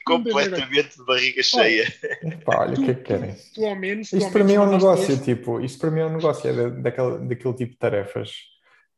Completamente 0.04 0.96
de 0.98 1.04
barriga 1.04 1.42
cheia. 1.42 1.92
Epá, 2.22 2.60
olha, 2.60 2.74
o 2.74 2.84
que 2.84 2.90
é 2.90 2.94
que 2.94 3.02
querem? 3.02 3.36
Tu, 3.54 3.64
ao 3.64 3.76
menos, 3.76 4.12
isto 4.12 4.30
para 4.30 4.44
mim 4.44 4.54
é 4.54 4.60
um 4.60 4.70
negócio, 4.70 5.18
tipo, 5.18 5.60
isto 5.60 5.78
para 5.78 5.90
mim 5.90 6.00
é 6.00 6.06
um 6.06 6.16
negócio, 6.16 6.48
é 6.48 6.70
daquele, 6.70 7.18
daquele 7.26 7.54
tipo 7.54 7.72
de 7.72 7.78
tarefas 7.78 8.30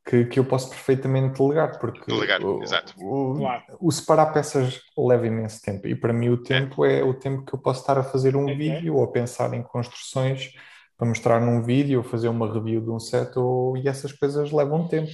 que, 0.05 0.25
que 0.25 0.39
eu 0.39 0.45
posso 0.45 0.69
perfeitamente 0.69 1.39
delegar, 1.39 1.79
porque 1.79 2.01
delegar, 2.07 2.45
o, 2.45 2.63
exato. 2.63 2.95
O, 2.99 3.37
claro. 3.37 3.63
o, 3.81 3.93
separar 3.93 4.27
peças 4.27 4.81
leva 4.99 5.27
imenso 5.27 5.63
tempo, 5.63 5.87
e 5.87 5.95
para 5.95 6.13
mim 6.13 6.29
o 6.29 6.37
tempo 6.37 6.85
é, 6.85 7.01
é 7.01 7.05
o 7.05 7.15
tempo 7.15 7.45
que 7.45 7.55
eu 7.55 7.59
posso 7.59 7.81
estar 7.81 7.97
a 7.99 8.03
fazer 8.03 8.35
um 8.35 8.49
é, 8.49 8.53
é. 8.53 8.55
vídeo 8.55 8.97
ou 8.97 9.05
a 9.05 9.09
pensar 9.09 9.55
em 9.55 9.63
construções 9.63 10.53
para 11.03 11.09
mostrar 11.09 11.41
num 11.41 11.61
vídeo 11.61 11.99
ou 11.99 12.05
fazer 12.05 12.29
uma 12.29 12.47
review 12.47 12.81
de 12.81 12.89
um 12.89 13.01
set 13.01 13.37
ou, 13.37 13.77
e 13.77 13.89
essas 13.89 14.13
coisas 14.13 14.53
levam 14.53 14.87
tempo. 14.87 15.11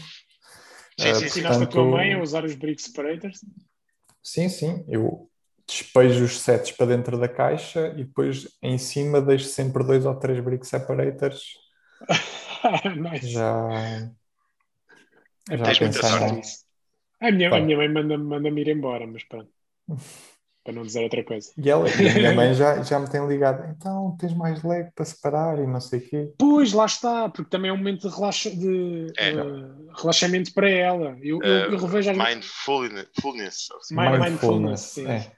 Sim, 1.01 1.15
sim, 1.15 1.25
uh, 1.25 1.27
ensinaste 1.27 1.63
a 1.63 1.67
tua 1.67 1.85
mãe 1.87 2.13
a 2.13 2.21
usar 2.21 2.45
os 2.45 2.55
brick 2.55 2.83
separators? 2.83 3.41
Sim, 4.23 4.51
sim. 4.51 4.85
Eu, 4.87 5.31
despejo 5.67 6.27
os 6.27 6.41
sets 6.41 6.73
para 6.73 6.95
dentro 6.95 7.19
da 7.19 7.27
caixa 7.27 7.95
e 7.97 8.05
depois 8.05 8.49
em 8.63 8.77
cima 8.77 9.23
deixo 9.23 9.47
sempre 9.47 9.83
dois 9.83 10.05
ou 10.05 10.15
três 10.15 10.45
brick 10.45 10.67
separators. 10.67 11.55
nice. 12.95 13.27
Já. 13.27 14.13
É 15.49 15.57
já 15.57 15.65
Tens 15.65 15.81
muita 15.81 16.07
sorte. 16.07 16.49
A 17.19 17.33
minha, 17.33 17.49
a 17.49 17.61
minha 17.61 17.79
mãe 17.79 17.89
manda-me 17.89 18.25
manda 18.25 18.49
ir 18.51 18.69
embora, 18.69 19.07
mas 19.07 19.25
pronto. 19.25 19.51
para 20.69 20.75
não 20.75 20.83
dizer 20.83 21.03
outra 21.03 21.25
coisa. 21.25 21.51
E, 21.57 21.71
ela, 21.71 21.89
e 21.89 22.09
a 22.09 22.15
minha 22.15 22.35
mãe 22.35 22.53
já, 22.53 22.83
já 22.83 22.99
me 22.99 23.09
tem 23.09 23.27
ligado, 23.27 23.67
então 23.71 24.15
tens 24.21 24.35
mais 24.35 24.63
leg 24.63 24.91
para 24.95 25.07
separar 25.07 25.59
e 25.59 25.67
não 25.67 25.81
sei 25.81 25.99
o 25.99 26.03
quê. 26.03 26.33
Pois, 26.37 26.75
lá 26.75 26.85
está, 26.85 27.27
porque 27.31 27.49
também 27.49 27.71
é 27.71 27.73
um 27.73 27.79
momento 27.79 28.07
de, 28.07 28.15
relaxa, 28.15 28.51
de 28.51 29.07
é. 29.17 29.35
uh, 29.35 29.91
relaxamento 29.97 30.53
para 30.53 30.69
ela. 30.69 31.17
Eu, 31.23 31.39
uh, 31.39 31.43
eu, 31.43 31.73
eu 31.73 31.79
revejo 31.79 32.11
às 32.11 32.19
Mindfulness. 32.19 33.69
Mind, 33.91 34.21
mindfulness, 34.21 34.81
sim. 34.81 35.07
É. 35.07 35.33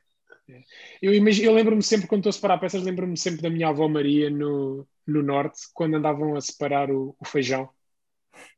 é. 0.49 0.61
Eu, 1.01 1.15
imagino, 1.15 1.47
eu 1.47 1.55
lembro-me 1.55 1.83
sempre, 1.83 2.09
quando 2.09 2.23
estou 2.23 2.31
a 2.31 2.33
separar 2.33 2.59
peças, 2.59 2.83
lembro-me 2.83 3.17
sempre 3.17 3.41
da 3.41 3.51
minha 3.51 3.69
avó 3.69 3.87
Maria 3.87 4.29
no, 4.29 4.85
no 5.07 5.23
Norte, 5.23 5.61
quando 5.73 5.95
andavam 5.95 6.35
a 6.35 6.41
separar 6.41 6.91
o, 6.91 7.15
o 7.21 7.25
feijão. 7.25 7.69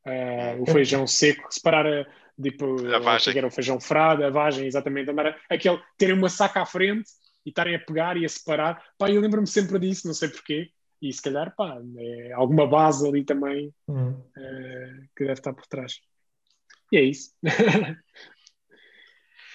Uh, 0.07 0.63
o 0.63 0.65
feijão 0.65 1.05
seco, 1.05 1.45
separar 1.51 1.85
a, 1.85 2.07
tipo, 2.41 2.87
a 2.93 2.99
vagem. 2.99 3.37
era 3.37 3.47
o 3.47 3.51
feijão 3.51 3.79
frado, 3.79 4.23
a 4.23 4.29
vagem, 4.29 4.65
exatamente, 4.67 5.09
andar 5.09 5.39
aquele, 5.49 5.81
terem 5.97 6.15
uma 6.15 6.29
saca 6.29 6.61
à 6.61 6.65
frente 6.65 7.09
e 7.45 7.49
estarem 7.49 7.75
a 7.75 7.79
pegar 7.79 8.17
e 8.17 8.25
a 8.25 8.29
separar. 8.29 8.83
Pá, 8.97 9.09
eu 9.09 9.21
lembro-me 9.21 9.47
sempre 9.47 9.79
disso, 9.79 10.07
não 10.07 10.13
sei 10.13 10.29
porquê. 10.29 10.71
E 11.01 11.11
se 11.11 11.21
calhar, 11.21 11.53
pá, 11.55 11.77
é 11.97 12.31
alguma 12.31 12.65
base 12.65 13.07
ali 13.07 13.25
também 13.25 13.73
hum. 13.87 14.11
uh, 14.11 15.07
que 15.15 15.25
deve 15.25 15.33
estar 15.33 15.53
por 15.53 15.65
trás. 15.67 15.99
E 16.91 16.97
é 16.97 17.01
isso. 17.01 17.33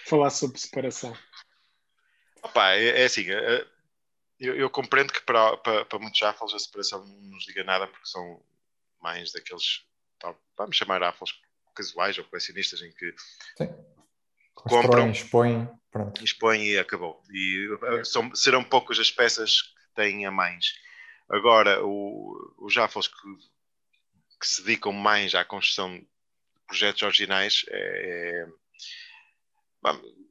Falar 0.06 0.30
sobre 0.30 0.58
separação. 0.58 1.16
Opa, 2.42 2.72
é, 2.72 3.02
é 3.02 3.04
assim, 3.04 3.30
é, 3.30 3.66
eu, 4.38 4.56
eu, 4.56 4.70
compreendo 4.70 5.12
que 5.12 5.22
para, 5.22 5.56
para, 5.58 5.84
para 5.84 5.98
muitos 5.98 6.22
Affles 6.22 6.54
a 6.54 6.58
separação 6.58 7.04
não 7.04 7.20
nos 7.30 7.44
diga 7.44 7.64
nada 7.64 7.86
porque 7.86 8.06
são 8.06 8.42
mais 9.00 9.32
daqueles, 9.32 9.84
vamos 10.56 10.76
chamar 10.76 11.02
Affles 11.02 11.32
casuais 11.78 12.18
ou 12.18 12.24
colecionistas 12.24 12.82
em 12.82 12.90
que 12.90 13.14
Sim. 13.56 13.74
compram, 14.54 15.10
expõem, 15.10 15.68
pronto. 15.90 16.24
expõem 16.24 16.66
e 16.66 16.78
acabou. 16.78 17.22
E 17.30 17.78
eh, 17.82 18.04
são, 18.04 18.34
serão 18.34 18.64
poucas 18.64 18.98
as 18.98 19.10
peças 19.10 19.62
que 19.62 19.94
têm 19.94 20.26
a 20.26 20.30
mais. 20.30 20.74
Agora, 21.30 21.84
o, 21.84 22.54
os 22.58 22.72
Jaffles 22.72 23.06
que, 23.06 23.16
que, 24.40 24.46
se 24.46 24.64
dedicam 24.64 24.92
mais 24.92 25.34
à 25.34 25.44
construção 25.44 25.96
de 25.96 26.06
projetos 26.66 27.02
originais 27.02 27.64
é, 27.68 28.42
é 28.42 28.46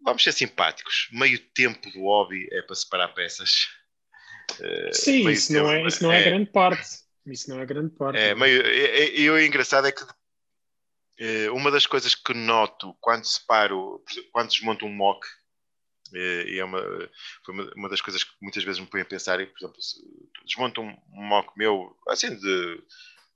vamos 0.03 0.23
ser 0.23 0.33
simpáticos. 0.33 1.07
Meio 1.11 1.39
tempo 1.39 1.89
do 1.91 2.01
hobby 2.01 2.47
é 2.51 2.61
para 2.61 2.75
separar 2.75 3.09
peças. 3.09 3.67
Eh, 4.61 4.93
Sim, 4.93 5.29
isso, 5.29 5.49
tempo, 5.49 5.65
não 5.65 5.71
é, 5.71 5.85
isso 5.85 6.03
não 6.03 6.11
é, 6.11 6.21
é, 6.21 6.23
grande 6.23 6.49
parte. 6.49 6.87
Isso 7.25 7.49
não 7.49 7.59
é 7.59 7.65
grande 7.65 7.93
parte. 7.93 8.17
É, 8.17 8.33
meio, 8.33 8.65
e, 8.65 9.19
e 9.19 9.29
o 9.29 9.37
engraçado 9.37 9.87
é 9.87 9.91
que 9.91 10.01
uma 11.53 11.71
das 11.71 11.85
coisas 11.85 12.13
que 12.13 12.33
noto 12.33 12.95
quando 13.01 13.25
separo, 13.25 14.03
quando 14.31 14.49
desmonto 14.49 14.85
um 14.85 14.93
mock, 14.93 15.25
eh, 16.13 16.45
e 16.47 16.59
é 16.59 16.63
uma, 16.63 16.81
foi 17.43 17.53
uma, 17.75 17.89
das 17.89 18.01
coisas 18.01 18.23
que 18.23 18.31
muitas 18.41 18.63
vezes 18.63 18.79
me 18.79 18.87
põe 18.87 19.01
a 19.01 19.05
pensar, 19.05 19.37
por 19.37 19.57
exemplo, 19.57 19.77
desmonto 20.45 20.81
um 20.81 20.97
mock 21.11 21.51
meu, 21.57 21.95
assim, 22.07 22.35
de, 22.35 22.83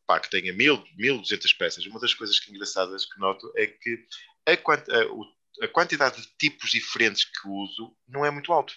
pá, 0.05 0.19
que 0.19 0.29
tenha 0.29 0.53
mil, 0.53 0.83
mil 0.95 1.19
duzentas 1.19 1.53
peças, 1.53 1.85
uma 1.85 1.99
das 1.99 2.13
coisas 2.13 2.39
que 2.39 2.51
engraçadas 2.51 3.05
que 3.05 3.19
noto 3.19 3.51
é 3.57 3.67
que 3.67 4.05
a, 4.47 4.51
a, 4.53 5.65
a 5.65 5.67
quantidade 5.67 6.21
de 6.21 6.27
tipos 6.37 6.71
diferentes 6.71 7.25
que 7.25 7.47
uso 7.47 7.95
não 8.07 8.25
é 8.25 8.31
muito 8.31 8.51
alto. 8.53 8.73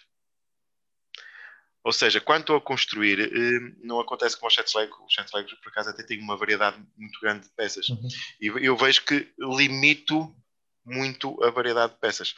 Ou 1.85 1.93
seja, 1.93 2.19
quando 2.19 2.41
estou 2.41 2.57
a 2.57 2.61
construir, 2.63 3.21
eh, 3.21 3.75
não 3.83 4.01
acontece 4.01 4.39
como 4.39 4.49
os 4.49 4.55
sets 4.55 4.73
Lego. 4.73 5.05
Os 5.05 5.13
sets 5.13 5.31
Legos, 5.35 5.53
por 5.53 5.69
acaso, 5.69 5.91
até 5.91 6.03
têm 6.03 6.19
uma 6.19 6.35
variedade 6.35 6.83
muito 6.97 7.21
grande 7.21 7.45
de 7.45 7.51
peças. 7.51 7.91
Uhum. 7.91 8.09
E 8.41 8.47
eu 8.47 8.75
vejo 8.75 9.05
que 9.05 9.31
limito 9.39 10.35
muito 10.83 11.43
a 11.45 11.51
variedade 11.51 11.93
de 11.93 11.99
peças. 12.01 12.35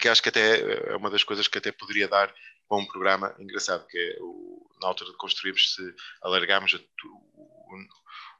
Que 0.00 0.08
acho 0.08 0.22
que 0.22 0.30
até 0.30 0.92
é 0.92 0.96
uma 0.96 1.10
das 1.10 1.24
coisas 1.24 1.46
que 1.46 1.58
até 1.58 1.70
poderia 1.70 2.08
dar 2.08 2.34
para 2.66 2.78
um 2.78 2.86
programa 2.86 3.34
engraçado, 3.38 3.86
que 3.86 3.98
é 3.98 4.16
o, 4.20 4.66
na 4.80 4.88
altura 4.88 5.10
de 5.10 5.16
construirmos, 5.18 5.74
se 5.74 5.94
alargarmos 6.22 6.72
o, 6.72 6.78
o, 7.04 7.76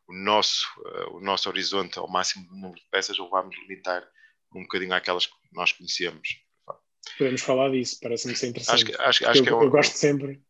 o, 0.09 0.15
nosso, 0.15 0.67
uh, 0.81 1.17
o 1.17 1.21
nosso 1.21 1.51
horizonte 1.51 1.99
ao 1.99 2.09
máximo 2.09 2.47
número 2.51 2.81
de 2.81 2.87
peças, 2.91 3.19
ou 3.19 3.29
vamos 3.29 3.55
limitar 3.57 4.03
um 4.55 4.63
bocadinho 4.63 4.95
àquelas 4.95 5.27
que 5.27 5.35
nós 5.53 5.73
conhecemos 5.73 6.46
podemos 7.19 7.41
falar 7.41 7.71
disso, 7.71 7.99
parece-me 8.03 8.37
ser 8.37 8.49
interessante. 8.49 8.75
Acho 8.75 8.85
que, 8.85 9.03
acho, 9.03 9.29
acho 9.29 9.41
eu, 9.41 9.45
que 9.45 9.51
é 9.51 9.53
eu 9.53 9.71
gosto 9.71 9.97
sempre. 9.97 10.41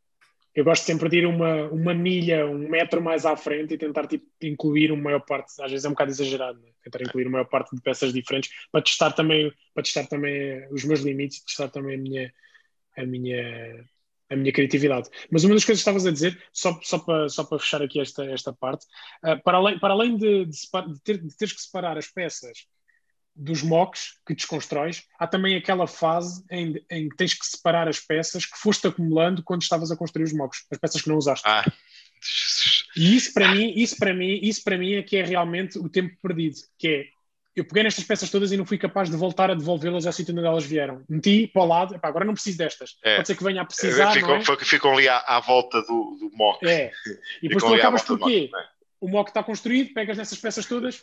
Eu 0.54 0.64
gosto 0.64 0.84
sempre 0.84 1.10
de 1.10 1.18
ir 1.18 1.26
uma, 1.26 1.64
uma 1.68 1.92
milha, 1.92 2.46
um 2.46 2.66
metro 2.66 3.02
mais 3.02 3.26
à 3.26 3.36
frente 3.36 3.74
e 3.74 3.78
tentar 3.78 4.06
tipo, 4.06 4.26
incluir 4.40 4.90
uma 4.90 5.02
maior 5.02 5.20
parte, 5.20 5.52
às 5.60 5.70
vezes 5.70 5.84
é 5.84 5.88
um 5.88 5.92
bocado 5.92 6.10
exagerado, 6.10 6.58
né? 6.60 6.70
tentar 6.82 7.02
incluir 7.02 7.26
uma 7.26 7.32
maior 7.32 7.44
parte 7.44 7.76
de 7.76 7.82
peças 7.82 8.10
diferentes 8.10 8.50
para 8.72 8.80
testar 8.80 9.12
também, 9.12 9.52
para 9.74 9.82
testar 9.82 10.06
também 10.06 10.66
os 10.72 10.82
meus 10.84 11.00
limites, 11.00 11.44
testar 11.44 11.68
também 11.68 11.96
a 11.96 11.98
minha, 11.98 12.34
a 12.96 13.04
minha, 13.04 13.84
a 14.30 14.36
minha 14.36 14.50
criatividade. 14.50 15.10
Mas 15.30 15.44
uma 15.44 15.52
das 15.52 15.64
coisas 15.64 15.84
que 15.84 15.90
estavas 15.90 16.06
a 16.06 16.10
dizer, 16.10 16.42
só, 16.54 16.80
só, 16.82 17.00
para, 17.00 17.28
só 17.28 17.44
para 17.44 17.58
fechar 17.58 17.82
aqui 17.82 18.00
esta, 18.00 18.24
esta 18.24 18.50
parte, 18.50 18.86
uh, 19.24 19.38
para 19.42 19.58
além, 19.58 19.78
para 19.78 19.92
além 19.92 20.16
de, 20.16 20.46
de, 20.46 20.58
de, 20.58 21.02
ter, 21.02 21.18
de 21.18 21.36
teres 21.36 21.52
que 21.52 21.60
separar 21.60 21.98
as 21.98 22.06
peças 22.06 22.66
dos 23.36 23.62
mocks 23.62 24.18
que 24.26 24.34
desconstróis, 24.34 25.04
há 25.18 25.26
também 25.26 25.56
aquela 25.56 25.86
fase 25.86 26.42
em, 26.50 26.82
em, 26.90 27.08
que 27.08 27.16
tens 27.16 27.34
que 27.34 27.46
separar 27.46 27.88
as 27.88 28.00
peças 28.00 28.46
que 28.46 28.58
foste 28.58 28.86
acumulando 28.86 29.42
quando 29.42 29.62
estavas 29.62 29.90
a 29.90 29.96
construir 29.96 30.24
os 30.24 30.32
mocks, 30.32 30.64
as 30.70 30.78
peças 30.78 31.02
que 31.02 31.08
não 31.08 31.16
usaste. 31.16 31.46
Ah. 31.46 31.64
E 32.96 33.14
isso 33.14 33.34
para 33.34 33.48
mim, 33.48 33.74
isso 33.76 33.96
para 33.98 34.14
mim, 34.14 34.40
isso 34.42 34.64
para 34.64 34.78
mim 34.78 34.94
é 34.94 35.02
que 35.02 35.18
é 35.18 35.22
realmente 35.22 35.78
o 35.78 35.86
tempo 35.86 36.16
perdido, 36.22 36.56
que 36.78 36.88
é 36.88 37.04
eu 37.56 37.64
peguei 37.64 37.82
nestas 37.82 38.04
peças 38.04 38.28
todas 38.28 38.52
e 38.52 38.56
não 38.56 38.66
fui 38.66 38.76
capaz 38.76 39.08
de 39.08 39.16
voltar 39.16 39.50
a 39.50 39.54
devolvê-las 39.54 40.06
ao 40.06 40.12
sítio 40.12 40.36
onde 40.36 40.46
elas 40.46 40.66
vieram. 40.66 41.02
Meti 41.08 41.46
para 41.46 41.62
o 41.62 41.66
lado, 41.66 41.94
epá, 41.94 42.06
agora 42.06 42.26
não 42.26 42.34
preciso 42.34 42.58
destas. 42.58 42.98
É. 43.02 43.16
Pode 43.16 43.28
ser 43.28 43.34
que 43.34 43.42
venha 43.42 43.62
a 43.62 43.64
precisar. 43.64 44.12
Ficam, 44.12 44.36
é? 44.36 44.42
ficam 44.42 44.92
ali 44.92 45.08
à, 45.08 45.16
à, 45.20 45.40
volta 45.40 45.80
do, 45.80 46.18
do 46.20 46.30
mock. 46.34 46.66
É. 46.68 46.92
E 47.42 47.48
depois 47.48 47.64
tu 47.64 47.74
acabas 47.74 48.02
por 48.02 48.18
quê? 48.18 48.50
É? 48.54 48.76
O 49.00 49.08
mock 49.08 49.30
está 49.30 49.42
construído, 49.42 49.94
pegas 49.94 50.18
nessas 50.18 50.38
peças 50.38 50.66
todas, 50.66 51.02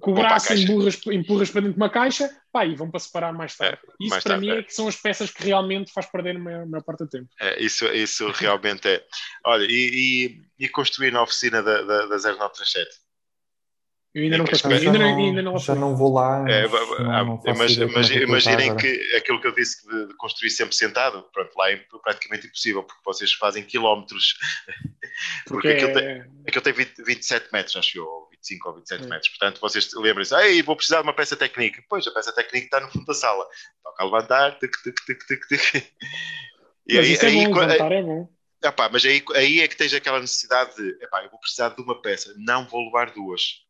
com 0.00 0.12
o 0.12 0.14
braço 0.14 0.52
empurras, 0.54 1.00
empurras 1.06 1.50
para 1.50 1.60
dentro 1.62 1.74
de 1.74 1.80
uma 1.80 1.90
caixa 1.90 2.30
pá, 2.52 2.64
e 2.64 2.74
vão 2.74 2.90
para 2.90 3.00
separar 3.00 3.32
mais 3.32 3.56
tarde. 3.56 3.78
É, 3.82 3.92
isso 4.00 4.10
mais 4.10 4.22
para 4.22 4.32
tarde, 4.32 4.46
mim 4.46 4.52
é. 4.52 4.58
é. 4.58 4.62
que 4.62 4.74
são 4.74 4.86
as 4.86 4.96
peças 4.96 5.30
que 5.30 5.44
realmente 5.44 5.92
faz 5.92 6.06
perder 6.06 6.36
a 6.36 6.38
maior, 6.38 6.66
maior 6.66 6.82
parte 6.82 7.04
do 7.04 7.08
tempo. 7.08 7.28
É, 7.40 7.62
isso, 7.62 7.86
isso 7.86 8.30
realmente 8.30 8.88
é. 8.88 9.04
Olha, 9.44 9.64
e, 9.64 10.42
e, 10.58 10.64
e 10.64 10.68
construir 10.68 11.10
na 11.10 11.22
oficina 11.22 11.62
da, 11.62 11.82
da, 11.82 12.06
da 12.06 12.16
0937? 12.16 13.04
Eu 14.14 14.22
ainda 14.22 14.38
não 14.38 14.46
consigo. 14.46 14.72
Ainda, 14.72 14.96
não, 14.96 15.16
ainda 15.18 15.42
não 15.42 15.58
já 15.58 15.74
não 15.74 15.96
vou 15.96 16.14
lá. 16.14 16.48
É, 16.48 16.68
não, 17.00 17.42
mas 17.58 18.10
imaginem 18.10 18.76
que 18.76 19.16
aquilo 19.16 19.40
que 19.40 19.48
eu 19.48 19.54
disse 19.54 19.84
de, 19.88 20.06
de, 20.06 20.14
construir 20.14 20.50
sempre 20.50 20.76
sentado, 20.76 21.24
pronto, 21.32 21.50
lá 21.56 21.72
é 21.72 21.84
praticamente 22.00 22.46
impossível, 22.46 22.84
porque 22.84 23.02
vocês 23.04 23.32
fazem 23.32 23.64
quilómetros. 23.64 24.38
Porque, 25.46 25.68
porque 25.68 25.84
aquilo, 25.84 25.92
tem, 25.92 26.24
aquilo 26.48 26.64
tem 26.64 26.72
20, 26.72 27.04
27 27.04 27.52
metros, 27.52 27.76
acho 27.76 27.98
eu, 27.98 28.28
25 28.44 28.68
ou 28.68 28.74
27 28.76 29.06
metros. 29.06 29.28
Portanto, 29.30 29.60
vocês 29.60 29.92
lembrem-se, 29.94 30.34
ei, 30.36 30.62
vou 30.62 30.76
precisar 30.76 30.98
de 30.98 31.04
uma 31.04 31.14
peça 31.14 31.36
técnica. 31.36 31.82
Pois, 31.88 32.06
a 32.06 32.12
peça 32.12 32.32
técnica 32.32 32.66
está 32.66 32.80
no 32.80 32.90
fundo 32.90 33.06
da 33.06 33.14
sala. 33.14 33.48
Toca 33.82 34.02
a 34.02 34.04
levantar, 34.04 34.58
tic, 34.58 34.72
tic, 34.82 35.00
tic, 35.04 35.26
tic, 35.26 35.46
tic. 35.48 35.92
E 36.86 36.96
mas 36.96 37.06
aí, 37.06 37.12
isso 37.14 37.24
é 37.24 37.28
aí, 37.28 37.48
bom, 37.48 37.54
levantar 37.54 37.92
é 37.92 38.02
bom. 38.02 38.28
Epá, 38.62 38.90
mas 38.90 39.04
aí, 39.06 39.24
aí 39.34 39.60
é 39.60 39.68
que 39.68 39.74
tens 39.74 39.94
aquela 39.94 40.20
necessidade 40.20 40.76
de, 40.76 41.02
epá, 41.02 41.24
eu 41.24 41.30
vou 41.30 41.40
precisar 41.40 41.70
de 41.70 41.80
uma 41.80 42.00
peça, 42.02 42.34
não 42.36 42.68
vou 42.68 42.84
levar 42.84 43.10
duas, 43.10 43.62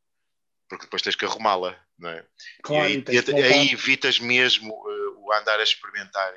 porque 0.68 0.86
depois 0.86 1.00
tens 1.00 1.14
que 1.14 1.24
arrumá-la, 1.24 1.78
não 1.96 2.10
é? 2.10 2.24
Claro, 2.64 2.88
e 2.88 2.96
aí, 2.96 3.04
e 3.08 3.42
aí 3.42 3.72
evitas 3.72 4.18
mesmo 4.18 4.72
uh, 4.72 5.24
o 5.24 5.32
andar 5.32 5.60
a 5.60 5.62
experimentar 5.62 6.34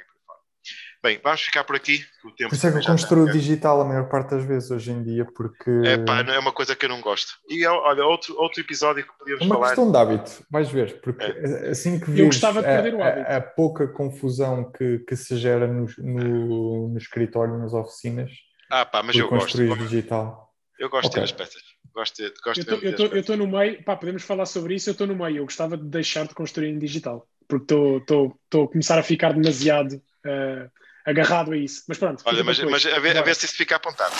Bem, 1.07 1.21
vamos 1.23 1.39
ficar 1.39 1.63
por 1.63 1.73
aqui. 1.73 2.03
O 2.25 2.31
tempo 2.31 2.49
por 2.49 2.55
isso 2.57 2.67
é 2.67 2.71
que 2.73 2.79
eu 2.79 2.83
construo 2.83 3.31
digital 3.31 3.79
a 3.79 3.85
maior 3.85 4.09
parte 4.09 4.31
das 4.31 4.43
vezes 4.43 4.69
hoje 4.69 4.91
em 4.91 5.01
dia, 5.01 5.23
porque. 5.23 5.71
É 5.85 5.97
pá, 5.97 6.21
não 6.21 6.33
é 6.33 6.39
uma 6.39 6.51
coisa 6.51 6.75
que 6.75 6.83
eu 6.83 6.89
não 6.89 6.99
gosto. 6.99 7.31
E 7.47 7.65
olha, 7.65 8.03
outro, 8.05 8.37
outro 8.37 8.59
episódio 8.59 9.05
que 9.05 9.17
podíamos 9.17 9.47
falar. 9.47 9.55
É 9.55 9.57
uma 9.57 9.67
questão 9.67 9.89
de 9.89 9.97
hábito, 9.97 10.45
vais 10.51 10.69
ver, 10.69 10.99
porque 10.99 11.23
é. 11.23 11.69
assim 11.69 11.97
que 11.97 12.11
vês 12.11 12.43
a, 12.43 12.49
a, 12.49 13.37
a, 13.37 13.41
pouca 13.41 13.87
confusão 13.87 14.69
que, 14.69 14.99
que 14.99 15.15
se 15.15 15.37
gera 15.37 15.65
no, 15.65 15.87
no, 15.97 16.89
no 16.89 16.97
escritório, 16.97 17.57
nas 17.57 17.73
oficinas. 17.73 18.29
Ah, 18.69 18.85
pá, 18.85 19.01
mas 19.01 19.15
eu 19.15 19.29
gosto. 19.29 19.57
digital. 19.77 20.53
Eu 20.77 20.89
gosto 20.89 21.07
okay. 21.07 21.23
de 21.23 21.33
ter 21.33 21.45
as 21.45 21.49
peças. 21.49 21.63
Gosto 21.95 22.21
de, 22.21 22.33
gosto 22.43 23.15
eu 23.15 23.19
estou 23.21 23.37
no 23.37 23.47
meio, 23.47 23.81
pá, 23.81 23.95
podemos 23.95 24.23
falar 24.23 24.45
sobre 24.45 24.75
isso. 24.75 24.89
Eu 24.89 24.91
estou 24.91 25.07
no 25.07 25.15
meio. 25.15 25.37
Eu 25.37 25.45
gostava 25.45 25.77
de 25.77 25.85
deixar 25.85 26.27
de 26.27 26.35
construir 26.35 26.67
em 26.67 26.77
digital, 26.77 27.25
porque 27.47 27.73
estou 27.73 28.37
a 28.53 28.67
começar 28.67 28.99
a 28.99 29.03
ficar 29.03 29.31
demasiado. 29.31 29.93
Uh, 30.25 30.69
agarrado 31.07 31.53
a 31.53 31.57
isso. 31.57 31.83
Mas 31.87 31.97
pronto. 31.97 32.21
Olha, 32.25 32.43
mas, 32.43 32.59
mas 32.59 32.85
a, 32.85 32.99
ver, 32.99 33.17
a, 33.17 33.21
ver, 33.23 33.35
se 33.35 33.45
isso 33.45 33.55
fica 33.55 33.77
apontado. 33.77 34.13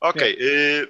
Ok, 0.00 0.36
é. 0.38 0.84
uh, 0.84 0.88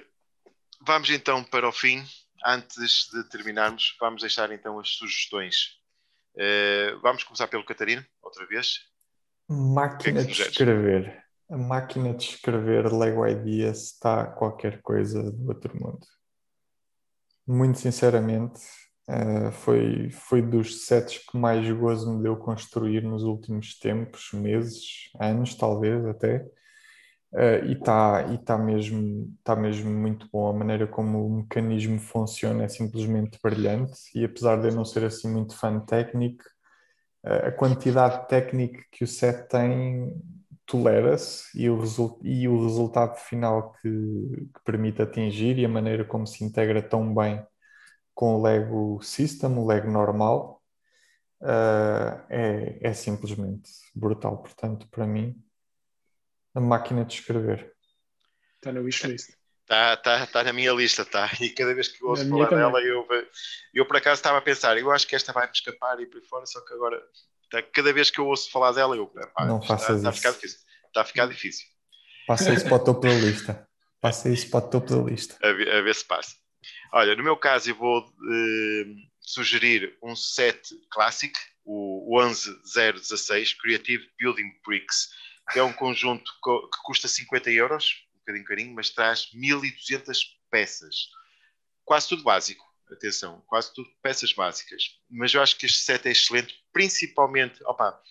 vamos 0.81 1.09
então 1.11 1.43
para 1.43 1.69
o 1.69 1.71
fim. 1.71 2.03
Antes 2.43 3.07
de 3.11 3.23
terminarmos, 3.29 3.95
vamos 3.99 4.21
deixar 4.21 4.51
então 4.51 4.79
as 4.79 4.89
sugestões 4.89 5.75
Uh, 6.35 6.99
vamos 7.01 7.23
começar 7.23 7.47
pelo 7.47 7.63
Catarino, 7.63 8.05
outra 8.21 8.45
vez. 8.45 8.81
Máquina 9.47 10.25
que 10.25 10.31
é 10.31 10.33
que 10.35 10.43
de 10.43 10.49
escrever. 10.49 11.23
A 11.49 11.57
máquina 11.57 12.13
de 12.13 12.25
escrever 12.25 12.91
Lego 12.91 13.25
Ideas 13.25 13.93
está 13.93 14.25
qualquer 14.25 14.81
coisa 14.81 15.31
do 15.31 15.47
outro 15.47 15.73
mundo. 15.79 16.05
Muito 17.47 17.79
sinceramente, 17.79 18.59
uh, 19.09 19.51
foi, 19.51 20.09
foi 20.09 20.41
dos 20.41 20.85
sets 20.85 21.19
que 21.19 21.37
mais 21.37 21.69
gozo 21.71 22.11
me 22.13 22.23
deu 22.23 22.35
construir 22.37 23.01
nos 23.03 23.23
últimos 23.23 23.77
tempos, 23.79 24.31
meses, 24.33 25.09
anos 25.19 25.55
talvez 25.55 26.05
até. 26.05 26.45
Uh, 27.33 27.65
e 27.67 27.73
está 27.73 28.33
e 28.33 28.37
tá 28.37 28.57
mesmo, 28.57 29.33
tá 29.43 29.55
mesmo 29.55 29.91
muito 29.91 30.27
bom. 30.31 30.49
A 30.49 30.53
maneira 30.53 30.87
como 30.87 31.25
o 31.25 31.37
mecanismo 31.37 31.99
funciona 31.99 32.63
é 32.63 32.67
simplesmente 32.67 33.37
brilhante. 33.43 33.93
E 34.15 34.23
apesar 34.23 34.61
de 34.61 34.69
eu 34.69 34.75
não 34.75 34.85
ser 34.85 35.03
assim 35.03 35.29
muito 35.31 35.55
fã 35.57 35.79
técnico, 35.81 36.43
uh, 37.25 37.47
a 37.47 37.51
quantidade 37.51 38.27
técnica 38.29 38.83
que 38.91 39.03
o 39.03 39.07
set 39.07 39.49
tem 39.49 40.13
tolera-se 40.65 41.45
e, 41.59 41.69
o 41.69 41.79
e 42.23 42.47
o 42.47 42.63
resultado 42.63 43.17
final 43.17 43.73
que, 43.73 43.89
que, 44.53 44.63
permite 44.65 45.01
atingir 45.01 45.59
e 45.59 45.65
a 45.65 45.69
maneira 45.69 46.03
como 46.05 46.25
se 46.25 46.43
integra 46.43 46.81
tão 46.81 47.13
bem 47.13 47.45
com 48.15 48.37
o 48.37 48.41
Lego 48.41 48.99
System, 49.03 49.57
o 49.57 49.67
Lego 49.67 49.91
normal, 49.91 50.63
uh, 51.41 52.25
é, 52.29 52.79
é 52.81 52.93
simplesmente 52.93 53.69
brutal. 53.93 54.37
Portanto, 54.41 54.87
para 54.87 55.05
mim, 55.05 55.35
a 56.55 56.61
máquina 56.61 57.03
de 57.03 57.15
escrever. 57.15 57.73
Está 58.55 58.71
na 58.71 58.79
wishlist. 58.79 59.29
Está 59.61 59.97
tá, 59.97 60.25
tá 60.27 60.43
na 60.43 60.53
minha 60.53 60.71
lista, 60.71 61.01
está. 61.01 61.29
E 61.41 61.49
cada 61.49 61.73
vez 61.73 61.89
que 61.89 62.01
eu 62.03 62.09
ouço 62.09 62.27
falar 62.29 62.49
dela, 62.49 62.79
eu, 62.81 63.05
eu 63.73 63.85
por 63.85 63.97
acaso 63.97 64.19
estava 64.19 64.37
a 64.37 64.41
pensar, 64.41 64.77
eu 64.77 64.91
acho 64.91 65.07
que 65.07 65.15
esta 65.15 65.33
vai 65.33 65.45
me 65.45 65.51
escapar 65.51 65.99
e 65.99 66.05
por 66.05 66.21
aí 66.21 66.27
fora, 66.27 66.45
só 66.45 66.61
que 66.61 66.73
agora, 66.73 67.01
tá, 67.51 67.61
cada 67.61 67.91
vez 67.91 68.09
que 68.09 68.19
eu 68.19 68.27
ouço 68.27 68.49
falar 68.49 68.71
dela, 68.71 68.95
eu. 68.95 69.07
Pá, 69.07 69.45
não 69.45 69.61
faças 69.61 70.03
está, 70.03 70.09
isso. 70.09 70.09
Está 70.09 70.09
a 70.09 70.13
ficar 70.13 70.31
difícil. 70.31 70.59
Está 70.87 71.01
a 71.01 71.05
ficar 71.05 71.27
difícil. 71.27 71.65
Passa 72.27 72.53
isso 72.53 72.65
para 72.65 72.75
o 72.75 72.83
topo 72.83 73.01
da 73.01 73.13
lista. 73.13 73.67
Passa 73.99 74.29
isso 74.29 74.49
para 74.49 74.65
o 74.65 74.69
topo 74.69 74.95
da 74.95 75.11
lista. 75.11 75.35
A 75.43 75.51
ver, 75.51 75.69
a 75.69 75.81
ver 75.81 75.95
se 75.95 76.05
passa. 76.05 76.35
Olha, 76.97 77.13
no 77.13 77.25
meu 77.25 77.35
caso, 77.35 77.69
eu 77.69 77.75
vou 77.75 78.07
uh, 78.07 78.95
sugerir 79.19 79.97
um 80.01 80.15
set 80.15 80.61
clássico, 80.89 81.37
o 81.65 82.21
11016 82.21 83.53
Creative 83.55 84.09
Building 84.17 84.49
Bricks 84.65 85.09
é 85.57 85.61
um 85.61 85.73
conjunto 85.73 86.31
que 86.41 86.81
custa 86.85 87.09
50 87.09 87.51
euros, 87.51 88.07
um 88.15 88.19
bocadinho 88.19 88.45
carinho, 88.45 88.73
mas 88.73 88.91
traz 88.91 89.29
1200 89.33 90.39
peças. 90.49 91.09
Quase 91.83 92.07
tudo 92.07 92.23
básico, 92.23 92.65
atenção, 92.89 93.43
quase 93.45 93.73
tudo 93.73 93.89
peças 94.01 94.31
básicas. 94.31 94.97
Mas 95.09 95.33
eu 95.33 95.41
acho 95.41 95.57
que 95.57 95.65
este 95.65 95.79
set 95.79 96.07
é 96.07 96.11
excelente, 96.11 96.63
principalmente, 96.71 97.61
opa, 97.65 98.01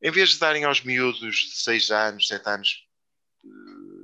em 0.00 0.12
vez 0.12 0.30
de 0.30 0.38
darem 0.38 0.62
aos 0.62 0.80
miúdos 0.80 1.36
de 1.38 1.56
6 1.56 1.90
anos, 1.90 2.28
7 2.28 2.48
anos, 2.48 2.86
eh, 3.44 3.48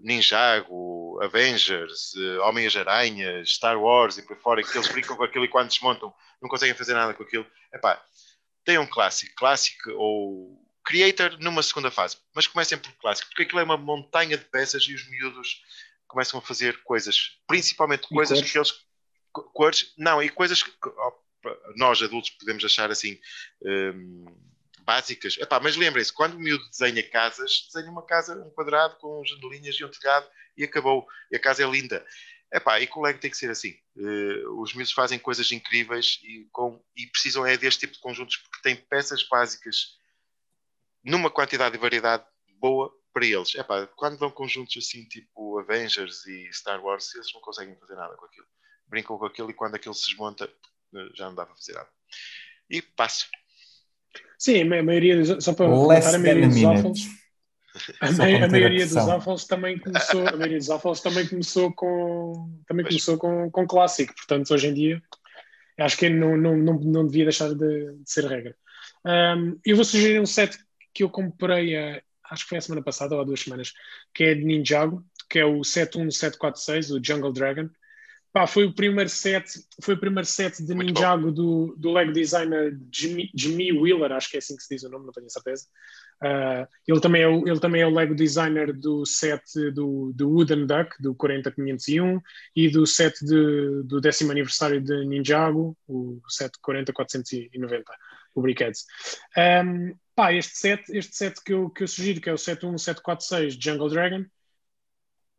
Ninjago, 0.02 1.07
Avengers, 1.22 2.14
eh, 2.16 2.38
Homem-Aranha, 2.40 3.44
Star 3.44 3.80
Wars 3.80 4.18
e 4.18 4.22
por 4.22 4.36
fora, 4.36 4.62
que 4.62 4.76
eles 4.76 4.88
brincam 4.88 5.16
com 5.16 5.24
aquilo 5.24 5.44
e 5.44 5.48
quando 5.48 5.68
desmontam 5.68 6.14
não 6.40 6.48
conseguem 6.48 6.74
fazer 6.74 6.94
nada 6.94 7.14
com 7.14 7.22
aquilo. 7.22 7.46
Epá, 7.72 8.02
tem 8.64 8.78
um 8.78 8.86
clássico, 8.86 9.34
clássico 9.36 9.90
ou 9.92 10.64
Creator 10.84 11.38
numa 11.38 11.62
segunda 11.62 11.90
fase, 11.90 12.16
mas 12.34 12.46
comecem 12.46 12.78
por 12.78 12.92
clássico, 12.92 13.28
porque 13.28 13.42
aquilo 13.42 13.60
é 13.60 13.64
uma 13.64 13.76
montanha 13.76 14.36
de 14.36 14.44
peças 14.44 14.82
e 14.84 14.94
os 14.94 15.08
miúdos 15.08 15.62
começam 16.06 16.38
a 16.38 16.42
fazer 16.42 16.82
coisas, 16.82 17.38
principalmente 17.46 18.08
coisas 18.08 18.40
que 18.40 18.58
eles. 18.58 18.72
Cores, 19.30 19.92
não, 19.96 20.22
e 20.22 20.30
coisas 20.30 20.62
que 20.62 20.72
nós 21.76 22.02
adultos 22.02 22.30
podemos 22.30 22.64
achar 22.64 22.90
assim 22.90 23.20
um, 23.62 24.24
básicas. 24.88 25.36
Epá, 25.36 25.60
mas 25.60 25.76
lembrem-se, 25.76 26.10
quando 26.10 26.36
o 26.36 26.38
miúdo 26.38 26.66
desenha 26.70 27.02
casas, 27.10 27.68
desenha 27.70 27.92
uma 27.92 28.06
casa, 28.06 28.34
um 28.42 28.48
quadrado 28.48 28.96
com 28.96 29.22
janelinhas 29.22 29.78
e 29.78 29.84
um 29.84 29.90
telhado 29.90 30.26
e 30.56 30.64
acabou. 30.64 31.06
E 31.30 31.36
a 31.36 31.38
casa 31.38 31.62
é 31.62 31.66
linda. 31.70 32.02
Epá, 32.50 32.80
e 32.80 32.86
com 32.86 33.02
o 33.02 33.14
tem 33.18 33.30
que 33.30 33.36
ser 33.36 33.50
assim. 33.50 33.74
Uh, 33.94 34.62
os 34.62 34.72
miúdos 34.72 34.94
fazem 34.94 35.18
coisas 35.18 35.52
incríveis 35.52 36.18
e, 36.22 36.48
com, 36.50 36.82
e 36.96 37.06
precisam 37.08 37.44
é 37.44 37.58
deste 37.58 37.80
tipo 37.80 37.92
de 37.92 38.00
conjuntos 38.00 38.38
porque 38.38 38.62
têm 38.62 38.76
peças 38.76 39.22
básicas 39.28 39.98
numa 41.04 41.30
quantidade 41.30 41.76
e 41.76 41.78
variedade 41.78 42.24
boa 42.58 42.90
para 43.12 43.26
eles. 43.26 43.54
Epá, 43.56 43.86
quando 43.88 44.16
vão 44.16 44.30
conjuntos 44.30 44.74
assim, 44.82 45.04
tipo 45.04 45.58
Avengers 45.58 46.24
e 46.26 46.50
Star 46.50 46.82
Wars, 46.82 47.14
eles 47.14 47.30
não 47.34 47.42
conseguem 47.42 47.76
fazer 47.76 47.94
nada 47.94 48.16
com 48.16 48.24
aquilo. 48.24 48.46
Brincam 48.86 49.18
com 49.18 49.26
aquilo 49.26 49.50
e 49.50 49.54
quando 49.54 49.74
aquilo 49.74 49.92
se 49.92 50.06
desmonta, 50.06 50.50
já 51.12 51.26
não 51.26 51.34
dá 51.34 51.44
para 51.44 51.56
fazer 51.56 51.74
nada. 51.74 51.90
E 52.70 52.80
passo. 52.80 53.28
Sim, 54.38 54.62
a 54.62 54.82
maioria 54.82 55.16
dos, 55.16 55.44
só 55.44 55.52
para 55.52 55.66
comentar, 55.66 56.14
a 56.14 56.18
maioria 56.18 56.48
dos 56.48 56.64
alfos, 56.64 57.08
a, 58.00 58.06
a 58.08 58.48
maioria 58.48 58.86
dos 58.86 58.96
alfos 58.96 59.44
também 59.44 59.78
começou, 59.78 60.28
a 60.28 60.36
maioria 60.36 60.58
dos 60.58 60.70
alfos 60.70 61.00
também 61.00 61.26
começou 61.26 61.72
com 61.72 62.50
também 62.66 62.84
Mas... 62.84 62.94
começou 62.94 63.18
com, 63.18 63.50
com 63.50 63.66
clássico, 63.66 64.14
portanto 64.14 64.52
hoje 64.52 64.68
em 64.68 64.74
dia 64.74 65.02
acho 65.84 65.96
que 65.96 66.08
não, 66.08 66.36
não, 66.36 66.56
não, 66.56 66.74
não 66.74 67.06
devia 67.06 67.24
deixar 67.24 67.54
de, 67.54 67.92
de 67.94 68.10
ser 68.10 68.24
regra. 68.24 68.56
Um, 69.04 69.58
eu 69.64 69.76
vou 69.76 69.84
sugerir 69.84 70.20
um 70.20 70.26
set 70.26 70.58
que 70.92 71.04
eu 71.04 71.10
comprei, 71.10 71.76
a, 71.76 72.02
acho 72.30 72.44
que 72.44 72.48
foi 72.48 72.58
a 72.58 72.60
semana 72.60 72.82
passada 72.82 73.14
ou 73.14 73.20
há 73.20 73.24
duas 73.24 73.40
semanas, 73.40 73.72
que 74.12 74.24
é 74.24 74.34
de 74.34 74.44
Ninjago, 74.44 75.04
que 75.30 75.38
é 75.38 75.44
o 75.44 75.62
71746, 75.62 76.90
o 76.90 77.00
Jungle 77.02 77.32
Dragon. 77.32 77.68
Pá, 78.32 78.46
foi 78.46 78.64
o 78.64 78.74
primeiro 78.74 79.08
set, 79.08 79.50
foi 79.82 79.94
o 79.94 80.00
primeiro 80.00 80.26
set 80.26 80.62
de 80.62 80.74
Muito 80.74 80.94
Ninjago 80.94 81.32
do, 81.32 81.74
do 81.78 81.92
Lego 81.92 82.12
designer 82.12 82.78
Jimmy, 82.92 83.30
Jimmy, 83.34 83.72
Wheeler, 83.72 84.12
acho 84.12 84.30
que 84.30 84.36
é 84.36 84.38
assim 84.38 84.54
que 84.54 84.62
se 84.62 84.74
diz 84.74 84.82
o 84.84 84.90
nome, 84.90 85.06
não 85.06 85.12
tenho 85.12 85.30
certeza. 85.30 85.64
Uh, 86.22 86.66
ele, 86.86 87.00
também 87.00 87.22
é 87.22 87.28
o, 87.28 87.48
ele 87.48 87.58
também 87.58 87.80
é 87.80 87.86
o 87.86 87.94
Lego 87.94 88.14
designer 88.14 88.72
do 88.72 89.06
set 89.06 89.42
do, 89.72 90.12
do 90.14 90.30
Wooden 90.30 90.66
Duck, 90.66 91.00
do 91.00 91.14
40501, 91.14 92.20
e 92.54 92.68
do 92.68 92.86
set 92.86 93.14
de, 93.24 93.82
do 93.84 94.00
décimo 94.00 94.30
aniversário 94.30 94.80
de 94.80 95.06
Ninjago, 95.06 95.76
o 95.86 96.20
set 96.28 96.52
40490, 96.60 97.84
o 98.34 98.42
Brickheads. 98.42 98.84
Um, 99.36 99.94
Pá, 100.14 100.32
este 100.34 100.58
set, 100.58 100.82
este 100.90 101.16
set 101.16 101.40
que, 101.44 101.52
eu, 101.52 101.70
que 101.70 101.84
eu 101.84 101.88
sugiro, 101.88 102.20
que 102.20 102.28
é 102.28 102.32
o 102.32 102.36
71746 102.36 103.54
Jungle 103.54 103.88
Dragon, 103.88 104.24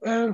uh, 0.03 0.33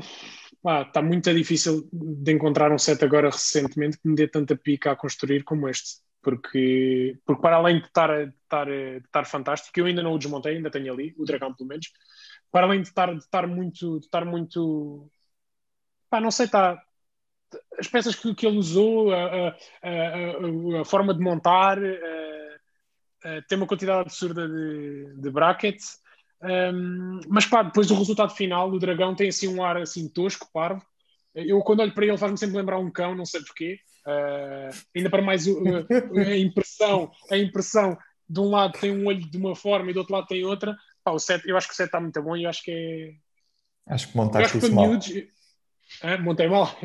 está 0.87 1.01
muito 1.01 1.33
difícil 1.33 1.87
de 1.91 2.31
encontrar 2.31 2.71
um 2.71 2.77
set 2.77 3.03
agora 3.03 3.29
recentemente 3.29 3.97
que 3.99 4.07
me 4.07 4.15
dê 4.15 4.27
tanta 4.27 4.55
pica 4.55 4.91
a 4.91 4.95
construir 4.95 5.43
como 5.43 5.69
este. 5.69 6.03
Porque, 6.21 7.19
porque 7.23 7.41
para 7.41 7.57
além 7.57 7.79
de 7.79 7.85
estar, 7.85 8.25
de, 8.25 8.33
estar, 8.43 8.65
de 8.65 8.97
estar 8.97 9.25
fantástico, 9.25 9.79
eu 9.79 9.85
ainda 9.85 10.01
não 10.01 10.13
o 10.13 10.17
desmontei, 10.17 10.55
ainda 10.55 10.71
tenho 10.71 10.91
ali, 10.91 11.13
o 11.19 11.23
dragão 11.23 11.53
pelo 11.53 11.69
menos, 11.69 11.91
para 12.51 12.65
além 12.65 12.81
de 12.81 12.87
estar, 12.87 13.11
de 13.13 13.19
estar 13.19 13.45
muito, 13.45 13.99
de 13.99 14.05
estar 14.07 14.25
muito, 14.25 15.07
pá, 16.09 16.19
não 16.19 16.31
sei, 16.31 16.47
está, 16.47 16.81
as 17.77 17.87
peças 17.87 18.15
que, 18.15 18.33
que 18.33 18.47
ele 18.47 18.57
usou, 18.57 19.13
a, 19.13 19.49
a, 19.49 19.49
a, 19.83 20.81
a 20.81 20.85
forma 20.85 21.13
de 21.13 21.19
montar, 21.19 21.77
tem 23.47 23.57
uma 23.57 23.67
quantidade 23.67 24.01
absurda 24.01 24.47
de, 24.47 25.15
de 25.17 25.29
brackets, 25.29 25.99
um, 26.41 27.19
mas 27.27 27.45
pá, 27.45 27.63
depois 27.63 27.87
do 27.87 27.95
resultado 27.95 28.33
final, 28.33 28.69
o 28.71 28.79
dragão 28.79 29.15
tem 29.15 29.29
assim 29.29 29.47
um 29.47 29.63
ar 29.63 29.77
assim 29.77 30.07
tosco, 30.07 30.49
parvo. 30.53 30.85
Eu 31.33 31.59
quando 31.61 31.81
olho 31.81 31.93
para 31.93 32.05
ele 32.05 32.17
faz-me 32.17 32.37
sempre 32.37 32.57
lembrar 32.57 32.79
um 32.79 32.91
cão, 32.91 33.15
não 33.15 33.25
sei 33.25 33.41
porquê. 33.41 33.79
Uh, 34.05 34.69
ainda 34.95 35.09
para 35.09 35.21
mais 35.21 35.47
a 35.47 36.37
impressão, 36.37 37.11
a 37.31 37.37
impressão 37.37 37.97
de 38.29 38.39
um 38.39 38.49
lado 38.49 38.79
tem 38.79 38.91
um 38.91 39.07
olho 39.07 39.19
de 39.19 39.37
uma 39.37 39.55
forma 39.55 39.89
e 39.89 39.93
do 39.93 39.99
outro 39.99 40.13
lado 40.13 40.27
tem 40.27 40.45
outra. 40.45 40.77
Pá, 41.03 41.11
o 41.11 41.19
set, 41.19 41.45
eu 41.47 41.57
acho 41.57 41.67
que 41.67 41.73
o 41.73 41.75
set 41.75 41.87
está 41.87 41.99
muito 41.99 42.21
bom 42.21 42.37
e 42.37 42.43
eu 42.43 42.49
acho 42.49 42.63
que 42.63 42.71
é. 42.71 43.13
Acho 43.93 44.09
que 44.09 44.17
montaste 44.17 44.57
isso 44.57 44.73
mal. 44.73 44.87
Miúdos... 44.87 45.11
Ah, 46.01 46.17
montei 46.17 46.47
mal. 46.47 46.67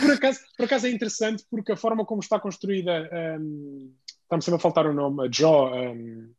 por, 0.00 0.10
acaso, 0.10 0.40
por 0.56 0.64
acaso 0.64 0.86
é 0.86 0.90
interessante 0.90 1.44
porque 1.48 1.70
a 1.72 1.76
forma 1.76 2.04
como 2.04 2.20
está 2.20 2.38
construída, 2.40 3.08
um, 3.40 3.94
está-me 4.22 4.42
sempre 4.42 4.58
a 4.58 4.60
faltar 4.60 4.86
o 4.86 4.92
nome, 4.92 5.26
a 5.26 5.30
jaw. 5.30 5.72
Um, 5.72 6.32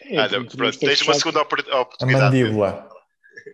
é, 0.00 0.18
ah, 0.18 0.28
pronto, 0.28 0.78
tens 0.78 1.02
uma 1.02 1.14
segunda 1.14 1.42
oportunidade. 1.42 2.22
A 2.22 2.30
mandíbula. 2.30 2.88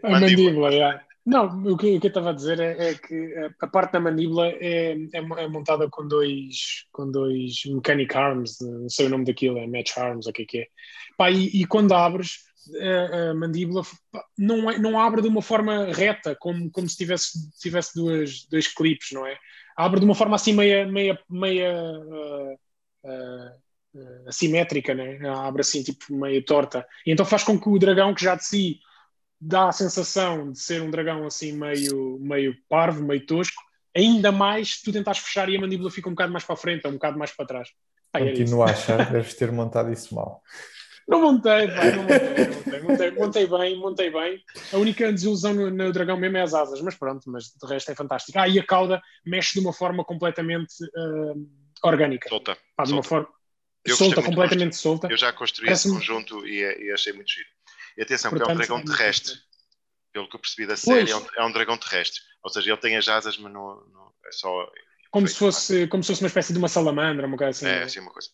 A 0.03 0.11
mandíbula, 0.11 0.75
é. 0.75 1.01
Não, 1.25 1.47
o 1.65 1.77
que, 1.77 1.97
o 1.97 2.01
que 2.01 2.07
eu 2.07 2.09
estava 2.09 2.31
a 2.31 2.35
dizer 2.35 2.59
é, 2.61 2.91
é, 2.91 2.95
que 2.95 3.35
a 3.61 3.67
parte 3.67 3.93
da 3.93 4.01
mandíbula 4.01 4.49
é, 4.49 4.93
é, 4.93 5.19
é, 5.19 5.49
montada 5.49 5.89
com 5.89 6.07
dois, 6.09 6.87
com 6.93 7.11
dois 7.11 7.63
mechanic 7.67 8.17
arms, 8.17 8.59
não 8.61 8.89
sei 8.89 9.07
o 9.07 9.11
nome 9.11 9.27
daquilo, 9.27 9.59
é 9.59 9.67
match 9.67 9.97
arms, 9.99 10.27
o 10.27 10.33
que 10.33 10.43
é 10.43 10.47
que 10.47 10.59
é. 10.61 10.67
Pá, 11.19 11.31
e, 11.31 11.47
e 11.49 11.67
quando 11.67 11.93
abres, 11.93 12.39
a, 12.81 13.31
a 13.31 13.35
mandíbula 13.35 13.83
não, 14.37 14.71
é, 14.71 14.79
não 14.79 14.99
abre 14.99 15.21
de 15.21 15.29
uma 15.29 15.43
forma 15.43 15.93
reta, 15.93 16.35
como, 16.35 16.71
como 16.71 16.89
se 16.89 16.97
tivesse, 16.97 17.51
tivesse 17.61 17.95
duas, 17.95 18.47
dois 18.51 18.67
clipes, 18.67 19.13
não 19.13 19.27
é? 19.27 19.39
Abre 19.77 20.01
de 20.01 20.07
uma 20.07 20.15
forma 20.15 20.37
assim 20.37 20.55
meia, 20.55 20.87
meia, 20.87 21.19
meia 21.29 21.73
uh, 21.73 22.55
uh, 23.05 23.51
assimétrica, 24.27 24.95
né? 24.95 25.19
abre 25.29 25.63
assim 25.63 25.83
tipo 25.83 26.15
meia 26.15 26.43
torta. 26.45 26.87
E 27.07 27.13
então 27.13 27.27
faz 27.27 27.43
com 27.43 27.59
que 27.59 27.69
o 27.69 27.79
dragão, 27.79 28.15
que 28.15 28.25
já 28.25 28.35
de 28.35 28.45
si 28.45 28.81
dá 29.41 29.69
a 29.69 29.73
sensação 29.73 30.53
de 30.53 30.59
ser 30.59 30.83
um 30.83 30.91
dragão 30.91 31.27
assim 31.27 31.53
meio, 31.53 32.19
meio 32.21 32.55
parvo, 32.69 33.03
meio 33.03 33.25
tosco, 33.25 33.63
ainda 33.97 34.31
mais 34.31 34.77
se 34.77 34.85
tu 34.85 34.93
tentares 34.93 35.21
fechar 35.21 35.49
e 35.49 35.57
a 35.57 35.61
mandíbula 35.61 35.91
fica 35.91 36.09
um 36.09 36.13
bocado 36.13 36.33
mais 36.33 36.45
para 36.45 36.55
a 36.55 36.59
frente 36.59 36.85
ou 36.85 36.91
um 36.91 36.95
bocado 36.95 37.19
mais 37.19 37.31
para 37.33 37.47
trás. 37.47 37.69
Continuo 38.13 38.63
a 38.63 38.67
achar, 38.67 39.11
deves 39.11 39.35
ter 39.35 39.51
montado 39.51 39.93
isso 39.93 40.15
mal. 40.15 40.43
Não 41.09 41.23
montei, 41.23 41.67
pai, 41.69 41.97
não 41.97 42.03
montei, 42.03 42.51
montei, 42.51 42.81
montei, 42.81 43.11
montei, 43.11 43.47
bem, 43.47 43.79
montei 43.79 44.11
bem. 44.11 44.45
A 44.73 44.77
única 44.77 45.13
desilusão 45.13 45.53
no, 45.55 45.71
no, 45.71 45.93
dragão 45.93 46.17
mesmo 46.17 46.37
é 46.37 46.43
as 46.43 46.55
asas, 46.55 46.81
mas 46.83 46.95
pronto, 46.95 47.29
mas 47.29 47.47
de 47.47 47.67
resto 47.67 47.91
é 47.91 47.95
fantástico. 47.97 48.39
Ah, 48.39 48.47
e 48.47 48.61
a 48.61 48.65
cauda 48.65 49.03
mexe 49.27 49.59
de 49.59 49.61
uma 49.61 49.73
forma 49.73 50.05
completamente 50.05 50.73
uh, 50.85 51.49
orgânica. 51.83 52.29
Solta. 52.29 52.57
Ah, 52.77 52.85
de 52.85 52.91
solta. 52.91 52.95
uma 52.95 53.03
forma 53.03 53.29
eu 53.85 53.97
solta, 53.97 54.23
completamente 54.23 54.77
solta. 54.77 55.09
Eu 55.11 55.17
já 55.17 55.33
construí 55.33 55.67
Parece 55.67 55.89
esse 55.89 55.97
conjunto 55.97 56.47
e, 56.47 56.61
e, 56.61 56.93
achei 56.93 57.13
muito 57.13 57.31
giro. 57.31 57.49
E 57.97 58.03
atenção, 58.03 58.31
Portanto, 58.31 58.51
é 58.51 58.53
um 58.53 58.57
dragão 58.57 58.85
terrestre. 58.85 59.35
Pelo 60.13 60.29
que 60.29 60.37
eu 60.37 60.41
percebi 60.41 60.67
da 60.67 60.77
série, 60.77 61.11
é 61.11 61.17
um, 61.17 61.27
é 61.37 61.45
um, 61.45 61.53
dragão 61.53 61.79
terrestre. 61.79 62.21
Ou 62.43 62.51
seja, 62.51 62.71
ele 62.71 62.81
tem 62.81 62.97
as 62.97 63.09
asas, 63.09 63.39
mas 63.39 63.53
não, 63.53 63.77
não 63.87 64.13
é 64.27 64.33
só. 64.33 64.71
Como 65.11 65.27
se, 65.27 65.37
fosse, 65.37 65.87
como 65.87 66.03
se 66.03 66.09
fosse 66.09 66.23
uma 66.23 66.29
espécie 66.29 66.53
de 66.53 66.59
uma 66.59 66.69
salamandra, 66.69 67.27
uma 67.27 67.37
coisa 67.37 67.51
assim. 67.51 67.67
É, 67.67 67.85
assim, 67.85 68.01
uma 68.01 68.13
coisa. 68.13 68.29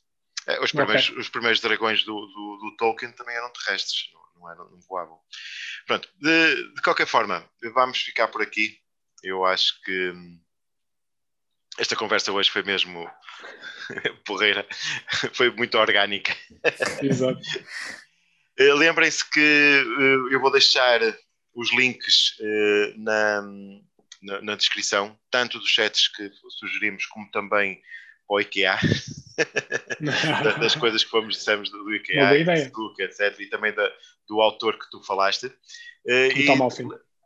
É, 0.47 0.63
os, 0.63 0.73
primeiros, 0.73 1.09
okay. 1.09 1.21
os 1.21 1.29
primeiros 1.29 1.61
dragões 1.61 2.05
do, 2.05 2.15
do, 2.15 2.59
do, 2.63 2.77
Tolkien 2.77 3.13
também 3.13 3.35
eram 3.35 3.53
terrestres, 3.53 4.11
não, 4.13 4.41
não, 4.41 4.51
eram, 4.51 4.71
não 4.71 4.81
voavam. 4.81 5.19
Pronto, 5.87 6.09
de, 6.21 6.73
de 6.75 6.83
qualquer 6.83 7.07
forma, 7.07 7.45
vamos 7.75 7.99
ficar 7.99 8.29
por 8.29 8.41
aqui. 8.41 8.79
Eu 9.23 9.45
acho 9.45 9.81
que 9.83 10.11
hum, 10.11 10.41
esta 11.79 11.97
conversa 11.97 12.33
hoje 12.33 12.51
foi 12.51 12.63
mesmo 12.63 13.09
porreira, 14.25 14.67
foi 15.33 15.51
muito 15.51 15.77
orgânica. 15.79 16.35
Exato. 17.03 17.41
Eh, 18.59 18.73
lembrem-se 18.73 19.29
que 19.31 19.41
uh, 19.41 20.33
eu 20.33 20.41
vou 20.41 20.51
deixar 20.51 21.01
os 21.55 21.73
links 21.75 22.39
uh, 22.41 22.95
na, 22.97 23.43
na, 24.23 24.43
na, 24.43 24.57
descrição, 24.57 25.19
tanto 25.31 25.59
dos 25.59 25.69
chats 25.69 26.09
que 26.09 26.31
sugerimos, 26.59 27.07
como 27.07 27.31
também 27.31 27.81
ao 28.29 28.41
IKEA, 28.41 28.79
das 30.59 30.75
coisas 30.75 31.05
que 31.05 31.11
fomos 31.11 31.37
dissemos 31.37 31.71
do, 31.71 31.85
do 31.85 31.95
IKEA, 31.95 32.39
do 32.39 32.45
Facebook, 32.45 33.03
etc. 33.03 33.39
E 33.41 33.47
também 33.47 33.75
da, 33.75 33.93
do 34.27 34.41
autor 34.41 34.79
que 34.79 34.91
tu 34.91 35.03
falaste. 35.05 35.47
Uh, 36.07 36.33
e, 36.35 36.47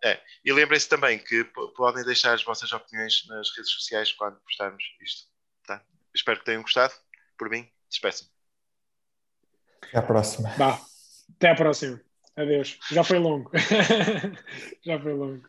é, 0.02 0.18
e 0.44 0.52
lembrem-se 0.52 0.88
também 0.88 1.18
que 1.18 1.44
podem 1.76 2.04
deixar 2.04 2.32
as 2.32 2.42
vossas 2.42 2.72
opiniões 2.72 3.26
nas 3.28 3.54
redes 3.54 3.70
sociais 3.70 4.12
quando 4.12 4.40
postarmos 4.40 4.82
isto. 5.02 5.28
Tá? 5.66 5.82
Espero 6.14 6.38
que 6.38 6.44
tenham 6.46 6.62
gostado. 6.62 6.94
Por 7.36 7.50
mim, 7.50 7.70
despeçam. 7.88 8.26
Até 9.82 9.98
à 9.98 10.02
próxima. 10.02 10.54
Bah, 10.56 10.80
até 11.36 11.50
à 11.50 11.54
próxima. 11.54 12.00
Adeus. 12.36 12.78
Já 12.90 13.04
foi 13.04 13.18
longo. 13.18 13.50
Já 14.82 14.98
foi 15.00 15.12
longo. 15.12 15.46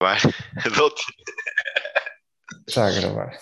Vai, 0.00 0.18
dou-te. 0.76 1.02
Está 2.68 2.86
a 2.86 2.92
gravar. 2.92 3.38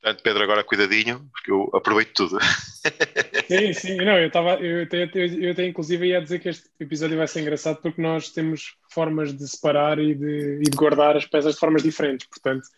Portanto, 0.00 0.22
Pedro, 0.22 0.42
agora 0.44 0.62
cuidadinho, 0.62 1.28
porque 1.32 1.50
eu 1.50 1.70
aproveito 1.74 2.12
tudo. 2.14 2.38
Sim, 3.48 3.72
sim, 3.72 3.96
não, 3.96 4.18
eu 4.18 4.26
estava, 4.26 4.54
eu 4.56 4.82
até, 4.82 5.10
eu 5.14 5.52
até 5.52 5.66
inclusive 5.66 6.06
ia 6.06 6.20
dizer 6.20 6.38
que 6.38 6.50
este 6.50 6.68
episódio 6.78 7.16
vai 7.16 7.26
ser 7.26 7.40
engraçado 7.40 7.80
porque 7.80 8.00
nós 8.00 8.28
temos 8.28 8.76
formas 8.92 9.34
de 9.34 9.48
separar 9.48 9.98
e 9.98 10.14
de, 10.14 10.60
e 10.60 10.70
de 10.70 10.76
guardar 10.76 11.16
as 11.16 11.24
peças 11.24 11.54
de 11.54 11.60
formas 11.60 11.82
diferentes, 11.82 12.26
portanto, 12.26 12.68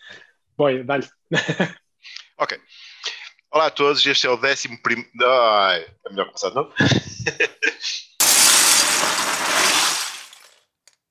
boia, 0.57 0.85
dá-lhe. 0.85 1.09
Ok. 2.39 2.59
Olá 3.51 3.67
a 3.67 3.71
todos, 3.71 4.07
este 4.07 4.27
é 4.27 4.31
o 4.31 4.37
décimo 4.39 4.81
primeiro. 4.81 5.11
Ai, 5.23 5.85
é 6.07 6.11
melhor 6.11 6.27
começar 6.27 6.49
de 6.49 6.55
novo. 6.55 6.73